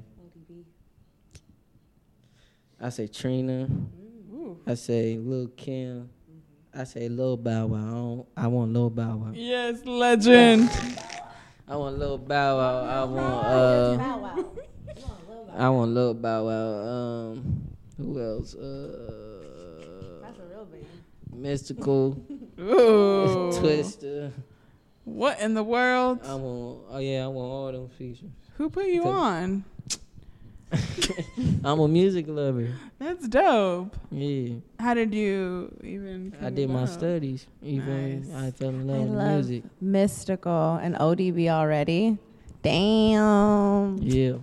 I 2.79 2.89
say 2.89 3.07
Trina. 3.07 3.67
I 4.65 4.73
say 4.75 5.17
Lil 5.17 5.47
Kim. 5.49 6.09
I 6.73 6.83
say 6.85 7.09
Lil 7.09 7.35
Bow 7.37 7.67
Wow. 7.67 7.77
I, 7.77 7.91
don't, 7.91 8.27
I 8.37 8.47
want 8.47 8.73
Lil 8.73 8.89
Bow 8.89 9.17
Wow. 9.17 9.31
Yes, 9.33 9.83
legend. 9.85 10.69
I 11.67 11.75
want 11.75 11.99
Lil 11.99 12.17
Bow 12.17 12.57
Wow. 12.57 12.83
I 12.85 13.03
want 13.03 13.45
uh 13.45 14.43
I 15.57 15.69
want 15.69 15.91
Lil 15.91 16.13
Bow 16.13 16.45
Wow. 16.45 17.31
Um 17.33 17.67
who 17.97 18.19
else? 18.21 18.55
Uh 18.55 19.20
Mystikal. 21.35 22.17
Ooh. 22.59 23.49
Twista. 23.53 24.31
What 25.03 25.39
in 25.39 25.53
the 25.53 25.63
world? 25.63 26.19
I 26.25 26.35
want 26.35 26.79
oh 26.89 26.99
yeah, 26.99 27.23
I 27.25 27.27
want 27.27 27.51
all 27.51 27.71
them 27.71 27.89
features. 27.89 28.29
Who 28.57 28.69
put 28.69 28.85
you 28.87 29.03
on? 29.05 29.63
I'm 31.63 31.79
a 31.79 31.87
music 31.87 32.25
lover. 32.27 32.69
That's 32.99 33.27
dope. 33.27 33.95
Yeah. 34.11 34.55
How 34.79 34.93
did 34.93 35.13
you 35.13 35.75
even? 35.83 36.35
I 36.41 36.49
did 36.49 36.69
my 36.69 36.83
about? 36.83 36.89
studies. 36.89 37.47
Even 37.61 38.29
Nice. 38.31 38.43
I 38.43 38.51
fell 38.51 38.69
in 38.69 38.89
I 38.89 38.93
love 38.93 39.01
with 39.01 39.17
love 39.17 39.33
music. 39.33 39.63
Mystikal 39.83 40.79
and 40.81 40.95
ODB 40.95 41.49
already. 41.49 42.17
Damn. 42.61 43.97
Yeah. 44.01 44.35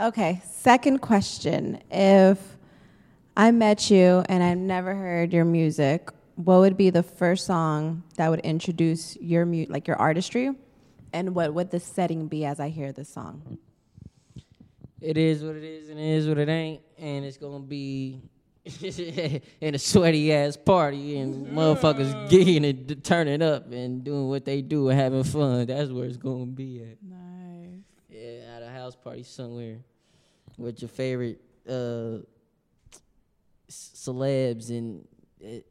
Okay, 0.00 0.40
second 0.50 0.98
question. 1.00 1.80
If 1.90 2.38
I 3.36 3.50
met 3.50 3.90
you 3.90 4.24
and 4.28 4.42
I've 4.42 4.58
never 4.58 4.94
heard 4.94 5.32
your 5.32 5.44
music, 5.44 6.10
what 6.38 6.60
would 6.60 6.76
be 6.76 6.90
the 6.90 7.02
first 7.02 7.46
song 7.46 8.04
that 8.16 8.30
would 8.30 8.38
introduce 8.40 9.16
your 9.16 9.44
mu- 9.44 9.66
like 9.68 9.88
your 9.88 9.96
artistry? 9.96 10.50
And 11.12 11.34
what 11.34 11.52
would 11.52 11.70
the 11.72 11.80
setting 11.80 12.28
be 12.28 12.44
as 12.44 12.60
I 12.60 12.68
hear 12.68 12.92
this 12.92 13.08
song? 13.08 13.58
It 15.00 15.16
is 15.16 15.42
what 15.42 15.56
it 15.56 15.64
is 15.64 15.88
and 15.88 15.98
it 15.98 16.04
is 16.04 16.28
what 16.28 16.38
it 16.38 16.48
ain't. 16.48 16.80
And 16.96 17.24
it's 17.24 17.36
gonna 17.38 17.58
be 17.58 18.20
in 19.60 19.74
a 19.74 19.78
sweaty 19.78 20.32
ass 20.32 20.56
party 20.56 21.18
and 21.18 21.48
motherfuckers 21.48 22.12
gigging 22.30 22.68
and 22.68 22.86
d- 22.86 22.94
turning 22.96 23.42
up 23.42 23.72
and 23.72 24.04
doing 24.04 24.28
what 24.28 24.44
they 24.44 24.62
do 24.62 24.90
and 24.90 24.98
having 25.00 25.24
fun. 25.24 25.66
That's 25.66 25.90
where 25.90 26.04
it's 26.04 26.16
gonna 26.18 26.46
be 26.46 26.82
at. 26.82 26.98
Nice. 27.02 27.80
Yeah, 28.10 28.56
at 28.56 28.62
a 28.62 28.68
house 28.70 28.94
party 28.94 29.24
somewhere 29.24 29.78
with 30.56 30.82
your 30.82 30.88
favorite 30.88 31.40
uh 31.68 32.18
c- 32.92 33.00
celebs 33.70 34.70
and 34.70 35.04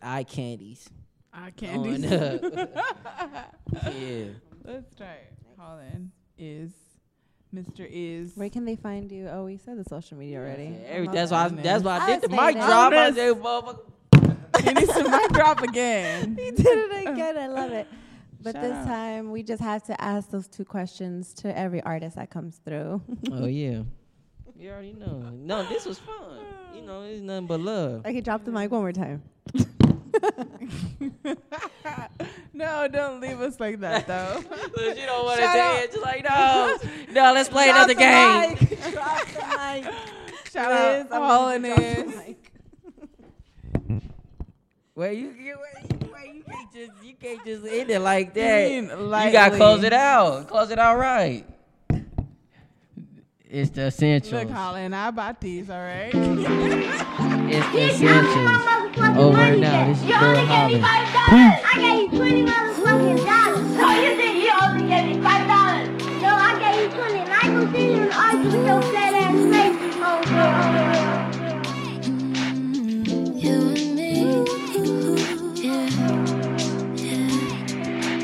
eye 0.02 0.24
candies. 0.24 0.90
I 1.34 1.46
on 1.46 1.52
can't 1.52 1.84
do. 1.84 2.16
up. 2.16 3.94
yeah. 3.94 4.26
Let's 4.66 4.96
try. 4.96 5.18
Colin 5.58 6.12
is 6.38 6.72
Mr. 7.54 7.88
Is. 7.90 8.36
Where 8.36 8.50
can 8.50 8.66
they 8.66 8.76
find 8.76 9.12
you? 9.12 9.28
Oh, 9.30 9.46
we 9.46 9.58
said 9.58 9.78
the 9.78 9.84
social 9.88 10.18
media 10.18 10.40
already. 10.40 10.64
Yeah, 10.82 10.88
every, 10.88 11.08
I'm 11.10 11.14
that's 11.14 11.32
not- 11.32 11.52
why 11.52 11.58
I, 11.60 11.62
that's 11.62 11.84
why 11.84 11.98
I 11.98 12.04
I 12.04 12.08
did 12.08 12.22
the 12.22 12.30
say 12.36 12.46
mic 12.46 12.56
that. 12.56 12.66
drop. 12.68 12.94
I 12.94 13.12
said, 13.14 13.36
motherfucker. 13.36 13.80
he 14.64 14.74
needs 14.74 14.94
to 14.94 15.04
mic 15.10 15.32
drop 15.32 15.62
again. 15.62 16.36
He 16.40 16.52
did 16.52 16.66
it 16.66 17.08
again. 17.08 17.38
I 17.38 17.48
love 17.48 17.72
it. 17.72 17.88
But 18.40 18.54
Shout 18.54 18.62
this 18.64 18.74
out. 18.74 18.86
time 18.88 19.32
we 19.32 19.42
just 19.42 19.62
have 19.64 19.84
to 19.86 20.00
ask 20.00 20.30
those 20.30 20.48
two 20.48 20.64
questions 20.64 21.34
to 21.36 21.58
every 21.58 21.82
artist 21.82 22.18
that 22.18 22.30
comes 22.30 22.62
through. 22.64 23.02
Oh 23.32 23.46
yeah. 23.48 23.82
You 24.56 24.70
already 24.70 24.94
know. 24.94 25.32
No, 25.34 25.64
this 25.68 25.86
was 25.86 25.98
fun. 25.98 26.38
You 26.76 26.84
know, 26.84 27.02
it's 27.02 27.20
nothing 27.22 27.48
but 27.48 27.60
love. 27.60 28.04
I 28.06 28.14
can 28.14 28.24
drop 28.24 28.46
the 28.46 28.52
mic 28.52 28.70
one 28.72 28.82
more 28.82 28.92
time. 28.92 29.24
no, 32.54 32.88
don't 32.88 33.20
leave 33.22 33.40
us 33.42 33.60
like 33.60 33.80
that 33.82 34.08
though. 34.08 34.38
you 34.78 35.06
don't 35.06 35.26
want 35.26 35.40
to 35.40 35.46
dance. 35.46 35.92
Just 35.94 36.02
like 36.04 36.24
no, 36.24 36.78
no. 37.12 37.34
Let's 37.34 37.50
play 37.50 37.66
Drop 37.66 37.90
another 37.90 37.94
the 37.94 38.00
game. 38.00 38.50
mic. 38.52 38.60
Drop 38.94 39.28
the 39.28 39.46
mic. 39.58 39.84
Shout 40.52 40.72
Liz, 40.72 41.06
out 41.06 41.12
I 41.12 41.20
want 41.20 41.32
Colin 41.32 41.66
you 41.66 41.76
to 41.76 41.76
drop 41.76 41.86
the 43.88 44.02
Well, 44.96 45.12
you 45.12 45.30
you, 45.32 45.58
well, 46.12 46.26
you 46.26 46.44
can't 46.44 46.74
just 46.74 46.92
you 47.04 47.14
can't 47.16 47.46
just 47.46 47.66
end 47.66 47.90
it 47.92 48.00
like 48.00 48.34
that. 48.34 48.72
You 48.72 48.88
gotta 49.32 49.56
close 49.56 49.84
it 49.84 49.94
out. 49.94 50.48
Close 50.48 50.72
it 50.72 50.80
out 50.80 50.98
right. 50.98 51.46
It's 53.50 53.70
the 53.70 53.84
essentials. 53.88 54.34
Look, 54.34 54.50
Colin, 54.54 54.94
I 54.94 55.10
bought 55.12 55.40
these. 55.40 55.70
All 55.70 55.78
right. 55.78 56.12
It's 56.14 57.72
the 57.72 57.90
essentials. 57.90 58.77
Oh, 59.20 59.30
Over 59.30 59.38
and 59.42 59.62
now, 59.62 59.88
This 59.88 59.98
is 59.98 60.04
You 60.06 60.16
only 60.16 60.46
gave 60.46 60.68
me 60.68 60.80
$5. 60.80 60.84
I 60.86 61.74
gave 61.76 62.00
you 62.02 62.18
twenty 62.18 62.46
dollars 62.46 62.78
fucking 62.78 63.26
dollars. 63.26 63.66
So 63.78 63.86
you 64.02 64.12
think 64.16 64.36
you 64.44 64.52
only 64.62 64.88
gave 64.88 65.06
me 65.08 65.16
five 65.24 65.46
dollars? 65.48 65.88
No, 66.22 66.30
I 66.30 66.52
gave 66.62 66.78
you 66.84 66.90
twenty. 66.98 67.20
And 67.20 67.34
I 67.34 67.40
can 67.42 67.62
continue 67.66 68.06
to 68.10 68.16
argue 68.16 68.46
with 68.46 68.66
your 68.68 68.82
fat 68.94 69.14
ass 69.14 69.40
face, 69.52 69.96
oh, 69.98 70.22
homegirl. 70.24 71.58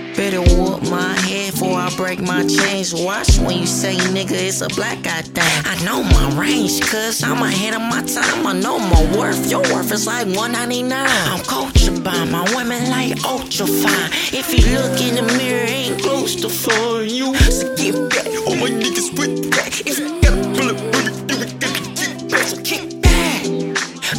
Oh, 0.06 0.14
Better 0.16 0.42
walk 0.58 0.82
my 0.84 1.16
before 1.64 1.80
I 1.80 1.90
break 1.96 2.20
my 2.22 2.46
chains. 2.46 2.94
Watch 2.94 3.40
when 3.40 3.60
you 3.60 3.66
say 3.66 3.96
nigga, 3.96 4.32
it's 4.32 4.62
a 4.62 4.68
black 4.70 5.02
guy 5.02 5.22
thing. 5.22 5.62
I 5.66 5.76
know 5.86 6.04
my 6.04 6.40
range, 6.40 6.82
cuz 6.82 7.24
I'm 7.24 7.42
ahead 7.42 7.74
of 7.74 7.82
my 7.82 8.04
time. 8.04 8.46
I 8.46 8.54
know 8.54 8.80
my 8.80 9.18
worth. 9.18 9.50
Your 9.50 9.62
worth 9.74 9.92
is 9.92 10.06
like 10.06 10.28
199. 10.28 10.92
I'm 11.32 11.44
cultured 11.46 12.04
by 12.04 12.26
my 12.26 12.44
women 12.56 12.90
like 12.90 13.24
ultra 13.24 13.66
fine. 13.66 14.10
If 14.40 14.48
you 14.54 14.64
look 14.78 15.00
in 15.00 15.16
the 15.16 15.26
mirror, 15.38 15.66
ain't 15.68 16.02
close 16.02 16.36
to 16.42 16.50
find 16.50 17.10
you. 17.10 17.34
So 17.36 17.76
get 17.76 17.96
back, 18.10 18.28
all 18.46 18.56
my 18.56 18.70
niggas 18.70 19.18
with 19.18 19.52
that. 19.52 19.82
If 19.86 20.00
you 20.00 20.22
got 20.22 20.34
a 20.34 20.48
bullet, 20.56 20.80
bullet, 20.92 21.60
get 21.60 22.30
back. 22.30 22.48
So 22.48 22.58
kick 22.62 23.02
back. 23.02 23.44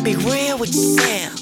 Be 0.03 0.17
real 0.17 0.59
with 0.59 0.75
yourself. 0.75 1.33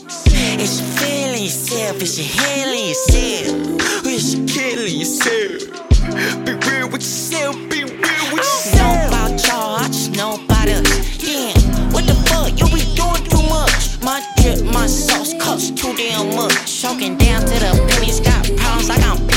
It's 0.65 0.81
feeling 0.99 1.45
yourself, 1.45 2.03
it's 2.03 2.17
healing 2.19 2.89
yourself, 2.89 4.05
it's 4.05 4.35
killing 4.53 4.99
yourself. 5.01 5.92
Be 6.45 6.53
real 6.69 6.89
with 6.89 7.03
yourself, 7.03 7.57
be 7.71 7.85
real 7.85 8.27
with 8.33 8.45
yourself. 8.45 8.77
Know 8.77 9.09
about 9.09 9.47
y'all, 9.47 9.77
I 9.77 9.87
just 9.89 10.13
know 10.13 10.35
about 10.35 10.69
us. 10.69 11.23
Yeah, 11.23 11.53
what 11.93 12.07
the 12.07 12.15
fuck? 12.29 12.51
You 12.59 12.67
be 12.67 12.85
doing 12.95 13.25
too 13.31 13.43
much. 13.49 14.01
My 14.03 14.21
drip, 14.41 14.63
my 14.65 14.87
sauce 14.87 15.35
costs 15.41 15.71
too 15.71 15.95
damn 15.97 16.35
much. 16.37 16.81
Choking 16.83 17.17
down 17.17 17.41
to 17.41 17.47
the 17.47 17.87
pennies, 17.89 18.21
got 18.21 18.45
problems 18.57 18.89
like 18.89 19.03
I'm. 19.03 19.32